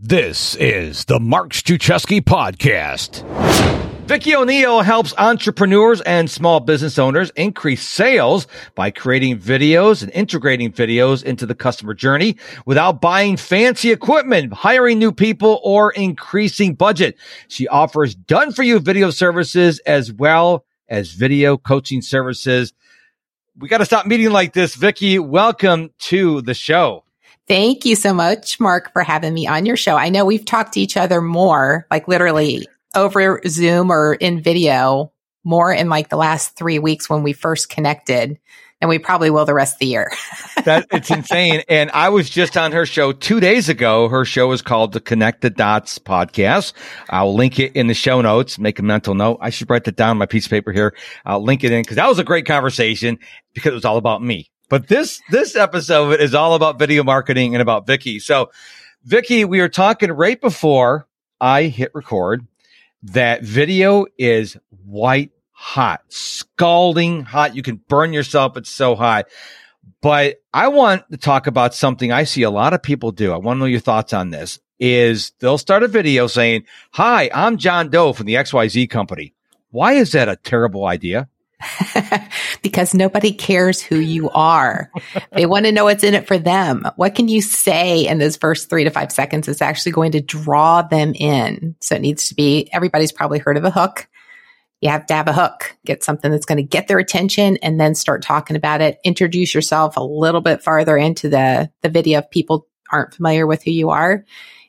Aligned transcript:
This 0.00 0.54
is 0.54 1.06
the 1.06 1.18
Mark 1.18 1.50
Struczewski 1.50 2.20
Podcast. 2.20 3.24
Vicki 4.06 4.36
O'Neill 4.36 4.82
helps 4.82 5.12
entrepreneurs 5.18 6.00
and 6.02 6.30
small 6.30 6.60
business 6.60 7.00
owners 7.00 7.30
increase 7.30 7.82
sales 7.84 8.46
by 8.76 8.92
creating 8.92 9.40
videos 9.40 10.04
and 10.04 10.12
integrating 10.12 10.70
videos 10.70 11.24
into 11.24 11.46
the 11.46 11.54
customer 11.56 11.94
journey 11.94 12.36
without 12.64 13.00
buying 13.00 13.36
fancy 13.36 13.90
equipment, 13.90 14.52
hiring 14.52 15.00
new 15.00 15.10
people, 15.10 15.60
or 15.64 15.90
increasing 15.90 16.76
budget. 16.76 17.16
She 17.48 17.66
offers 17.66 18.14
done 18.14 18.52
for 18.52 18.62
you 18.62 18.78
video 18.78 19.10
services 19.10 19.80
as 19.80 20.12
well 20.12 20.64
as 20.88 21.10
video 21.10 21.56
coaching 21.56 22.02
services. 22.02 22.72
We 23.58 23.68
got 23.68 23.78
to 23.78 23.84
stop 23.84 24.06
meeting 24.06 24.30
like 24.30 24.52
this. 24.52 24.76
Vicki, 24.76 25.18
welcome 25.18 25.90
to 26.02 26.40
the 26.42 26.54
show. 26.54 27.02
Thank 27.48 27.86
you 27.86 27.96
so 27.96 28.12
much, 28.12 28.60
Mark, 28.60 28.92
for 28.92 29.02
having 29.02 29.32
me 29.32 29.46
on 29.46 29.64
your 29.64 29.76
show. 29.76 29.96
I 29.96 30.10
know 30.10 30.26
we've 30.26 30.44
talked 30.44 30.74
to 30.74 30.80
each 30.80 30.98
other 30.98 31.22
more, 31.22 31.86
like 31.90 32.06
literally 32.06 32.68
over 32.94 33.40
Zoom 33.48 33.90
or 33.90 34.14
in 34.14 34.42
video, 34.42 35.12
more 35.44 35.72
in 35.72 35.88
like 35.88 36.10
the 36.10 36.18
last 36.18 36.56
three 36.56 36.78
weeks 36.78 37.08
when 37.08 37.22
we 37.22 37.32
first 37.32 37.70
connected. 37.70 38.38
And 38.80 38.88
we 38.88 39.00
probably 39.00 39.30
will 39.30 39.44
the 39.44 39.54
rest 39.54 39.74
of 39.74 39.78
the 39.80 39.86
year. 39.86 40.12
that 40.64 40.86
it's 40.92 41.10
insane. 41.10 41.64
And 41.68 41.90
I 41.90 42.10
was 42.10 42.30
just 42.30 42.56
on 42.56 42.70
her 42.70 42.86
show 42.86 43.10
two 43.12 43.40
days 43.40 43.68
ago. 43.68 44.08
Her 44.08 44.24
show 44.24 44.52
is 44.52 44.62
called 44.62 44.92
the 44.92 45.00
Connect 45.00 45.40
the 45.40 45.50
Dots 45.50 45.98
podcast. 45.98 46.74
I'll 47.10 47.34
link 47.34 47.58
it 47.58 47.72
in 47.74 47.88
the 47.88 47.94
show 47.94 48.20
notes. 48.20 48.56
Make 48.56 48.78
a 48.78 48.84
mental 48.84 49.14
note. 49.14 49.38
I 49.40 49.50
should 49.50 49.68
write 49.68 49.82
that 49.84 49.96
down 49.96 50.10
on 50.10 50.18
my 50.18 50.26
piece 50.26 50.44
of 50.44 50.50
paper 50.50 50.70
here. 50.70 50.94
I'll 51.24 51.42
link 51.42 51.64
it 51.64 51.72
in 51.72 51.82
because 51.82 51.96
that 51.96 52.08
was 52.08 52.20
a 52.20 52.24
great 52.24 52.46
conversation 52.46 53.18
because 53.52 53.72
it 53.72 53.74
was 53.74 53.84
all 53.84 53.96
about 53.96 54.22
me. 54.22 54.48
But 54.68 54.88
this, 54.88 55.20
this 55.30 55.56
episode 55.56 56.20
is 56.20 56.34
all 56.34 56.54
about 56.54 56.78
video 56.78 57.02
marketing 57.02 57.54
and 57.54 57.62
about 57.62 57.86
Vicki. 57.86 58.18
So 58.18 58.50
Vicki, 59.04 59.44
we 59.44 59.60
were 59.60 59.68
talking 59.68 60.12
right 60.12 60.40
before 60.40 61.06
I 61.40 61.64
hit 61.64 61.90
record 61.94 62.46
that 63.04 63.42
video 63.42 64.06
is 64.18 64.56
white 64.84 65.30
hot, 65.52 66.02
scalding 66.08 67.22
hot. 67.22 67.56
You 67.56 67.62
can 67.62 67.76
burn 67.88 68.12
yourself. 68.12 68.56
It's 68.56 68.70
so 68.70 68.94
hot. 68.94 69.26
But 70.00 70.42
I 70.52 70.68
want 70.68 71.10
to 71.10 71.16
talk 71.16 71.46
about 71.46 71.74
something 71.74 72.12
I 72.12 72.24
see 72.24 72.42
a 72.42 72.50
lot 72.50 72.74
of 72.74 72.82
people 72.82 73.10
do. 73.10 73.32
I 73.32 73.36
want 73.36 73.56
to 73.56 73.60
know 73.60 73.66
your 73.66 73.80
thoughts 73.80 74.12
on 74.12 74.30
this 74.30 74.60
is 74.78 75.32
they'll 75.40 75.58
start 75.58 75.82
a 75.82 75.88
video 75.88 76.26
saying, 76.26 76.64
hi, 76.92 77.30
I'm 77.34 77.56
John 77.56 77.90
Doe 77.90 78.12
from 78.12 78.26
the 78.26 78.34
XYZ 78.34 78.88
company. 78.90 79.34
Why 79.70 79.94
is 79.94 80.12
that 80.12 80.28
a 80.28 80.36
terrible 80.36 80.86
idea? 80.86 81.28
because 82.62 82.94
nobody 82.94 83.32
cares 83.32 83.80
who 83.80 83.96
you 83.96 84.30
are. 84.30 84.90
they 85.32 85.46
want 85.46 85.66
to 85.66 85.72
know 85.72 85.84
what's 85.84 86.04
in 86.04 86.14
it 86.14 86.26
for 86.26 86.38
them. 86.38 86.86
What 86.96 87.14
can 87.14 87.28
you 87.28 87.42
say 87.42 88.06
in 88.06 88.18
those 88.18 88.36
first 88.36 88.70
three 88.70 88.84
to 88.84 88.90
five 88.90 89.10
seconds 89.12 89.48
is 89.48 89.60
actually 89.62 89.92
going 89.92 90.12
to 90.12 90.20
draw 90.20 90.82
them 90.82 91.14
in? 91.14 91.76
So 91.80 91.96
it 91.96 92.02
needs 92.02 92.28
to 92.28 92.34
be, 92.34 92.68
everybody's 92.72 93.12
probably 93.12 93.38
heard 93.38 93.56
of 93.56 93.64
a 93.64 93.70
hook. 93.70 94.08
You 94.80 94.90
have 94.90 95.06
to 95.06 95.14
have 95.14 95.26
a 95.26 95.32
hook, 95.32 95.76
get 95.84 96.04
something 96.04 96.30
that's 96.30 96.46
going 96.46 96.58
to 96.58 96.62
get 96.62 96.86
their 96.86 97.00
attention 97.00 97.56
and 97.62 97.80
then 97.80 97.96
start 97.96 98.22
talking 98.22 98.54
about 98.54 98.80
it. 98.80 98.98
Introduce 99.02 99.52
yourself 99.52 99.96
a 99.96 100.02
little 100.02 100.40
bit 100.40 100.62
farther 100.62 100.96
into 100.96 101.28
the, 101.28 101.70
the 101.82 101.88
video 101.88 102.20
if 102.20 102.30
people 102.30 102.68
aren't 102.92 103.14
familiar 103.14 103.46
with 103.46 103.64
who 103.64 103.72
you 103.72 103.90
are 103.90 104.24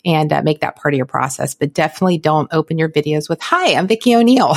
and 0.06 0.32
uh, 0.32 0.42
make 0.42 0.62
that 0.62 0.76
part 0.76 0.94
of 0.94 0.98
your 0.98 1.06
process. 1.06 1.54
But 1.54 1.74
definitely 1.74 2.18
don't 2.18 2.48
open 2.54 2.78
your 2.78 2.90
videos 2.90 3.30
with, 3.30 3.42
hi, 3.42 3.76
I'm 3.76 3.88
Vicki 3.88 4.16
O'Neill. 4.16 4.56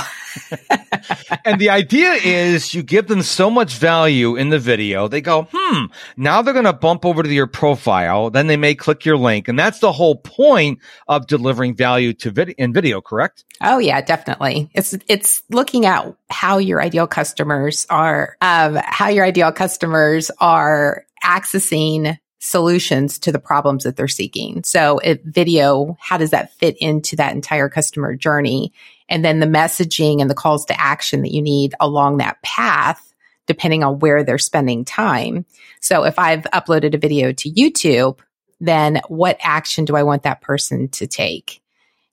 and 1.45 1.61
the 1.61 1.71
idea 1.71 2.13
is 2.13 2.75
you 2.75 2.83
give 2.83 3.09
them 3.09 3.23
so 3.23 3.51
much 3.51 3.75
value 3.75 4.37
in 4.37 4.51
the 4.51 4.59
video. 4.59 5.09
They 5.09 5.21
go, 5.21 5.49
hmm, 5.53 5.87
now 6.17 6.43
they're 6.43 6.55
going 6.55 6.65
to 6.65 6.73
bump 6.73 7.05
over 7.05 7.23
to 7.23 7.33
your 7.33 7.47
profile. 7.47 8.31
Then 8.31 8.47
they 8.47 8.57
may 8.57 8.75
click 8.75 9.05
your 9.05 9.17
link. 9.17 9.49
And 9.49 9.59
that's 9.59 9.81
the 9.81 9.93
whole 9.93 10.17
point 10.17 10.79
of 11.09 11.27
delivering 11.27 11.75
value 11.75 12.13
to 12.15 12.31
video 12.31 12.55
in 12.59 12.73
video, 12.73 13.01
correct? 13.01 13.45
Oh 13.61 13.79
yeah, 13.79 14.01
definitely. 14.01 14.71
It's, 14.75 14.95
it's 15.09 15.43
looking 15.51 15.87
at 15.87 16.15
how 16.31 16.59
your 16.59 16.81
ideal 16.81 17.07
customers 17.07 17.87
are, 17.91 18.37
um, 18.41 18.79
how 18.85 19.09
your 19.09 19.25
ideal 19.25 19.53
customers 19.53 20.31
are 20.39 21.05
accessing 21.25 22.19
solutions 22.43 23.21
to 23.21 23.31
the 23.31 23.39
problems 23.39 23.85
that 23.85 23.95
they're 23.95 24.09
seeking. 24.09 24.65
So 24.65 24.99
it, 24.99 25.23
video, 25.25 25.97
how 26.01 26.19
does 26.19 26.31
that 26.31 26.53
fit 26.55 26.77
into 26.79 27.15
that 27.17 27.35
entire 27.35 27.69
customer 27.69 28.17
journey? 28.17 28.73
And 29.09 29.25
then 29.25 29.39
the 29.39 29.47
messaging 29.47 30.21
and 30.21 30.29
the 30.29 30.35
calls 30.35 30.65
to 30.67 30.81
action 30.81 31.23
that 31.23 31.31
you 31.31 31.41
need 31.41 31.75
along 31.79 32.17
that 32.17 32.43
path, 32.43 33.15
depending 33.47 33.85
on 33.85 34.01
where 34.01 34.25
they're 34.25 34.39
spending 34.39 34.85
time. 34.85 35.47
So 35.81 36.03
if 36.03 36.19
I've 36.19 36.43
uploaded 36.53 36.95
a 36.95 36.99
video 36.99 37.33
to 37.33 37.51
YouTube, 37.51 38.19
then 38.61 39.01
what 39.07 39.39
action 39.41 39.85
do 39.85 39.95
I 39.95 40.03
want 40.03 40.25
that 40.25 40.41
person 40.41 40.89
to 40.89 41.07
take? 41.07 41.62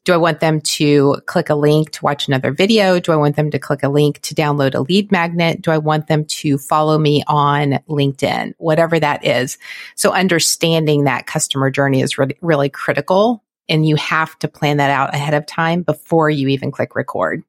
Do 0.10 0.14
I 0.16 0.18
want 0.18 0.40
them 0.40 0.60
to 0.62 1.22
click 1.28 1.52
a 1.52 1.56
link 1.56 1.92
to 1.92 2.04
watch 2.04 2.28
another 2.28 2.52
video? 2.52 3.00
Do 3.00 3.12
I 3.12 3.16
want 3.16 3.36
them 3.36 3.52
to 3.52 3.60
click 3.60 3.84
a 3.84 3.90
link 3.90 4.20
to 4.22 4.34
download 4.34 4.74
a 4.74 4.80
lead 4.80 5.12
magnet? 5.12 5.62
Do 5.62 5.70
I 5.70 5.78
want 5.78 6.08
them 6.08 6.26
to 6.26 6.58
follow 6.58 6.98
me 6.98 7.22
on 7.28 7.78
LinkedIn? 7.88 8.56
Whatever 8.58 9.00
that 9.00 9.24
is. 9.24 9.60
So 9.94 10.12
understanding 10.12 11.04
that 11.04 11.28
customer 11.28 11.70
journey 11.70 12.02
is 12.02 12.18
really, 12.18 12.36
really 12.42 12.70
critical 12.70 13.44
and 13.70 13.88
you 13.88 13.98
have 13.98 14.36
to 14.40 14.48
plan 14.48 14.78
that 14.78 14.90
out 14.90 15.14
ahead 15.14 15.36
of 15.36 15.46
time 15.46 15.84
before 15.84 16.28
you 16.28 16.48
even 16.48 16.72
click 16.72 16.96
record. 16.96 17.44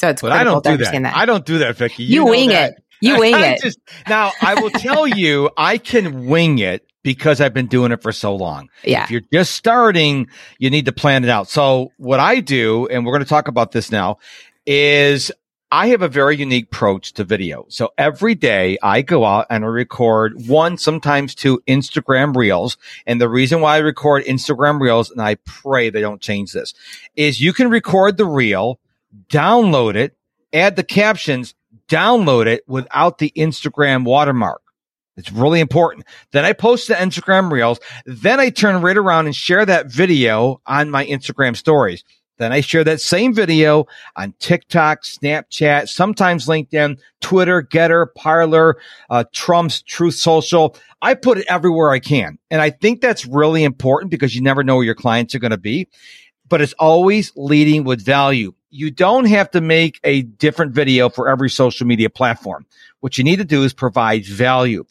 So 0.00 0.08
it's 0.08 0.22
but 0.22 0.32
I 0.32 0.42
don't 0.42 0.64
do 0.64 0.76
that. 0.76 1.00
that. 1.00 1.16
I 1.16 1.26
don't 1.26 1.46
do 1.46 1.58
that, 1.58 1.76
Vicki. 1.76 2.02
You, 2.02 2.24
you 2.24 2.26
wing 2.26 2.50
it. 2.50 2.74
You 3.00 3.18
wing 3.20 3.36
it. 3.36 3.62
Just, 3.62 3.78
now 4.08 4.32
I 4.42 4.60
will 4.60 4.70
tell 4.70 5.06
you, 5.06 5.50
I 5.56 5.78
can 5.78 6.26
wing 6.26 6.58
it 6.58 6.84
because 7.06 7.40
I've 7.40 7.54
been 7.54 7.68
doing 7.68 7.92
it 7.92 8.02
for 8.02 8.10
so 8.10 8.34
long. 8.34 8.68
Yeah. 8.82 9.04
If 9.04 9.12
you're 9.12 9.22
just 9.32 9.52
starting, 9.52 10.26
you 10.58 10.70
need 10.70 10.86
to 10.86 10.92
plan 10.92 11.22
it 11.22 11.30
out. 11.30 11.48
So 11.48 11.92
what 11.98 12.18
I 12.18 12.40
do, 12.40 12.88
and 12.88 13.06
we're 13.06 13.12
going 13.12 13.22
to 13.22 13.28
talk 13.28 13.46
about 13.46 13.70
this 13.70 13.92
now, 13.92 14.18
is 14.66 15.30
I 15.70 15.86
have 15.88 16.02
a 16.02 16.08
very 16.08 16.36
unique 16.36 16.64
approach 16.64 17.12
to 17.12 17.22
video. 17.22 17.64
So 17.68 17.92
every 17.96 18.34
day 18.34 18.76
I 18.82 19.02
go 19.02 19.24
out 19.24 19.46
and 19.50 19.64
I 19.64 19.68
record 19.68 20.48
one, 20.48 20.78
sometimes 20.78 21.36
two 21.36 21.62
Instagram 21.68 22.34
reels. 22.34 22.76
And 23.06 23.20
the 23.20 23.28
reason 23.28 23.60
why 23.60 23.76
I 23.76 23.78
record 23.78 24.24
Instagram 24.24 24.80
reels, 24.80 25.12
and 25.12 25.22
I 25.22 25.36
pray 25.44 25.90
they 25.90 26.00
don't 26.00 26.20
change 26.20 26.52
this, 26.52 26.74
is 27.14 27.40
you 27.40 27.52
can 27.52 27.70
record 27.70 28.16
the 28.16 28.26
reel, 28.26 28.80
download 29.28 29.94
it, 29.94 30.16
add 30.52 30.74
the 30.74 30.82
captions, 30.82 31.54
download 31.88 32.46
it 32.46 32.64
without 32.66 33.18
the 33.18 33.32
Instagram 33.36 34.02
watermark. 34.02 34.62
It's 35.16 35.32
really 35.32 35.60
important. 35.60 36.06
Then 36.32 36.44
I 36.44 36.52
post 36.52 36.88
the 36.88 36.94
Instagram 36.94 37.50
reels. 37.50 37.80
Then 38.04 38.38
I 38.38 38.50
turn 38.50 38.82
right 38.82 38.96
around 38.96 39.26
and 39.26 39.34
share 39.34 39.64
that 39.64 39.90
video 39.90 40.60
on 40.66 40.90
my 40.90 41.06
Instagram 41.06 41.56
stories. 41.56 42.04
Then 42.38 42.52
I 42.52 42.60
share 42.60 42.84
that 42.84 43.00
same 43.00 43.32
video 43.32 43.86
on 44.14 44.34
TikTok, 44.38 45.04
Snapchat, 45.04 45.88
sometimes 45.88 46.46
LinkedIn, 46.46 46.98
Twitter, 47.22 47.62
Gettr, 47.62 48.06
Parler, 48.14 48.76
uh, 49.08 49.24
Trump's 49.32 49.82
Truth 49.82 50.16
Social. 50.16 50.76
I 51.00 51.14
put 51.14 51.38
it 51.38 51.46
everywhere 51.48 51.90
I 51.90 51.98
can. 51.98 52.38
And 52.50 52.60
I 52.60 52.70
think 52.70 53.00
that's 53.00 53.24
really 53.24 53.64
important 53.64 54.10
because 54.10 54.34
you 54.34 54.42
never 54.42 54.62
know 54.62 54.76
where 54.76 54.84
your 54.84 54.94
clients 54.94 55.34
are 55.34 55.38
going 55.38 55.50
to 55.50 55.56
be, 55.56 55.88
but 56.48 56.60
it's 56.60 56.74
always 56.74 57.32
leading 57.36 57.84
with 57.84 58.04
value. 58.04 58.52
You 58.70 58.90
don't 58.90 59.26
have 59.26 59.50
to 59.52 59.60
make 59.60 60.00
a 60.04 60.22
different 60.22 60.72
video 60.72 61.08
for 61.08 61.28
every 61.28 61.50
social 61.50 61.86
media 61.86 62.10
platform. 62.10 62.66
What 63.00 63.18
you 63.18 63.24
need 63.24 63.36
to 63.36 63.44
do 63.44 63.62
is 63.62 63.72
provide 63.72 64.26
value. 64.26 64.84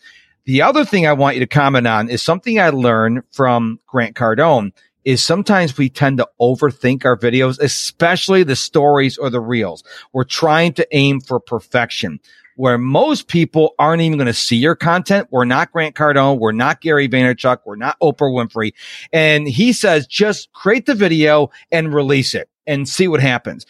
The 0.45 0.61
other 0.61 0.85
thing 0.85 1.07
I 1.07 1.13
want 1.13 1.35
you 1.35 1.39
to 1.41 1.47
comment 1.47 1.87
on 1.87 2.09
is 2.09 2.21
something 2.21 2.59
I 2.59 2.69
learned 2.69 3.23
from 3.31 3.79
Grant 3.87 4.15
Cardone 4.15 4.71
is 5.03 5.23
sometimes 5.23 5.77
we 5.77 5.89
tend 5.89 6.17
to 6.17 6.27
overthink 6.41 7.05
our 7.05 7.17
videos, 7.17 7.59
especially 7.59 8.43
the 8.43 8.55
stories 8.55 9.17
or 9.17 9.29
the 9.29 9.39
reels. 9.39 9.83
We're 10.13 10.23
trying 10.23 10.73
to 10.73 10.87
aim 10.91 11.21
for 11.21 11.39
perfection 11.39 12.19
where 12.55 12.77
most 12.77 13.27
people 13.27 13.75
aren't 13.77 14.01
even 14.01 14.17
going 14.17 14.27
to 14.27 14.33
see 14.33 14.55
your 14.55 14.75
content. 14.75 15.27
We're 15.31 15.45
not 15.45 15.71
Grant 15.71 15.95
Cardone. 15.95 16.39
We're 16.39 16.51
not 16.51 16.81
Gary 16.81 17.07
Vaynerchuk. 17.07 17.59
We're 17.65 17.75
not 17.75 17.99
Oprah 17.99 18.31
Winfrey. 18.31 18.73
And 19.11 19.47
he 19.47 19.73
says, 19.73 20.07
just 20.07 20.51
create 20.53 20.85
the 20.85 20.95
video 20.95 21.49
and 21.71 21.93
release 21.93 22.33
it 22.33 22.49
and 22.65 22.87
see 22.87 23.07
what 23.07 23.19
happens. 23.19 23.65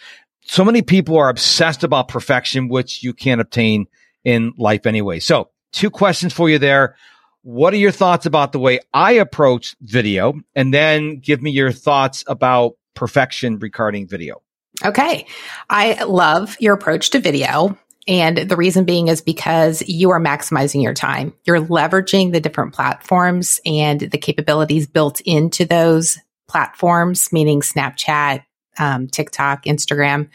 So 0.46 0.64
many 0.64 0.82
people 0.82 1.18
are 1.18 1.30
obsessed 1.30 1.84
about 1.84 2.08
perfection, 2.08 2.70
which 2.70 3.04
you 3.04 3.14
can't 3.14 3.42
obtain 3.42 3.88
in 4.24 4.54
life 4.58 4.86
anyway. 4.86 5.20
So 5.20 5.50
two 5.72 5.90
questions 5.90 6.34
for 6.34 6.50
you 6.50 6.60
there. 6.60 6.96
What 7.42 7.74
are 7.74 7.78
your 7.78 7.92
thoughts 7.92 8.26
about 8.26 8.52
the 8.52 8.60
way 8.60 8.80
I 8.94 9.14
approach 9.14 9.76
video? 9.82 10.34
And 10.56 10.74
then 10.74 11.20
give 11.20 11.42
me 11.42 11.52
your 11.52 11.72
thoughts 11.72 12.24
about 12.28 12.74
perfection 12.94 13.60
regarding 13.60 14.08
video. 14.08 14.42
Okay. 14.84 15.26
I 15.70 16.04
love 16.04 16.58
your 16.60 16.74
approach 16.74 17.12
to 17.12 17.20
video. 17.20 17.78
And 18.08 18.38
the 18.38 18.56
reason 18.56 18.86
being 18.86 19.08
is 19.08 19.22
because 19.22 19.82
you 19.88 20.12
are 20.12 20.20
maximizing 20.20 20.84
your 20.84 20.94
time. 20.94 21.34
You're 21.46 21.62
leveraging 21.62 22.32
the 22.32 22.40
different 22.40 22.74
platforms 22.74 23.60
and 23.66 24.00
the 24.00 24.18
capabilities 24.18 24.86
built 24.86 25.22
into 25.22 25.66
those 25.66 26.20
platforms, 26.48 27.34
meaning 27.34 27.62
Snapchat, 27.62 28.44
um, 28.78 29.08
TikTok, 29.08 29.64
Instagram, 29.66 30.30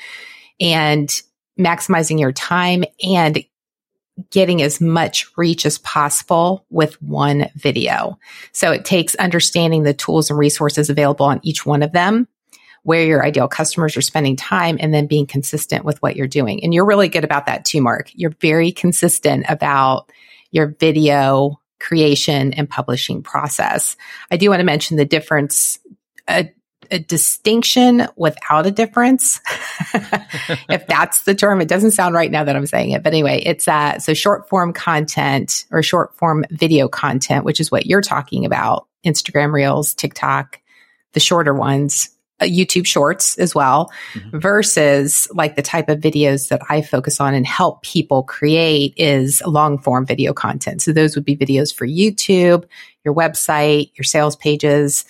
and 0.60 1.08
maximizing 1.58 2.18
your 2.18 2.32
time 2.32 2.84
and 3.04 3.44
getting 4.30 4.60
as 4.60 4.80
much 4.80 5.26
reach 5.36 5.64
as 5.64 5.78
possible 5.78 6.66
with 6.70 7.00
one 7.00 7.48
video. 7.54 8.18
So 8.52 8.72
it 8.72 8.84
takes 8.84 9.14
understanding 9.14 9.82
the 9.82 9.94
tools 9.94 10.28
and 10.28 10.38
resources 10.38 10.90
available 10.90 11.26
on 11.26 11.40
each 11.42 11.64
one 11.64 11.82
of 11.82 11.92
them, 11.92 12.28
where 12.82 13.04
your 13.04 13.24
ideal 13.24 13.48
customers 13.48 13.96
are 13.96 14.02
spending 14.02 14.36
time, 14.36 14.78
and 14.80 14.92
then 14.92 15.06
being 15.06 15.26
consistent 15.26 15.84
with 15.84 16.00
what 16.02 16.16
you're 16.16 16.26
doing. 16.26 16.62
And 16.64 16.72
you're 16.72 16.86
really 16.86 17.08
good 17.08 17.24
about 17.24 17.46
that 17.46 17.64
too, 17.64 17.80
Mark. 17.80 18.10
You're 18.14 18.34
very 18.40 18.72
consistent 18.72 19.46
about 19.48 20.10
your 20.50 20.74
video 20.78 21.60
creation 21.78 22.52
and 22.52 22.68
publishing 22.68 23.22
process. 23.22 23.96
I 24.30 24.36
do 24.36 24.50
want 24.50 24.60
to 24.60 24.64
mention 24.64 24.96
the 24.96 25.04
difference. 25.04 25.78
Uh, 26.28 26.44
a 26.90 26.98
distinction 26.98 28.06
without 28.16 28.66
a 28.66 28.70
difference. 28.70 29.40
if 30.68 30.86
that's 30.86 31.22
the 31.22 31.34
term, 31.34 31.60
it 31.60 31.68
doesn't 31.68 31.92
sound 31.92 32.14
right 32.14 32.30
now 32.30 32.44
that 32.44 32.56
I'm 32.56 32.66
saying 32.66 32.90
it. 32.90 33.02
But 33.02 33.12
anyway, 33.12 33.42
it's 33.44 33.68
uh, 33.68 33.98
so 33.98 34.14
short 34.14 34.48
form 34.48 34.72
content 34.72 35.66
or 35.70 35.82
short 35.82 36.16
form 36.16 36.44
video 36.50 36.88
content, 36.88 37.44
which 37.44 37.60
is 37.60 37.70
what 37.70 37.86
you're 37.86 38.00
talking 38.00 38.44
about 38.44 38.86
Instagram 39.04 39.52
Reels, 39.52 39.94
TikTok, 39.94 40.60
the 41.12 41.20
shorter 41.20 41.54
ones. 41.54 42.10
Uh, 42.40 42.44
YouTube 42.44 42.86
shorts 42.86 43.38
as 43.38 43.54
well 43.54 43.92
mm-hmm. 44.14 44.38
versus 44.38 45.28
like 45.32 45.56
the 45.56 45.62
type 45.62 45.88
of 45.88 46.00
videos 46.00 46.48
that 46.48 46.62
I 46.68 46.80
focus 46.80 47.20
on 47.20 47.34
and 47.34 47.46
help 47.46 47.82
people 47.82 48.22
create 48.22 48.94
is 48.96 49.42
long 49.46 49.78
form 49.78 50.06
video 50.06 50.32
content. 50.32 50.82
So 50.82 50.92
those 50.92 51.14
would 51.14 51.24
be 51.24 51.36
videos 51.36 51.74
for 51.74 51.86
YouTube, 51.86 52.64
your 53.04 53.14
website, 53.14 53.90
your 53.96 54.04
sales 54.04 54.36
pages, 54.36 55.04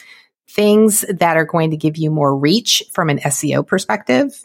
things 0.48 1.04
that 1.08 1.36
are 1.36 1.44
going 1.44 1.70
to 1.70 1.76
give 1.76 1.96
you 1.96 2.10
more 2.10 2.36
reach 2.36 2.82
from 2.92 3.08
an 3.08 3.18
SEO 3.18 3.66
perspective 3.66 4.44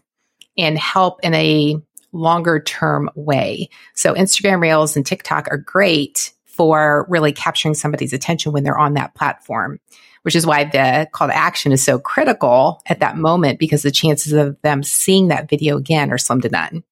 and 0.58 0.78
help 0.78 1.20
in 1.24 1.34
a 1.34 1.78
longer 2.12 2.60
term 2.60 3.10
way. 3.16 3.70
So 3.94 4.14
Instagram 4.14 4.62
Reels 4.62 4.96
and 4.96 5.06
TikTok 5.06 5.48
are 5.52 5.58
great 5.58 6.34
for 6.46 7.06
really 7.10 7.34
capturing 7.34 7.74
somebody's 7.74 8.14
attention 8.14 8.54
when 8.54 8.64
they're 8.64 8.78
on 8.78 8.94
that 8.94 9.14
platform, 9.16 9.80
which 10.26 10.36
is 10.36 10.46
why 10.46 10.64
the 10.64 11.08
call 11.12 11.28
to 11.28 11.36
action 11.36 11.72
is 11.72 11.86
so 11.86 12.00
critical 12.00 12.82
at 12.88 13.00
that 13.00 13.16
moment 13.16 13.60
because 13.60 13.84
the 13.84 13.92
chances 13.92 14.34
of 14.34 14.60
them 14.64 14.82
seeing 14.82 15.28
that 15.28 15.48
video 15.48 15.78
again 15.78 16.12
are 16.12 16.18
slim 16.18 16.42
to 16.42 16.50
none. 16.50 16.84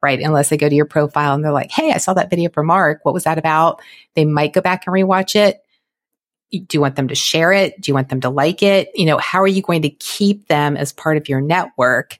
Right. 0.00 0.20
Unless 0.20 0.50
they 0.50 0.56
go 0.56 0.68
to 0.68 0.74
your 0.74 0.86
profile 0.86 1.34
and 1.34 1.42
they're 1.42 1.50
like, 1.50 1.70
Hey, 1.70 1.90
I 1.90 1.96
saw 1.96 2.14
that 2.14 2.30
video 2.30 2.50
from 2.50 2.66
Mark. 2.66 3.00
What 3.02 3.14
was 3.14 3.24
that 3.24 3.38
about? 3.38 3.82
They 4.14 4.24
might 4.24 4.52
go 4.52 4.60
back 4.60 4.86
and 4.86 4.94
rewatch 4.94 5.34
it 5.34 5.62
do 6.50 6.66
you 6.72 6.80
want 6.80 6.96
them 6.96 7.08
to 7.08 7.14
share 7.14 7.52
it? 7.52 7.80
Do 7.80 7.90
you 7.90 7.94
want 7.94 8.08
them 8.08 8.20
to 8.20 8.30
like 8.30 8.62
it? 8.62 8.90
You 8.94 9.06
know, 9.06 9.18
how 9.18 9.42
are 9.42 9.48
you 9.48 9.62
going 9.62 9.82
to 9.82 9.90
keep 9.90 10.48
them 10.48 10.76
as 10.76 10.92
part 10.92 11.16
of 11.16 11.28
your 11.28 11.40
network 11.40 12.18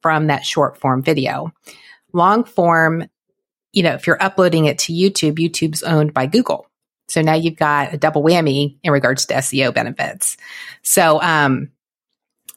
from 0.00 0.28
that 0.28 0.44
short 0.44 0.78
form 0.78 1.02
video? 1.02 1.52
Long 2.12 2.44
form, 2.44 3.08
you 3.72 3.82
know, 3.82 3.92
if 3.92 4.06
you're 4.06 4.22
uploading 4.22 4.64
it 4.64 4.78
to 4.80 4.92
YouTube, 4.92 5.38
YouTube's 5.38 5.82
owned 5.82 6.14
by 6.14 6.26
Google. 6.26 6.67
So 7.08 7.22
now 7.22 7.34
you've 7.34 7.56
got 7.56 7.94
a 7.94 7.96
double 7.96 8.22
whammy 8.22 8.78
in 8.82 8.92
regards 8.92 9.26
to 9.26 9.34
SEO 9.34 9.72
benefits. 9.72 10.36
So, 10.82 11.20
um, 11.22 11.70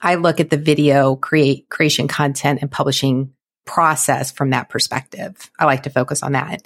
I 0.01 0.15
look 0.15 0.39
at 0.39 0.49
the 0.49 0.57
video 0.57 1.15
create 1.15 1.69
creation 1.69 2.07
content 2.07 2.59
and 2.61 2.71
publishing 2.71 3.33
process 3.65 4.31
from 4.31 4.49
that 4.49 4.69
perspective. 4.69 5.51
I 5.59 5.65
like 5.65 5.83
to 5.83 5.89
focus 5.89 6.23
on 6.23 6.31
that. 6.31 6.63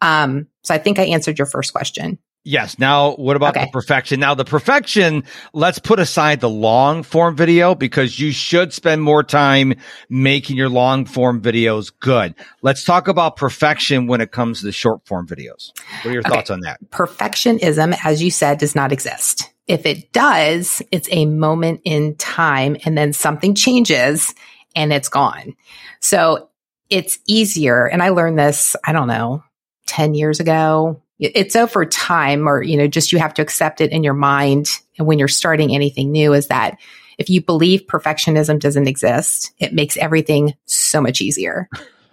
Um, 0.00 0.46
so 0.62 0.74
I 0.74 0.78
think 0.78 0.98
I 0.98 1.04
answered 1.04 1.38
your 1.38 1.46
first 1.46 1.72
question. 1.72 2.18
Yes. 2.46 2.78
Now, 2.78 3.16
what 3.16 3.34
about 3.34 3.56
okay. 3.56 3.64
the 3.64 3.72
perfection? 3.72 4.20
Now, 4.20 4.34
the 4.34 4.44
perfection, 4.44 5.24
let's 5.52 5.80
put 5.80 5.98
aside 5.98 6.40
the 6.40 6.48
long 6.48 7.02
form 7.02 7.34
video 7.34 7.74
because 7.74 8.20
you 8.20 8.30
should 8.30 8.72
spend 8.72 9.02
more 9.02 9.24
time 9.24 9.74
making 10.08 10.56
your 10.56 10.68
long 10.68 11.06
form 11.06 11.42
videos 11.42 11.92
good. 11.98 12.36
Let's 12.62 12.84
talk 12.84 13.08
about 13.08 13.34
perfection 13.34 14.06
when 14.06 14.20
it 14.20 14.30
comes 14.30 14.60
to 14.60 14.66
the 14.66 14.70
short 14.70 15.04
form 15.06 15.26
videos. 15.26 15.72
What 16.02 16.06
are 16.06 16.12
your 16.12 16.20
okay. 16.20 16.30
thoughts 16.30 16.50
on 16.50 16.60
that? 16.60 16.78
Perfectionism, 16.90 17.98
as 18.04 18.22
you 18.22 18.30
said, 18.30 18.58
does 18.58 18.76
not 18.76 18.92
exist. 18.92 19.52
If 19.66 19.84
it 19.84 20.12
does, 20.12 20.80
it's 20.92 21.08
a 21.10 21.26
moment 21.26 21.80
in 21.82 22.14
time 22.14 22.76
and 22.84 22.96
then 22.96 23.12
something 23.12 23.56
changes 23.56 24.32
and 24.76 24.92
it's 24.92 25.08
gone. 25.08 25.56
So 25.98 26.48
it's 26.90 27.18
easier. 27.26 27.86
And 27.86 28.04
I 28.04 28.10
learned 28.10 28.38
this, 28.38 28.76
I 28.84 28.92
don't 28.92 29.08
know, 29.08 29.42
10 29.86 30.14
years 30.14 30.38
ago, 30.38 31.02
it's 31.18 31.56
over 31.56 31.86
time 31.86 32.48
or, 32.48 32.62
you 32.62 32.76
know, 32.76 32.86
just 32.86 33.12
you 33.12 33.18
have 33.18 33.34
to 33.34 33.42
accept 33.42 33.80
it 33.80 33.90
in 33.90 34.04
your 34.04 34.14
mind. 34.14 34.68
And 34.98 35.06
when 35.06 35.18
you're 35.18 35.28
starting 35.28 35.74
anything 35.74 36.12
new 36.12 36.34
is 36.34 36.48
that 36.48 36.78
if 37.18 37.30
you 37.30 37.40
believe 37.40 37.86
perfectionism 37.86 38.60
doesn't 38.60 38.88
exist, 38.88 39.52
it 39.58 39.72
makes 39.72 39.96
everything 39.96 40.54
so 40.66 41.00
much 41.00 41.20
easier. 41.20 41.68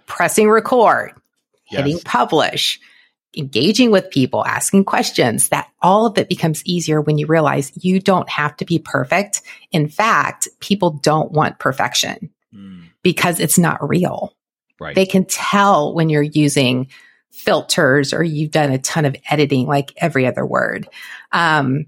Pressing 0.06 0.48
record, 0.48 1.12
yes. 1.70 1.84
hitting 1.84 2.00
publish, 2.00 2.80
engaging 3.36 3.90
with 3.90 4.10
people, 4.10 4.44
asking 4.46 4.84
questions, 4.84 5.50
that 5.50 5.68
all 5.82 6.06
of 6.06 6.16
it 6.16 6.28
becomes 6.28 6.64
easier 6.64 7.02
when 7.02 7.18
you 7.18 7.26
realize 7.26 7.72
you 7.84 8.00
don't 8.00 8.28
have 8.30 8.56
to 8.56 8.64
be 8.64 8.78
perfect. 8.78 9.42
In 9.72 9.88
fact, 9.88 10.48
people 10.60 10.90
don't 10.90 11.32
want 11.32 11.58
perfection 11.58 12.30
mm. 12.54 12.84
because 13.02 13.40
it's 13.40 13.58
not 13.58 13.86
real. 13.86 14.34
Right. 14.80 14.94
They 14.94 15.06
can 15.06 15.26
tell 15.26 15.94
when 15.94 16.08
you're 16.08 16.22
using 16.22 16.88
filters 17.34 18.12
or 18.12 18.22
you've 18.22 18.50
done 18.50 18.70
a 18.70 18.78
ton 18.78 19.04
of 19.04 19.16
editing 19.30 19.66
like 19.66 19.92
every 19.98 20.26
other 20.26 20.46
word. 20.46 20.88
Um, 21.32 21.86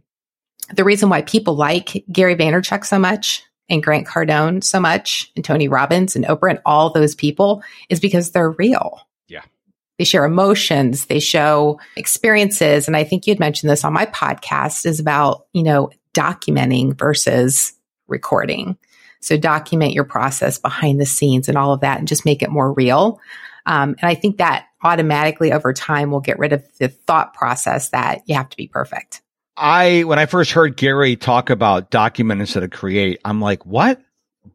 the 0.74 0.84
reason 0.84 1.08
why 1.08 1.22
people 1.22 1.54
like 1.54 2.04
Gary 2.10 2.34
Vaynerchuk 2.34 2.84
so 2.84 2.98
much 2.98 3.44
and 3.68 3.82
Grant 3.82 4.06
Cardone 4.06 4.62
so 4.62 4.80
much 4.80 5.30
and 5.36 5.44
Tony 5.44 5.68
Robbins 5.68 6.16
and 6.16 6.24
Oprah 6.24 6.50
and 6.50 6.60
all 6.66 6.90
those 6.90 7.14
people 7.14 7.62
is 7.88 8.00
because 8.00 8.32
they're 8.32 8.50
real. 8.50 9.00
Yeah. 9.28 9.42
They 9.98 10.04
share 10.04 10.24
emotions, 10.24 11.06
they 11.06 11.20
show 11.20 11.80
experiences. 11.96 12.88
And 12.88 12.96
I 12.96 13.04
think 13.04 13.26
you'd 13.26 13.40
mentioned 13.40 13.70
this 13.70 13.84
on 13.84 13.92
my 13.92 14.06
podcast 14.06 14.84
is 14.84 15.00
about, 15.00 15.46
you 15.52 15.62
know, 15.62 15.90
documenting 16.12 16.98
versus 16.98 17.72
recording. 18.08 18.76
So 19.20 19.36
document 19.36 19.92
your 19.92 20.04
process 20.04 20.58
behind 20.58 21.00
the 21.00 21.06
scenes 21.06 21.48
and 21.48 21.56
all 21.56 21.72
of 21.72 21.80
that 21.80 21.98
and 21.98 22.08
just 22.08 22.24
make 22.24 22.42
it 22.42 22.50
more 22.50 22.72
real. 22.72 23.20
Um, 23.66 23.96
and 24.00 24.08
I 24.08 24.14
think 24.14 24.38
that 24.38 24.66
automatically 24.82 25.52
over 25.52 25.72
time 25.72 26.10
will 26.10 26.20
get 26.20 26.38
rid 26.38 26.52
of 26.52 26.64
the 26.78 26.88
thought 26.88 27.34
process 27.34 27.90
that 27.90 28.22
you 28.26 28.34
have 28.34 28.48
to 28.48 28.56
be 28.56 28.68
perfect. 28.68 29.22
I, 29.56 30.04
when 30.04 30.18
I 30.18 30.26
first 30.26 30.52
heard 30.52 30.76
Gary 30.76 31.16
talk 31.16 31.50
about 31.50 31.90
document 31.90 32.40
instead 32.40 32.62
of 32.62 32.70
create, 32.70 33.20
I'm 33.24 33.40
like, 33.40 33.66
what? 33.66 34.00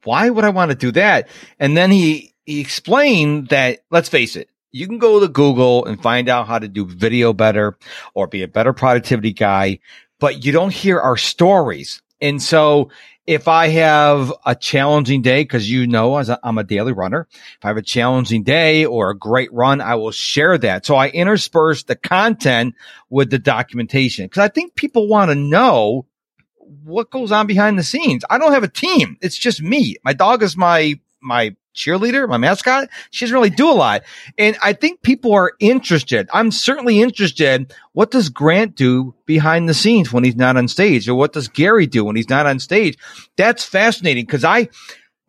Why 0.04 0.30
would 0.30 0.46
I 0.46 0.50
want 0.50 0.72
to 0.72 0.78
do 0.78 0.92
that? 0.92 1.28
And 1.60 1.76
then 1.76 1.92
he, 1.92 2.34
he 2.46 2.62
explained 2.62 3.50
that, 3.50 3.80
let's 3.90 4.10
face 4.10 4.36
it, 4.36 4.50
you 4.72 4.88
can 4.88 5.00
go 5.00 5.20
to 5.20 5.28
Google 5.28 5.86
and 5.86 6.02
find 6.02 6.30
out 6.30 6.48
how 6.48 6.60
to 6.60 6.68
do 6.68 6.86
video 6.86 7.34
better 7.34 7.78
or 8.14 8.28
be 8.28 8.42
a 8.42 8.48
better 8.48 8.74
productivity 8.74 9.34
guy, 9.34 9.80
but 10.20 10.46
you 10.46 10.52
don't 10.52 10.74
hear 10.74 11.00
our 11.00 11.18
stories. 11.18 12.02
And 12.22 12.42
so 12.42 12.90
if 13.28 13.48
I 13.48 13.68
have 13.68 14.34
a 14.46 14.56
challenging 14.56 15.22
day, 15.22 15.44
because 15.44 15.70
you 15.70 15.88
know, 15.88 16.18
as 16.18 16.32
I'm 16.44 16.58
a 16.58 16.64
daily 16.64 16.92
runner, 16.92 17.28
if 17.32 17.64
I 17.64 17.68
have 17.68 17.78
a 17.78 17.82
challenging 17.82 18.44
day 18.44 18.86
or 18.86 19.10
a 19.10 19.18
great 19.18 19.54
run, 19.54 19.80
I 19.82 19.96
will 19.96 20.12
share 20.12 20.58
that. 20.58 20.86
So 20.86 20.96
I 20.96 21.10
intersperse 21.10 21.84
the 21.84 21.96
content 21.96 22.76
with 23.10 23.30
the 23.30 23.40
documentation 23.40 24.26
because 24.26 24.44
I 24.44 24.48
think 24.48 24.76
people 24.76 25.08
want 25.08 25.30
to 25.30 25.36
know 25.36 26.08
what 26.84 27.12
goes 27.12 27.32
on 27.32 27.48
behind 27.48 27.78
the 27.78 27.84
scenes. 27.84 28.24
I 28.30 28.38
don't 28.38 28.54
have 28.54 28.64
a 28.64 28.68
team. 28.68 29.18
It's 29.22 29.38
just 29.38 29.62
me. 29.62 29.98
My 30.04 30.14
dog 30.14 30.42
is 30.42 30.58
my, 30.58 31.00
my 31.22 31.56
cheerleader, 31.76 32.28
my 32.28 32.38
mascot. 32.38 32.90
She 33.12 33.26
doesn't 33.26 33.36
really 33.36 33.50
do 33.50 33.70
a 33.70 33.74
lot. 33.74 34.04
And 34.38 34.58
I 34.62 34.74
think 34.74 35.02
people 35.02 35.34
are 35.34 35.54
interested. 35.60 36.30
I'm 36.34 36.52
certainly 36.52 37.02
interested. 37.02 37.74
What 37.94 38.12
does 38.12 38.30
Grant 38.30 38.76
do 38.76 39.14
behind 39.26 39.68
the 39.68 39.74
scenes 39.74 40.12
when 40.12 40.24
he's 40.24 40.36
not 40.36 40.58
on 40.58 40.68
stage? 40.68 41.08
Or 41.08 41.16
what 41.16 41.34
does 41.34 41.48
Gary 41.48 41.88
do 41.88 42.06
when 42.06 42.16
he's 42.16 42.30
not 42.30 42.46
on 42.46 42.60
stage? 42.60 42.98
That's 43.38 43.64
fascinating 43.64 44.26
because 44.26 44.44
I, 44.44 44.70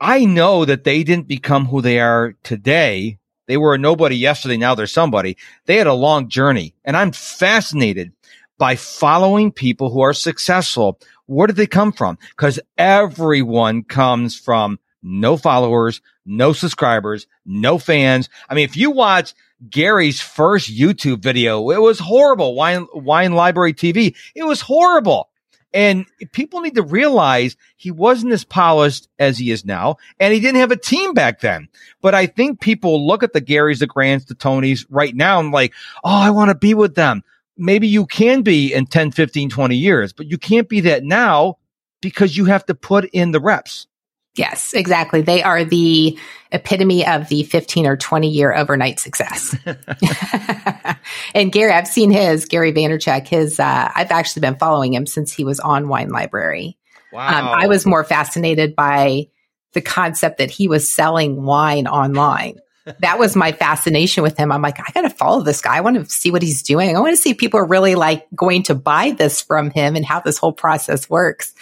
I 0.01 0.25
know 0.25 0.65
that 0.65 0.85
they 0.85 1.05
didn't 1.05 1.29
become 1.29 1.67
who 1.67 1.81
they 1.81 2.01
are 2.01 2.35
today. 2.43 3.19
They 3.47 3.57
were 3.57 3.75
a 3.75 3.79
nobody 3.79 4.17
yesterday. 4.17 4.57
Now 4.57 4.75
they're 4.75 4.87
somebody. 4.87 5.37
They 5.67 5.77
had 5.77 5.87
a 5.87 5.95
long 5.95 6.29
journey 6.29 6.75
and 6.85 6.97
I'm 6.97 7.13
fascinated 7.13 8.13
by 8.59 8.77
following 8.77 9.51
people 9.51 9.91
who 9.91 10.01
are 10.01 10.13
successful. 10.13 10.99
Where 11.27 11.47
did 11.47 11.57
they 11.57 11.67
come 11.67 11.93
from? 11.93 12.19
Because 12.31 12.61
everyone 12.79 13.83
comes 13.85 14.39
from 14.39 14.79
no 15.03 15.37
followers, 15.37 16.01
no 16.25 16.53
subscribers, 16.53 17.27
no 17.45 17.79
fans. 17.79 18.29
I 18.49 18.55
mean, 18.55 18.65
if 18.65 18.77
you 18.77 18.91
watch 18.91 19.35
Gary's 19.69 20.21
first 20.21 20.75
YouTube 20.75 21.21
video, 21.21 21.71
it 21.71 21.81
was 21.81 21.99
horrible. 21.99 22.55
Wine, 22.55 22.87
Wine 22.95 23.33
Library 23.33 23.75
TV. 23.75 24.15
It 24.35 24.45
was 24.45 24.61
horrible. 24.61 25.29
And 25.75 26.05
people 26.33 26.61
need 26.61 26.75
to 26.75 26.83
realize 26.83 27.57
he 27.77 27.91
wasn't 27.91 28.33
as 28.33 28.45
polished 28.45 29.09
as 29.19 29.39
he 29.39 29.51
is 29.51 29.65
now. 29.65 29.97
And 30.21 30.35
he 30.35 30.41
didn't 30.41 30.61
have 30.61 30.71
a 30.71 30.77
team 30.77 31.15
back 31.15 31.41
then. 31.41 31.69
But 32.03 32.15
I 32.15 32.27
think 32.27 32.61
people 32.61 33.07
look 33.07 33.23
at 33.23 33.33
the 33.33 33.41
Garys, 33.41 33.79
the 33.79 33.87
Grants, 33.87 34.27
the 34.27 34.35
Tonys 34.35 34.85
right 34.91 35.15
now 35.15 35.41
and 35.41 35.51
like, 35.51 35.73
oh, 36.05 36.11
I 36.11 36.31
want 36.31 36.51
to 36.51 36.55
be 36.55 36.75
with 36.75 36.95
them. 36.95 37.23
Maybe 37.57 37.87
you 37.87 38.07
can 38.07 38.43
be 38.43 38.73
in 38.73 38.87
10, 38.87 39.13
15, 39.13 39.51
20 39.51 39.77
years, 39.77 40.13
but 40.13 40.27
you 40.27 40.37
can't 40.37 40.69
be 40.69 40.81
that 40.81 41.05
now 41.05 41.59
because 42.01 42.37
you 42.37 42.47
have 42.47 42.67
to 42.67 42.75
put 42.75 43.05
in 43.07 43.31
the 43.31 43.41
reps. 43.41 43.87
Yes, 44.35 44.73
exactly. 44.73 45.21
They 45.21 45.43
are 45.43 45.65
the 45.65 46.19
epitome 46.53 47.07
of 47.07 47.29
the 47.29 47.43
15 47.43 47.87
or 47.87 47.97
20 47.97 48.29
year 48.29 48.55
overnight 48.55 48.99
success. 48.99 49.57
and 51.35 51.53
Gary, 51.53 51.73
I've 51.73 51.89
seen 51.89 52.11
his, 52.11 52.47
Gary 52.47 52.73
Vaynerchuk, 52.73 53.27
his, 53.29 53.61
uh, 53.61 53.91
I've 53.95 54.11
actually 54.11 54.41
been 54.41 54.57
following 54.57 54.95
him 54.95 55.07
since 55.07 55.33
he 55.33 55.45
was 55.45 55.61
on 55.61 55.89
Wine 55.89 56.09
Library. 56.09 56.79
Wow. 57.13 57.29
Um, 57.29 57.49
I 57.49 57.67
was 57.67 57.85
more 57.85 58.05
fascinated 58.05 58.75
by 58.75 59.29
the 59.75 59.83
concept 59.83 60.39
that 60.39 60.51
he 60.51 60.69
was 60.69 60.91
selling 60.91 61.43
wine 61.43 61.87
online 61.87 62.59
that 62.85 63.19
was 63.19 63.37
my 63.37 63.53
fascination 63.53 64.23
with 64.23 64.37
him. 64.37 64.51
I'm 64.51 64.63
like, 64.63 64.81
I 64.81 64.91
got 64.93 65.03
to 65.03 65.11
follow 65.11 65.43
this 65.43 65.61
guy. 65.61 65.77
I 65.77 65.81
want 65.81 65.97
to 65.97 66.11
see 66.11 66.31
what 66.31 66.43
he's 66.43 66.63
doing. 66.63 66.97
I 66.97 67.01
want 67.01 67.13
to 67.13 67.17
see 67.17 67.31
if 67.31 67.39
people 67.39 67.61
are 67.61 67.67
really 67.67 67.95
like 67.95 68.27
going 68.35 68.65
to 68.65 68.75
buy 68.75 69.13
this 69.13 69.41
from 69.41 69.71
him 69.71 69.95
and 69.95 70.05
how 70.05 70.21
this 70.21 70.39
whole 70.39 70.53
process 70.53 71.09
works. 71.09 71.55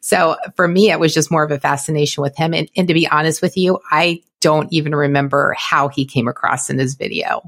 So 0.00 0.36
for 0.54 0.68
me, 0.68 0.90
it 0.90 1.00
was 1.00 1.14
just 1.14 1.30
more 1.30 1.44
of 1.44 1.50
a 1.50 1.58
fascination 1.58 2.22
with 2.22 2.36
him. 2.36 2.52
And, 2.52 2.70
and 2.76 2.88
to 2.88 2.94
be 2.94 3.08
honest 3.08 3.40
with 3.40 3.56
you, 3.56 3.80
I 3.90 4.22
don't 4.40 4.72
even 4.72 4.94
remember 4.94 5.54
how 5.58 5.88
he 5.88 6.04
came 6.04 6.28
across 6.28 6.68
in 6.68 6.78
his 6.78 6.94
video. 6.94 7.40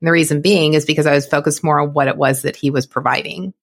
And 0.00 0.08
the 0.08 0.12
reason 0.12 0.42
being 0.42 0.74
is 0.74 0.84
because 0.84 1.06
I 1.06 1.14
was 1.14 1.26
focused 1.26 1.64
more 1.64 1.80
on 1.80 1.94
what 1.94 2.08
it 2.08 2.16
was 2.16 2.42
that 2.42 2.56
he 2.56 2.70
was 2.70 2.86
providing. 2.86 3.54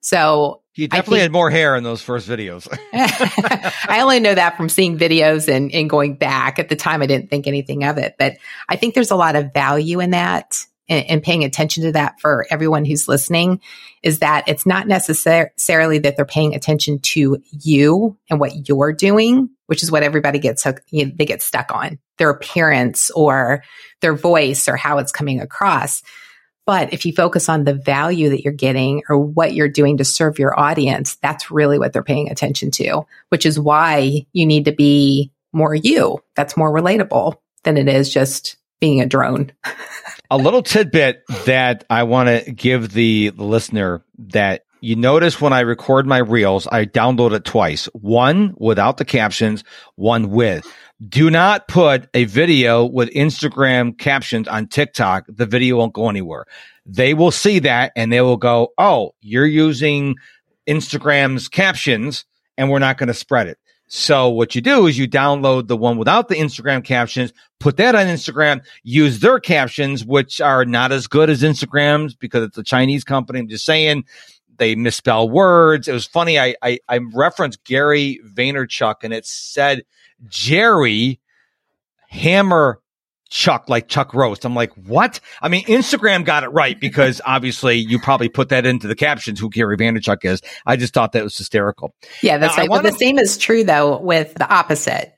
So 0.00 0.62
he 0.74 0.88
definitely 0.88 1.18
think, 1.18 1.22
had 1.22 1.32
more 1.32 1.50
hair 1.50 1.76
in 1.76 1.84
those 1.84 2.02
first 2.02 2.28
videos. 2.28 2.68
I 2.92 4.00
only 4.02 4.18
know 4.18 4.34
that 4.34 4.56
from 4.56 4.68
seeing 4.68 4.98
videos 4.98 5.48
and, 5.48 5.72
and 5.72 5.88
going 5.88 6.16
back. 6.16 6.58
At 6.58 6.68
the 6.68 6.76
time, 6.76 7.00
I 7.00 7.06
didn't 7.06 7.30
think 7.30 7.46
anything 7.46 7.84
of 7.84 7.96
it, 7.96 8.16
but 8.18 8.36
I 8.68 8.74
think 8.74 8.94
there's 8.94 9.12
a 9.12 9.16
lot 9.16 9.36
of 9.36 9.54
value 9.54 10.00
in 10.00 10.10
that 10.10 10.56
and, 10.88 11.06
and 11.08 11.22
paying 11.22 11.44
attention 11.44 11.84
to 11.84 11.92
that 11.92 12.20
for 12.20 12.44
everyone 12.50 12.84
who's 12.84 13.06
listening 13.06 13.60
is 14.02 14.18
that 14.18 14.48
it's 14.48 14.66
not 14.66 14.88
necessarily 14.88 15.98
that 15.98 16.16
they're 16.16 16.26
paying 16.26 16.56
attention 16.56 16.98
to 17.00 17.38
you 17.50 18.18
and 18.28 18.40
what 18.40 18.68
you're 18.68 18.92
doing, 18.92 19.50
which 19.66 19.84
is 19.84 19.92
what 19.92 20.02
everybody 20.02 20.40
gets, 20.40 20.66
you 20.90 21.06
know, 21.06 21.12
they 21.14 21.24
get 21.24 21.40
stuck 21.40 21.70
on 21.72 22.00
their 22.18 22.30
appearance 22.30 23.10
or 23.12 23.62
their 24.00 24.14
voice 24.14 24.68
or 24.68 24.76
how 24.76 24.98
it's 24.98 25.12
coming 25.12 25.40
across 25.40 26.02
but 26.66 26.92
if 26.92 27.04
you 27.04 27.12
focus 27.12 27.48
on 27.48 27.64
the 27.64 27.74
value 27.74 28.30
that 28.30 28.42
you're 28.42 28.52
getting 28.52 29.02
or 29.08 29.18
what 29.18 29.54
you're 29.54 29.68
doing 29.68 29.98
to 29.98 30.04
serve 30.04 30.38
your 30.38 30.58
audience, 30.58 31.16
that's 31.16 31.50
really 31.50 31.78
what 31.78 31.92
they're 31.92 32.02
paying 32.02 32.30
attention 32.30 32.70
to, 32.72 33.02
which 33.28 33.44
is 33.44 33.58
why 33.60 34.26
you 34.32 34.46
need 34.46 34.64
to 34.64 34.72
be 34.72 35.30
more 35.52 35.74
you. 35.74 36.22
That's 36.34 36.56
more 36.56 36.72
relatable 36.72 37.36
than 37.64 37.76
it 37.76 37.88
is 37.88 38.12
just 38.12 38.56
being 38.80 39.00
a 39.00 39.06
drone. 39.06 39.52
a 40.30 40.38
little 40.38 40.62
tidbit 40.62 41.22
that 41.44 41.84
I 41.90 42.04
want 42.04 42.28
to 42.28 42.52
give 42.52 42.92
the, 42.92 43.30
listener 43.30 44.02
that 44.18 44.64
you 44.80 44.96
notice 44.96 45.40
when 45.40 45.52
I 45.52 45.60
record 45.60 46.06
my 46.06 46.18
reels, 46.18 46.66
I 46.66 46.84
download 46.84 47.32
it 47.32 47.44
twice. 47.44 47.86
One 47.94 48.54
without 48.58 48.98
the 48.98 49.04
captions, 49.04 49.64
one 49.96 50.30
with. 50.30 50.66
Do 51.08 51.28
not 51.28 51.66
put 51.66 52.08
a 52.14 52.24
video 52.24 52.84
with 52.84 53.10
Instagram 53.10 53.98
captions 53.98 54.46
on 54.46 54.68
TikTok. 54.68 55.26
The 55.28 55.46
video 55.46 55.76
won't 55.76 55.92
go 55.92 56.08
anywhere. 56.08 56.46
They 56.86 57.14
will 57.14 57.32
see 57.32 57.58
that 57.60 57.92
and 57.96 58.12
they 58.12 58.20
will 58.20 58.36
go, 58.36 58.72
Oh, 58.78 59.14
you're 59.20 59.46
using 59.46 60.16
Instagram's 60.68 61.48
captions 61.48 62.24
and 62.56 62.70
we're 62.70 62.78
not 62.78 62.98
going 62.98 63.08
to 63.08 63.14
spread 63.14 63.48
it. 63.48 63.58
So 63.86 64.28
what 64.28 64.54
you 64.54 64.60
do 64.60 64.86
is 64.86 64.98
you 64.98 65.08
download 65.08 65.68
the 65.68 65.76
one 65.76 65.98
without 65.98 66.28
the 66.28 66.36
Instagram 66.36 66.82
captions, 66.82 67.32
put 67.60 67.76
that 67.76 67.94
on 67.94 68.06
Instagram, 68.06 68.64
use 68.82 69.20
their 69.20 69.38
captions, 69.38 70.04
which 70.04 70.40
are 70.40 70.64
not 70.64 70.90
as 70.90 71.06
good 71.06 71.28
as 71.28 71.42
Instagram's 71.42 72.14
because 72.14 72.44
it's 72.44 72.58
a 72.58 72.62
Chinese 72.62 73.04
company. 73.04 73.40
I'm 73.40 73.48
just 73.48 73.64
saying 73.64 74.04
they 74.58 74.74
misspell 74.74 75.28
words. 75.28 75.88
It 75.88 75.92
was 75.92 76.06
funny. 76.06 76.38
I, 76.38 76.54
I, 76.62 76.78
I 76.88 76.98
referenced 76.98 77.64
Gary 77.64 78.20
Vaynerchuk 78.24 78.96
and 79.02 79.12
it 79.12 79.26
said 79.26 79.82
Jerry 80.28 81.20
Hammer 82.08 82.80
Chuck, 83.30 83.68
like 83.68 83.88
Chuck 83.88 84.14
Roast. 84.14 84.44
I'm 84.44 84.54
like, 84.54 84.72
what? 84.74 85.18
I 85.42 85.48
mean, 85.48 85.64
Instagram 85.64 86.24
got 86.24 86.44
it 86.44 86.48
right 86.48 86.78
because 86.78 87.20
obviously 87.26 87.76
you 87.76 87.98
probably 87.98 88.28
put 88.28 88.50
that 88.50 88.64
into 88.64 88.86
the 88.86 88.94
captions 88.94 89.40
who 89.40 89.50
Gary 89.50 89.76
Vaynerchuk 89.76 90.24
is. 90.24 90.40
I 90.64 90.76
just 90.76 90.94
thought 90.94 91.12
that 91.12 91.24
was 91.24 91.36
hysterical. 91.36 91.94
Yeah, 92.22 92.38
that's 92.38 92.56
now, 92.56 92.62
right. 92.62 92.70
Wanna- 92.70 92.82
but 92.84 92.92
the 92.92 92.98
same 92.98 93.18
is 93.18 93.36
true 93.36 93.64
though 93.64 93.98
with 93.98 94.34
the 94.34 94.48
opposite. 94.52 95.12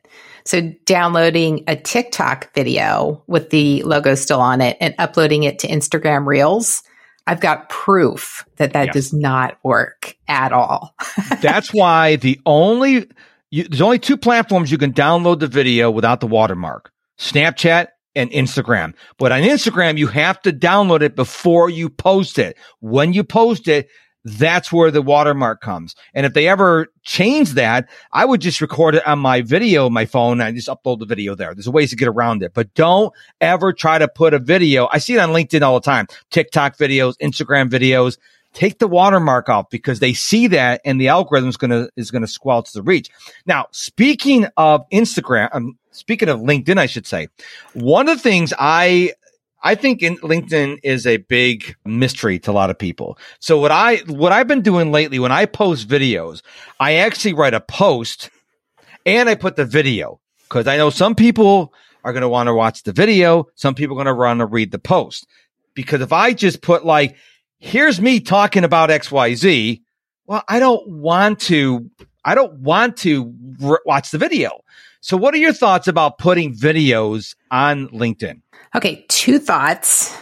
So 0.46 0.72
downloading 0.84 1.64
a 1.66 1.74
TikTok 1.74 2.54
video 2.54 3.22
with 3.26 3.50
the 3.50 3.82
logo 3.82 4.14
still 4.14 4.40
on 4.40 4.60
it 4.60 4.76
and 4.80 4.94
uploading 4.96 5.42
it 5.42 5.58
to 5.60 5.68
Instagram 5.68 6.24
Reels. 6.24 6.84
I've 7.26 7.40
got 7.40 7.68
proof 7.68 8.44
that 8.56 8.72
that 8.72 8.86
yes. 8.86 8.94
does 8.94 9.12
not 9.12 9.58
work 9.62 10.16
at 10.28 10.52
all. 10.52 10.94
That's 11.40 11.72
why 11.72 12.16
the 12.16 12.40
only 12.46 13.08
you, 13.50 13.64
there's 13.64 13.80
only 13.80 13.98
two 13.98 14.16
platforms 14.16 14.70
you 14.70 14.78
can 14.78 14.92
download 14.92 15.40
the 15.40 15.46
video 15.46 15.90
without 15.90 16.20
the 16.20 16.26
watermark 16.26 16.92
Snapchat 17.18 17.88
and 18.14 18.30
Instagram. 18.30 18.94
But 19.18 19.32
on 19.32 19.42
Instagram, 19.42 19.98
you 19.98 20.06
have 20.08 20.40
to 20.42 20.52
download 20.52 21.02
it 21.02 21.16
before 21.16 21.68
you 21.68 21.88
post 21.88 22.38
it. 22.38 22.56
When 22.80 23.12
you 23.12 23.24
post 23.24 23.68
it, 23.68 23.88
that's 24.26 24.72
where 24.72 24.90
the 24.90 25.02
watermark 25.02 25.60
comes. 25.60 25.94
And 26.12 26.26
if 26.26 26.34
they 26.34 26.48
ever 26.48 26.88
change 27.04 27.50
that, 27.52 27.88
I 28.12 28.24
would 28.24 28.40
just 28.40 28.60
record 28.60 28.96
it 28.96 29.06
on 29.06 29.20
my 29.20 29.40
video, 29.40 29.88
my 29.88 30.04
phone, 30.04 30.40
and 30.40 30.56
just 30.56 30.68
upload 30.68 30.98
the 30.98 31.06
video 31.06 31.36
there. 31.36 31.54
There's 31.54 31.68
ways 31.68 31.90
to 31.90 31.96
get 31.96 32.08
around 32.08 32.42
it, 32.42 32.52
but 32.52 32.74
don't 32.74 33.14
ever 33.40 33.72
try 33.72 33.98
to 33.98 34.08
put 34.08 34.34
a 34.34 34.40
video. 34.40 34.88
I 34.90 34.98
see 34.98 35.14
it 35.14 35.20
on 35.20 35.28
LinkedIn 35.28 35.62
all 35.62 35.74
the 35.74 35.84
time. 35.84 36.08
TikTok 36.30 36.76
videos, 36.76 37.14
Instagram 37.22 37.70
videos 37.70 38.18
take 38.52 38.78
the 38.78 38.88
watermark 38.88 39.48
off 39.48 39.70
because 39.70 40.00
they 40.00 40.14
see 40.14 40.48
that 40.48 40.80
and 40.84 41.00
the 41.00 41.08
algorithm 41.08 41.48
is 41.48 41.56
going 41.56 41.70
to 41.70 41.90
is 41.94 42.10
going 42.10 42.22
to 42.22 42.28
squelch 42.28 42.72
the 42.72 42.82
reach. 42.82 43.10
Now, 43.44 43.66
speaking 43.70 44.46
of 44.56 44.88
Instagram, 44.90 45.50
um, 45.52 45.78
speaking 45.92 46.28
of 46.28 46.40
LinkedIn, 46.40 46.78
I 46.78 46.86
should 46.86 47.06
say, 47.06 47.28
one 47.74 48.08
of 48.08 48.16
the 48.16 48.22
things 48.22 48.52
I 48.58 49.12
I 49.66 49.74
think 49.74 50.00
in 50.00 50.16
LinkedIn 50.18 50.78
is 50.84 51.08
a 51.08 51.16
big 51.16 51.74
mystery 51.84 52.38
to 52.38 52.52
a 52.52 52.52
lot 52.52 52.70
of 52.70 52.78
people. 52.78 53.18
So 53.40 53.58
what 53.58 53.72
I 53.72 53.96
what 54.06 54.30
I've 54.30 54.46
been 54.46 54.62
doing 54.62 54.92
lately 54.92 55.18
when 55.18 55.32
I 55.32 55.44
post 55.44 55.88
videos, 55.88 56.40
I 56.78 56.94
actually 56.94 57.34
write 57.34 57.52
a 57.52 57.60
post 57.60 58.30
and 59.04 59.28
I 59.28 59.34
put 59.34 59.56
the 59.56 59.64
video 59.64 60.20
because 60.44 60.68
I 60.68 60.76
know 60.76 60.90
some 60.90 61.16
people 61.16 61.74
are 62.04 62.12
going 62.12 62.22
to 62.22 62.28
want 62.28 62.46
to 62.46 62.54
watch 62.54 62.84
the 62.84 62.92
video, 62.92 63.48
some 63.56 63.74
people 63.74 63.96
are 63.96 64.04
going 64.04 64.14
to 64.14 64.14
want 64.14 64.38
to 64.38 64.46
read 64.46 64.70
the 64.70 64.78
post. 64.78 65.26
Because 65.74 66.00
if 66.00 66.12
I 66.12 66.32
just 66.32 66.62
put 66.62 66.86
like 66.86 67.16
here's 67.58 68.00
me 68.00 68.20
talking 68.20 68.62
about 68.62 68.90
XYZ. 68.90 69.82
Well, 70.26 70.44
I 70.48 70.60
don't 70.60 70.86
want 70.88 71.40
to, 71.40 71.90
I 72.24 72.36
don't 72.36 72.60
want 72.60 72.98
to 72.98 73.34
r- 73.64 73.82
watch 73.84 74.12
the 74.12 74.18
video. 74.18 74.60
So 75.00 75.16
what 75.16 75.34
are 75.34 75.38
your 75.38 75.52
thoughts 75.52 75.88
about 75.88 76.18
putting 76.18 76.54
videos 76.54 77.34
on 77.50 77.88
LinkedIn? 77.88 78.42
Okay. 78.76 79.06
Two 79.08 79.38
thoughts. 79.38 80.16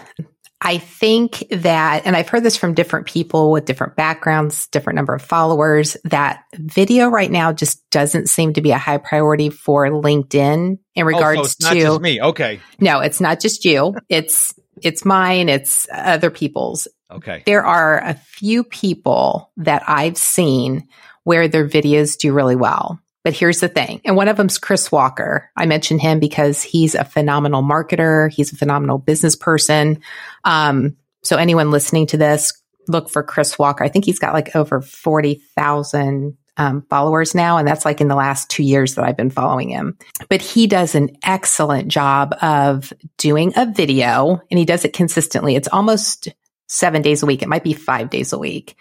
I 0.61 0.79
think 0.79 1.45
that, 1.51 2.07
and 2.07 2.17
I've 2.17 2.31
heard 2.31 2.43
this 2.43 2.57
from 2.57 2.73
different 2.73 3.07
people 3.07 3.51
with 3.51 3.67
different 3.67 3.97
backgrounds, 3.97 4.67
different 4.69 4.97
number 4.97 5.15
of 5.15 5.21
followers, 5.21 5.95
that 6.05 6.45
video 6.55 7.09
right 7.09 7.31
now 7.31 7.53
just 7.53 7.83
doesn't 7.91 8.31
seem 8.31 8.55
to 8.55 8.63
be 8.63 8.71
a 8.71 8.79
high 8.79 8.97
priority 8.97 9.51
for 9.51 9.87
LinkedIn 9.89 10.79
in 10.95 11.05
regards 11.05 11.41
oh, 11.41 11.45
so 11.75 11.99
to 11.99 12.03
me. 12.03 12.19
Okay. 12.23 12.61
No, 12.81 13.01
it's 13.01 13.21
not 13.21 13.41
just 13.41 13.67
you. 13.67 13.95
It's, 14.09 14.55
it's 14.81 15.05
mine. 15.05 15.51
It's 15.51 15.87
other 15.93 16.31
people's. 16.31 16.89
Okay. 17.11 17.43
There 17.45 17.65
are 17.67 17.99
a 17.99 18.15
few 18.15 18.65
people 18.65 19.53
that 19.59 19.83
I've 19.87 20.17
seen 20.17 20.89
where 21.25 21.47
their 21.47 21.69
videos 21.69 22.17
do 22.17 22.33
really 22.33 22.57
well. 22.57 22.99
But 23.25 23.33
here's 23.33 23.61
the 23.61 23.69
thing. 23.69 24.03
And 24.05 24.17
one 24.17 24.29
of 24.29 24.37
them's 24.37 24.59
Chris 24.59 24.93
Walker. 24.93 25.51
I 25.57 25.65
mentioned 25.65 26.03
him 26.03 26.21
because 26.21 26.63
he's 26.63 26.95
a 26.95 27.05
phenomenal 27.05 27.63
marketer. 27.63 28.31
He's 28.31 28.53
a 28.53 28.57
phenomenal 28.57 28.99
business 28.99 29.35
person. 29.35 30.01
Um, 30.45 30.97
so 31.23 31.37
anyone 31.37 31.71
listening 31.71 32.07
to 32.09 32.19
this, 32.19 32.53
look 32.87 33.09
for 33.09 33.23
Chris 33.23 33.59
Walker. 33.59 33.83
I 33.83 33.89
think 33.89 34.05
he's 34.05 34.19
got 34.19 34.35
like 34.35 34.55
over 34.55 34.83
40,000 34.83 36.37
um, 36.57 36.87
followers 36.89 37.35
now. 37.35 37.57
And 37.57 37.67
that's 37.67 37.85
like 37.85 38.01
in 38.01 38.09
the 38.09 38.15
last 38.15 38.51
two 38.51 38.63
years 38.63 38.95
that 38.95 39.05
I've 39.05 39.17
been 39.17 39.31
following 39.31 39.71
him. 39.71 39.99
But 40.29 40.43
he 40.43 40.67
does 40.67 40.95
an 40.95 41.17
excellent 41.23 41.89
job 41.89 42.35
of 42.43 42.93
doing 43.17 43.55
a 43.57 43.67
video 43.67 44.41
and 44.51 44.59
he 44.59 44.65
does 44.65 44.85
it 44.85 44.93
consistently. 44.93 45.57
It's 45.57 45.69
almost 45.69 46.29
seven 46.69 47.03
days 47.03 47.23
a 47.23 47.27
week. 47.27 47.43
It 47.43 47.49
might 47.49 47.65
be 47.65 47.73
five 47.73 48.11
days 48.11 48.33
a 48.33 48.39
week, 48.39 48.77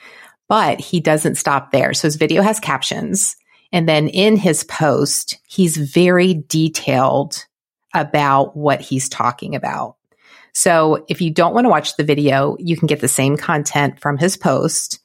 but 0.48 0.80
he 0.80 1.00
doesn't 1.00 1.36
stop 1.36 1.72
there. 1.72 1.94
So 1.94 2.08
his 2.08 2.18
video 2.18 2.42
has 2.42 2.60
captions. 2.60 3.36
And 3.74 3.90
then 3.90 4.08
in 4.08 4.38
his 4.38 4.64
post, 4.64 5.40
he's 5.48 5.76
very 5.76 6.36
detailed 6.48 7.46
about 7.94 8.56
what 8.56 8.80
he's 8.80 9.10
talking 9.10 9.56
about. 9.56 9.98
So 10.54 11.04
if 11.10 11.20
you 11.20 11.32
don't 11.32 11.56
want 11.56 11.66
to 11.66 11.70
watch 11.70 11.98
the 11.98 12.04
video, 12.04 12.56
you 12.60 12.78
can 12.78 12.86
get 12.86 13.02
the 13.02 13.08
same 13.08 13.36
content 13.36 14.00
from 14.00 14.18
his 14.18 14.38
post. 14.38 15.00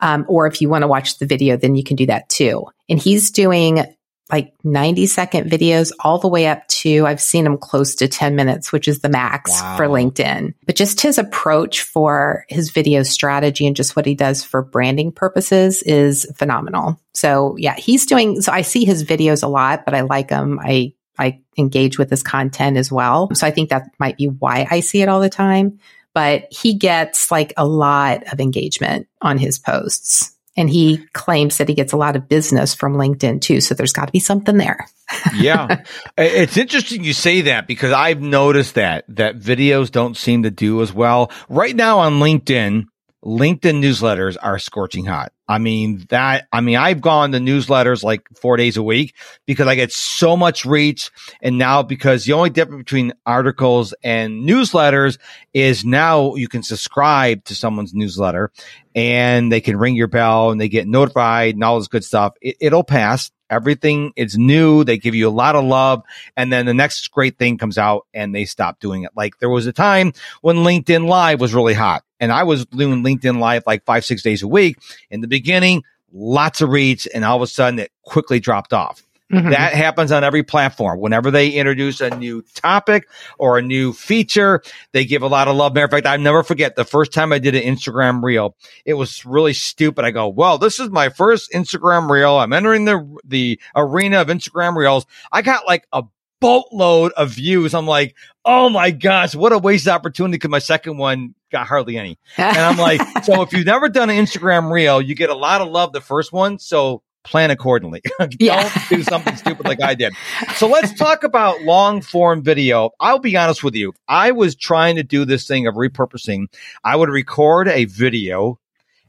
Um, 0.00 0.24
or 0.28 0.46
if 0.46 0.60
you 0.60 0.68
want 0.68 0.82
to 0.82 0.88
watch 0.88 1.18
the 1.18 1.26
video, 1.26 1.56
then 1.56 1.76
you 1.76 1.84
can 1.84 1.96
do 1.96 2.06
that 2.06 2.28
too. 2.28 2.66
And 2.88 2.98
he's 2.98 3.30
doing 3.30 3.93
like 4.30 4.54
90 4.64 5.06
second 5.06 5.50
videos 5.50 5.92
all 6.00 6.18
the 6.18 6.28
way 6.28 6.46
up 6.46 6.66
to 6.68 7.06
I've 7.06 7.20
seen 7.20 7.44
him 7.44 7.58
close 7.58 7.94
to 7.96 8.08
10 8.08 8.34
minutes, 8.34 8.72
which 8.72 8.88
is 8.88 9.00
the 9.00 9.10
max 9.10 9.50
wow. 9.50 9.76
for 9.76 9.86
LinkedIn. 9.86 10.54
But 10.64 10.76
just 10.76 11.00
his 11.02 11.18
approach 11.18 11.82
for 11.82 12.46
his 12.48 12.70
video 12.70 13.02
strategy 13.02 13.66
and 13.66 13.76
just 13.76 13.96
what 13.96 14.06
he 14.06 14.14
does 14.14 14.42
for 14.42 14.62
branding 14.62 15.12
purposes 15.12 15.82
is 15.82 16.26
phenomenal. 16.36 16.98
So 17.12 17.56
yeah, 17.58 17.74
he's 17.74 18.06
doing 18.06 18.40
so 18.40 18.50
I 18.50 18.62
see 18.62 18.84
his 18.84 19.04
videos 19.04 19.42
a 19.42 19.48
lot, 19.48 19.84
but 19.84 19.94
I 19.94 20.00
like 20.00 20.28
them. 20.28 20.58
I 20.60 20.94
I 21.18 21.40
engage 21.58 21.98
with 21.98 22.10
his 22.10 22.22
content 22.22 22.76
as 22.76 22.90
well. 22.90 23.28
So 23.34 23.46
I 23.46 23.50
think 23.50 23.70
that 23.70 23.90
might 23.98 24.16
be 24.16 24.26
why 24.26 24.66
I 24.70 24.80
see 24.80 25.02
it 25.02 25.08
all 25.08 25.20
the 25.20 25.30
time. 25.30 25.78
But 26.14 26.46
he 26.50 26.74
gets 26.74 27.30
like 27.30 27.52
a 27.56 27.66
lot 27.66 28.32
of 28.32 28.40
engagement 28.40 29.08
on 29.20 29.36
his 29.36 29.58
posts. 29.58 30.33
And 30.56 30.70
he 30.70 31.04
claims 31.12 31.58
that 31.58 31.68
he 31.68 31.74
gets 31.74 31.92
a 31.92 31.96
lot 31.96 32.16
of 32.16 32.28
business 32.28 32.74
from 32.74 32.94
LinkedIn 32.94 33.40
too. 33.40 33.60
So 33.60 33.74
there's 33.74 33.92
got 33.92 34.06
to 34.06 34.12
be 34.12 34.20
something 34.20 34.56
there. 34.56 34.86
yeah. 35.34 35.82
It's 36.16 36.56
interesting 36.56 37.04
you 37.04 37.12
say 37.12 37.42
that 37.42 37.66
because 37.66 37.92
I've 37.92 38.20
noticed 38.20 38.76
that, 38.76 39.04
that 39.08 39.38
videos 39.38 39.90
don't 39.90 40.16
seem 40.16 40.44
to 40.44 40.50
do 40.50 40.80
as 40.80 40.92
well. 40.92 41.30
Right 41.48 41.74
now 41.74 41.98
on 41.98 42.14
LinkedIn, 42.14 42.84
LinkedIn 43.24 43.82
newsletters 43.82 44.36
are 44.40 44.58
scorching 44.58 45.06
hot. 45.06 45.32
I 45.46 45.58
mean, 45.58 46.06
that, 46.08 46.46
I 46.52 46.60
mean, 46.62 46.76
I've 46.76 47.02
gone 47.02 47.32
to 47.32 47.38
newsletters 47.38 48.02
like 48.02 48.26
four 48.34 48.56
days 48.56 48.76
a 48.76 48.82
week 48.82 49.14
because 49.46 49.66
I 49.66 49.74
get 49.74 49.92
so 49.92 50.36
much 50.36 50.64
reach. 50.64 51.10
And 51.42 51.58
now 51.58 51.82
because 51.82 52.24
the 52.24 52.32
only 52.32 52.50
difference 52.50 52.80
between 52.80 53.12
articles 53.26 53.94
and 54.02 54.48
newsletters 54.48 55.18
is 55.52 55.84
now 55.84 56.34
you 56.34 56.48
can 56.48 56.62
subscribe 56.62 57.44
to 57.44 57.54
someone's 57.54 57.92
newsletter 57.92 58.52
and 58.94 59.52
they 59.52 59.60
can 59.60 59.76
ring 59.76 59.96
your 59.96 60.06
bell 60.06 60.50
and 60.50 60.60
they 60.60 60.68
get 60.68 60.88
notified 60.88 61.54
and 61.54 61.64
all 61.64 61.78
this 61.78 61.88
good 61.88 62.04
stuff. 62.04 62.34
It, 62.40 62.56
it'll 62.60 62.84
pass. 62.84 63.30
Everything 63.50 64.12
is 64.16 64.38
new. 64.38 64.82
They 64.84 64.96
give 64.96 65.14
you 65.14 65.28
a 65.28 65.30
lot 65.30 65.54
of 65.54 65.64
love. 65.64 66.02
And 66.36 66.52
then 66.52 66.64
the 66.64 66.74
next 66.74 67.10
great 67.10 67.38
thing 67.38 67.58
comes 67.58 67.76
out 67.76 68.06
and 68.14 68.34
they 68.34 68.46
stop 68.46 68.80
doing 68.80 69.02
it. 69.02 69.10
Like 69.14 69.38
there 69.38 69.50
was 69.50 69.66
a 69.66 69.72
time 69.72 70.12
when 70.40 70.56
LinkedIn 70.56 71.06
Live 71.06 71.40
was 71.40 71.54
really 71.54 71.74
hot 71.74 72.02
and 72.20 72.32
I 72.32 72.44
was 72.44 72.64
doing 72.66 73.04
LinkedIn 73.04 73.38
Live 73.38 73.64
like 73.66 73.84
five, 73.84 74.04
six 74.04 74.22
days 74.22 74.42
a 74.42 74.48
week. 74.48 74.78
In 75.10 75.20
the 75.20 75.28
beginning, 75.34 75.82
lots 76.12 76.60
of 76.60 76.68
reads, 76.70 77.06
and 77.06 77.24
all 77.24 77.36
of 77.36 77.42
a 77.42 77.46
sudden 77.46 77.78
it 77.80 77.90
quickly 78.02 78.40
dropped 78.40 78.72
off. 78.72 79.04
Mm-hmm. 79.32 79.50
That 79.50 79.72
happens 79.72 80.12
on 80.12 80.22
every 80.22 80.42
platform. 80.42 81.00
Whenever 81.00 81.30
they 81.30 81.50
introduce 81.50 82.00
a 82.00 82.16
new 82.16 82.42
topic 82.54 83.08
or 83.38 83.58
a 83.58 83.62
new 83.62 83.92
feature, 83.92 84.62
they 84.92 85.04
give 85.04 85.22
a 85.22 85.26
lot 85.26 85.48
of 85.48 85.56
love. 85.56 85.74
Matter 85.74 85.86
of 85.86 85.90
fact, 85.90 86.06
I 86.06 86.16
never 86.18 86.42
forget 86.42 86.76
the 86.76 86.84
first 86.84 87.12
time 87.12 87.32
I 87.32 87.38
did 87.38 87.54
an 87.54 87.62
Instagram 87.62 88.22
reel. 88.22 88.54
It 88.84 88.94
was 88.94 89.24
really 89.24 89.54
stupid. 89.54 90.04
I 90.04 90.10
go, 90.10 90.28
well, 90.28 90.58
this 90.58 90.78
is 90.78 90.90
my 90.90 91.08
first 91.08 91.50
Instagram 91.52 92.08
reel. 92.10 92.36
I'm 92.36 92.52
entering 92.52 92.84
the, 92.84 93.18
the 93.24 93.58
arena 93.74 94.20
of 94.20 94.28
Instagram 94.28 94.76
reels. 94.76 95.06
I 95.32 95.42
got 95.42 95.66
like 95.66 95.86
a 95.92 96.04
boatload 96.44 97.12
of 97.12 97.30
views. 97.30 97.72
I'm 97.72 97.86
like, 97.86 98.14
oh 98.44 98.68
my 98.68 98.90
gosh, 98.90 99.34
what 99.34 99.52
a 99.54 99.58
wasted 99.58 99.88
opportunity 99.88 100.36
because 100.36 100.50
my 100.50 100.58
second 100.58 100.98
one 100.98 101.34
got 101.50 101.66
hardly 101.66 101.96
any. 101.96 102.18
And 102.36 102.58
I'm 102.58 102.76
like, 102.76 103.00
so 103.24 103.40
if 103.40 103.54
you've 103.54 103.64
never 103.64 103.88
done 103.88 104.10
an 104.10 104.22
Instagram 104.22 104.70
reel, 104.70 105.00
you 105.00 105.14
get 105.14 105.30
a 105.30 105.34
lot 105.34 105.62
of 105.62 105.68
love 105.68 105.94
the 105.94 106.02
first 106.02 106.34
one. 106.34 106.58
So 106.58 107.02
plan 107.22 107.50
accordingly. 107.50 108.02
Don't 108.18 108.72
do 108.90 109.02
something 109.02 109.34
stupid 109.36 109.64
like 109.64 109.82
I 109.82 109.94
did. 109.94 110.12
So 110.56 110.66
let's 110.68 110.92
talk 110.92 111.24
about 111.24 111.62
long 111.62 112.02
form 112.02 112.42
video. 112.42 112.90
I'll 113.00 113.20
be 113.20 113.34
honest 113.38 113.64
with 113.64 113.74
you. 113.74 113.94
I 114.06 114.32
was 114.32 114.54
trying 114.54 114.96
to 114.96 115.02
do 115.02 115.24
this 115.24 115.46
thing 115.46 115.66
of 115.66 115.76
repurposing. 115.76 116.48
I 116.84 116.94
would 116.94 117.08
record 117.08 117.68
a 117.68 117.86
video 117.86 118.60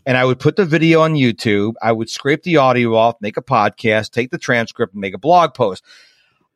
and 0.05 0.15
I 0.15 0.23
would 0.23 0.39
put 0.39 0.55
the 0.55 0.65
video 0.65 1.01
on 1.01 1.15
YouTube. 1.15 1.73
I 1.81 1.91
would 1.91 2.09
scrape 2.09 2.43
the 2.43 2.55
audio 2.55 2.95
off, 2.95 3.15
make 3.19 3.35
a 3.35 3.41
podcast, 3.41 4.11
take 4.11 4.31
the 4.31 4.37
transcript 4.37 4.93
and 4.93 5.01
make 5.01 5.13
a 5.13 5.19
blog 5.19 5.53
post. 5.53 5.83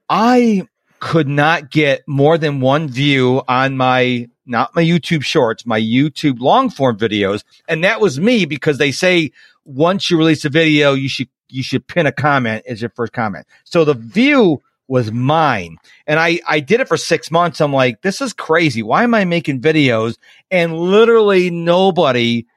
I 0.09 0.67
could 0.99 1.27
not 1.27 1.69
get 1.69 2.01
more 2.07 2.37
than 2.37 2.59
one 2.59 2.89
view 2.89 3.41
on 3.47 3.77
my 3.77 4.27
not 4.45 4.75
my 4.75 4.83
YouTube 4.83 5.23
shorts, 5.23 5.65
my 5.65 5.79
YouTube 5.79 6.39
long 6.39 6.69
form 6.69 6.97
videos. 6.97 7.43
And 7.67 7.83
that 7.83 8.01
was 8.01 8.19
me 8.19 8.45
because 8.45 8.79
they 8.79 8.91
say 8.91 9.31
once 9.63 10.09
you 10.09 10.17
release 10.17 10.43
a 10.43 10.49
video, 10.49 10.93
you 10.93 11.07
should 11.07 11.29
you 11.49 11.63
should 11.63 11.87
pin 11.87 12.05
a 12.05 12.11
comment 12.11 12.63
as 12.67 12.81
your 12.81 12.91
first 12.91 13.13
comment. 13.13 13.45
So 13.63 13.85
the 13.85 13.93
view 13.93 14.61
was 14.87 15.11
mine. 15.11 15.77
And 16.07 16.19
I, 16.19 16.39
I 16.47 16.59
did 16.59 16.81
it 16.81 16.87
for 16.87 16.97
six 16.97 17.29
months. 17.29 17.61
I'm 17.61 17.71
like, 17.71 18.01
this 18.01 18.21
is 18.21 18.33
crazy. 18.33 18.81
Why 18.81 19.03
am 19.03 19.13
I 19.13 19.23
making 19.23 19.61
videos? 19.61 20.17
And 20.49 20.77
literally 20.77 21.51
nobody 21.51 22.47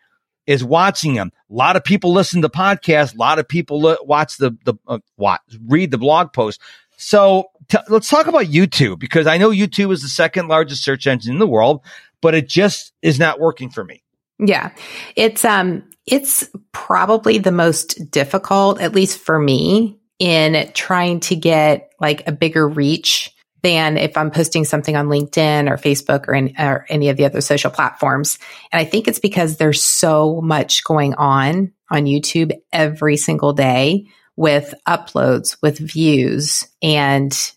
is 0.46 0.64
watching 0.64 1.14
them. 1.14 1.30
A 1.50 1.54
lot 1.54 1.76
of 1.76 1.84
people 1.84 2.12
listen 2.12 2.42
to 2.42 2.48
podcasts. 2.48 3.14
A 3.14 3.18
lot 3.18 3.38
of 3.38 3.46
people 3.46 3.96
watch 4.02 4.38
the, 4.38 4.56
the, 4.64 4.74
uh, 4.88 4.98
watch, 5.18 5.42
read 5.66 5.90
the 5.90 5.98
blog 5.98 6.32
post. 6.32 6.60
So 7.04 7.50
t- 7.68 7.78
let's 7.88 8.08
talk 8.08 8.28
about 8.28 8.44
YouTube 8.44 9.00
because 9.00 9.26
I 9.26 9.36
know 9.36 9.50
YouTube 9.50 9.92
is 9.92 10.02
the 10.02 10.08
second 10.08 10.46
largest 10.46 10.84
search 10.84 11.08
engine 11.08 11.32
in 11.32 11.40
the 11.40 11.48
world, 11.48 11.84
but 12.20 12.32
it 12.32 12.48
just 12.48 12.92
is 13.02 13.18
not 13.18 13.40
working 13.40 13.70
for 13.70 13.82
me. 13.82 14.04
Yeah. 14.38 14.70
It's, 15.16 15.44
um, 15.44 15.82
it's 16.06 16.48
probably 16.70 17.38
the 17.38 17.50
most 17.50 18.08
difficult, 18.12 18.80
at 18.80 18.94
least 18.94 19.18
for 19.18 19.36
me, 19.36 19.98
in 20.20 20.70
trying 20.74 21.18
to 21.20 21.34
get 21.34 21.90
like 21.98 22.28
a 22.28 22.32
bigger 22.32 22.68
reach 22.68 23.32
than 23.62 23.96
if 23.96 24.16
I'm 24.16 24.30
posting 24.30 24.64
something 24.64 24.94
on 24.94 25.08
LinkedIn 25.08 25.68
or 25.68 25.76
Facebook 25.76 26.28
or, 26.28 26.34
in, 26.34 26.54
or 26.56 26.86
any 26.88 27.08
of 27.08 27.16
the 27.16 27.24
other 27.24 27.40
social 27.40 27.72
platforms. 27.72 28.38
And 28.70 28.80
I 28.80 28.84
think 28.84 29.08
it's 29.08 29.18
because 29.18 29.56
there's 29.56 29.82
so 29.82 30.40
much 30.40 30.84
going 30.84 31.14
on 31.14 31.72
on 31.90 32.04
YouTube 32.04 32.52
every 32.72 33.16
single 33.16 33.52
day 33.52 34.06
with 34.36 34.74
uploads, 34.88 35.56
with 35.62 35.78
views, 35.78 36.66
and 36.82 37.52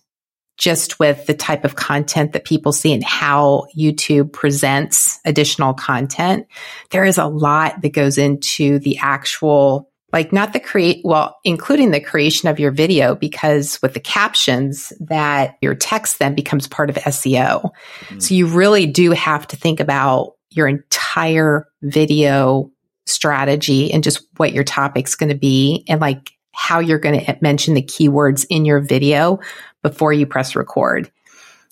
just 0.58 1.00
with 1.00 1.26
the 1.26 1.34
type 1.34 1.66
of 1.66 1.76
content 1.76 2.34
that 2.34 2.46
people 2.46 2.72
see 2.72 2.94
and 2.94 3.04
how 3.04 3.66
YouTube 3.78 4.32
presents 4.32 5.20
additional 5.26 5.74
content. 5.74 6.48
There 6.92 7.04
is 7.04 7.18
a 7.18 7.26
lot 7.26 7.82
that 7.82 7.94
goes 7.94 8.18
into 8.18 8.80
the 8.80 8.98
actual 9.00 9.92
like 10.14 10.32
not 10.32 10.54
the 10.54 10.62
create 10.62 11.02
well 11.04 11.38
including 11.44 11.92
the 11.92 12.00
creation 12.00 12.48
of 12.48 12.58
your 12.58 12.72
video 12.72 13.16
because 13.16 13.82
with 13.82 13.94
the 13.94 14.00
captions 14.00 14.94
that 15.02 15.58
your 15.62 15.76
text 15.76 16.20
then 16.20 16.36
becomes 16.36 16.68
part 16.68 16.90
of 16.90 16.96
SEO. 16.96 17.62
Mm-hmm. 17.64 18.20
So 18.20 18.34
you 18.34 18.48
really 18.48 18.86
do 18.86 19.12
have 19.12 19.46
to 19.48 19.58
think 19.58 19.82
about 19.82 20.34
your 20.52 20.68
entire 20.68 21.68
video 21.82 22.72
strategy 23.06 23.92
and 23.92 24.04
just 24.04 24.26
what 24.38 24.54
your 24.54 24.64
topic's 24.64 25.16
going 25.16 25.30
to 25.30 25.38
be 25.38 25.84
and 25.90 26.00
like 26.00 26.32
how 26.56 26.80
you're 26.80 27.00
going 27.00 27.24
to 27.24 27.38
mention 27.42 27.74
the 27.74 27.82
keywords 27.82 28.46
in 28.50 28.66
your 28.66 28.80
video 28.80 29.40
before 29.84 30.14
you 30.14 30.26
press 30.26 30.56
record. 30.56 31.12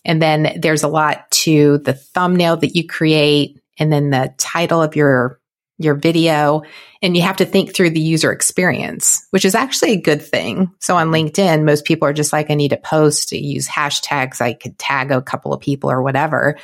And 0.05 0.21
then 0.21 0.59
there's 0.59 0.83
a 0.83 0.89
lot 0.89 1.31
to 1.31 1.79
the 1.79 1.93
thumbnail 1.93 2.57
that 2.57 2.75
you 2.75 2.85
create 2.85 3.59
and 3.79 3.91
then 3.91 4.09
the 4.09 4.33
title 4.37 4.81
of 4.81 4.95
your 4.95 5.39
your 5.79 5.95
video 5.95 6.61
and 7.01 7.17
you 7.17 7.23
have 7.23 7.37
to 7.37 7.45
think 7.45 7.73
through 7.73 7.89
the 7.89 7.99
user 7.99 8.31
experience, 8.31 9.25
which 9.31 9.43
is 9.43 9.55
actually 9.55 9.91
a 9.91 10.01
good 10.01 10.21
thing. 10.21 10.71
So 10.79 10.95
on 10.95 11.09
LinkedIn, 11.09 11.63
most 11.63 11.83
people 11.83 12.07
are 12.07 12.13
just 12.13 12.31
like, 12.31 12.51
I 12.51 12.53
need 12.53 12.69
to 12.69 12.77
post, 12.77 13.29
to 13.29 13.37
use 13.37 13.67
hashtags. 13.67 14.39
I 14.39 14.53
could 14.53 14.77
tag 14.77 15.11
a 15.11 15.21
couple 15.21 15.51
of 15.51 15.61
people 15.61 15.89
or 15.89 16.03
whatever. 16.03 16.57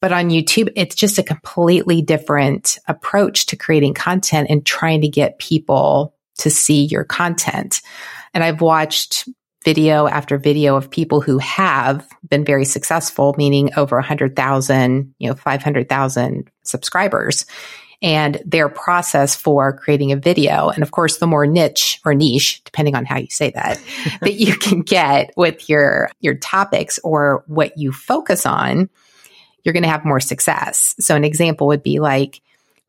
But 0.00 0.12
on 0.12 0.30
YouTube, 0.30 0.72
it's 0.74 0.96
just 0.96 1.18
a 1.18 1.22
completely 1.22 2.02
different 2.02 2.78
approach 2.88 3.46
to 3.46 3.56
creating 3.56 3.94
content 3.94 4.48
and 4.50 4.66
trying 4.66 5.02
to 5.02 5.08
get 5.08 5.38
people 5.38 6.14
to 6.38 6.50
see 6.50 6.84
your 6.84 7.04
content. 7.04 7.80
And 8.34 8.42
I've 8.42 8.60
watched 8.60 9.28
video 9.64 10.08
after 10.08 10.38
video 10.38 10.76
of 10.76 10.90
people 10.90 11.20
who 11.20 11.38
have 11.38 12.06
been 12.28 12.44
very 12.44 12.64
successful, 12.64 13.34
meaning 13.38 13.70
over 13.76 13.96
100,000, 13.96 15.14
you 15.18 15.28
know, 15.28 15.34
500,000 15.34 16.50
subscribers 16.64 17.46
and 18.02 18.42
their 18.44 18.68
process 18.68 19.36
for 19.36 19.72
creating 19.72 20.10
a 20.10 20.16
video. 20.16 20.68
And 20.68 20.82
of 20.82 20.90
course, 20.90 21.18
the 21.18 21.26
more 21.26 21.46
niche 21.46 22.00
or 22.04 22.14
niche, 22.14 22.62
depending 22.64 22.96
on 22.96 23.04
how 23.04 23.18
you 23.18 23.28
say 23.30 23.50
that, 23.50 23.80
that 24.20 24.34
you 24.34 24.56
can 24.56 24.82
get 24.82 25.32
with 25.36 25.68
your, 25.68 26.10
your 26.20 26.34
topics 26.34 26.98
or 27.04 27.44
what 27.46 27.78
you 27.78 27.92
focus 27.92 28.44
on, 28.44 28.90
you're 29.62 29.72
going 29.72 29.84
to 29.84 29.88
have 29.88 30.04
more 30.04 30.20
success. 30.20 30.96
So 30.98 31.14
an 31.14 31.24
example 31.24 31.68
would 31.68 31.84
be 31.84 32.00
like, 32.00 32.40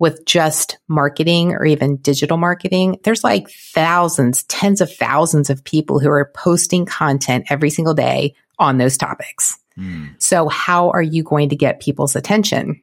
with 0.03 0.25
just 0.25 0.79
marketing 0.89 1.53
or 1.53 1.63
even 1.63 1.95
digital 1.95 2.35
marketing, 2.35 2.99
there's 3.05 3.23
like 3.23 3.49
thousands, 3.49 4.43
tens 4.43 4.81
of 4.81 4.93
thousands 4.93 5.49
of 5.49 5.63
people 5.63 5.97
who 5.97 6.09
are 6.09 6.29
posting 6.35 6.85
content 6.85 7.45
every 7.49 7.69
single 7.69 7.93
day 7.93 8.35
on 8.59 8.77
those 8.77 8.97
topics. 8.97 9.57
Mm. 9.79 10.21
So 10.21 10.49
how 10.49 10.89
are 10.89 11.01
you 11.01 11.23
going 11.23 11.47
to 11.47 11.55
get 11.55 11.79
people's 11.79 12.17
attention? 12.17 12.81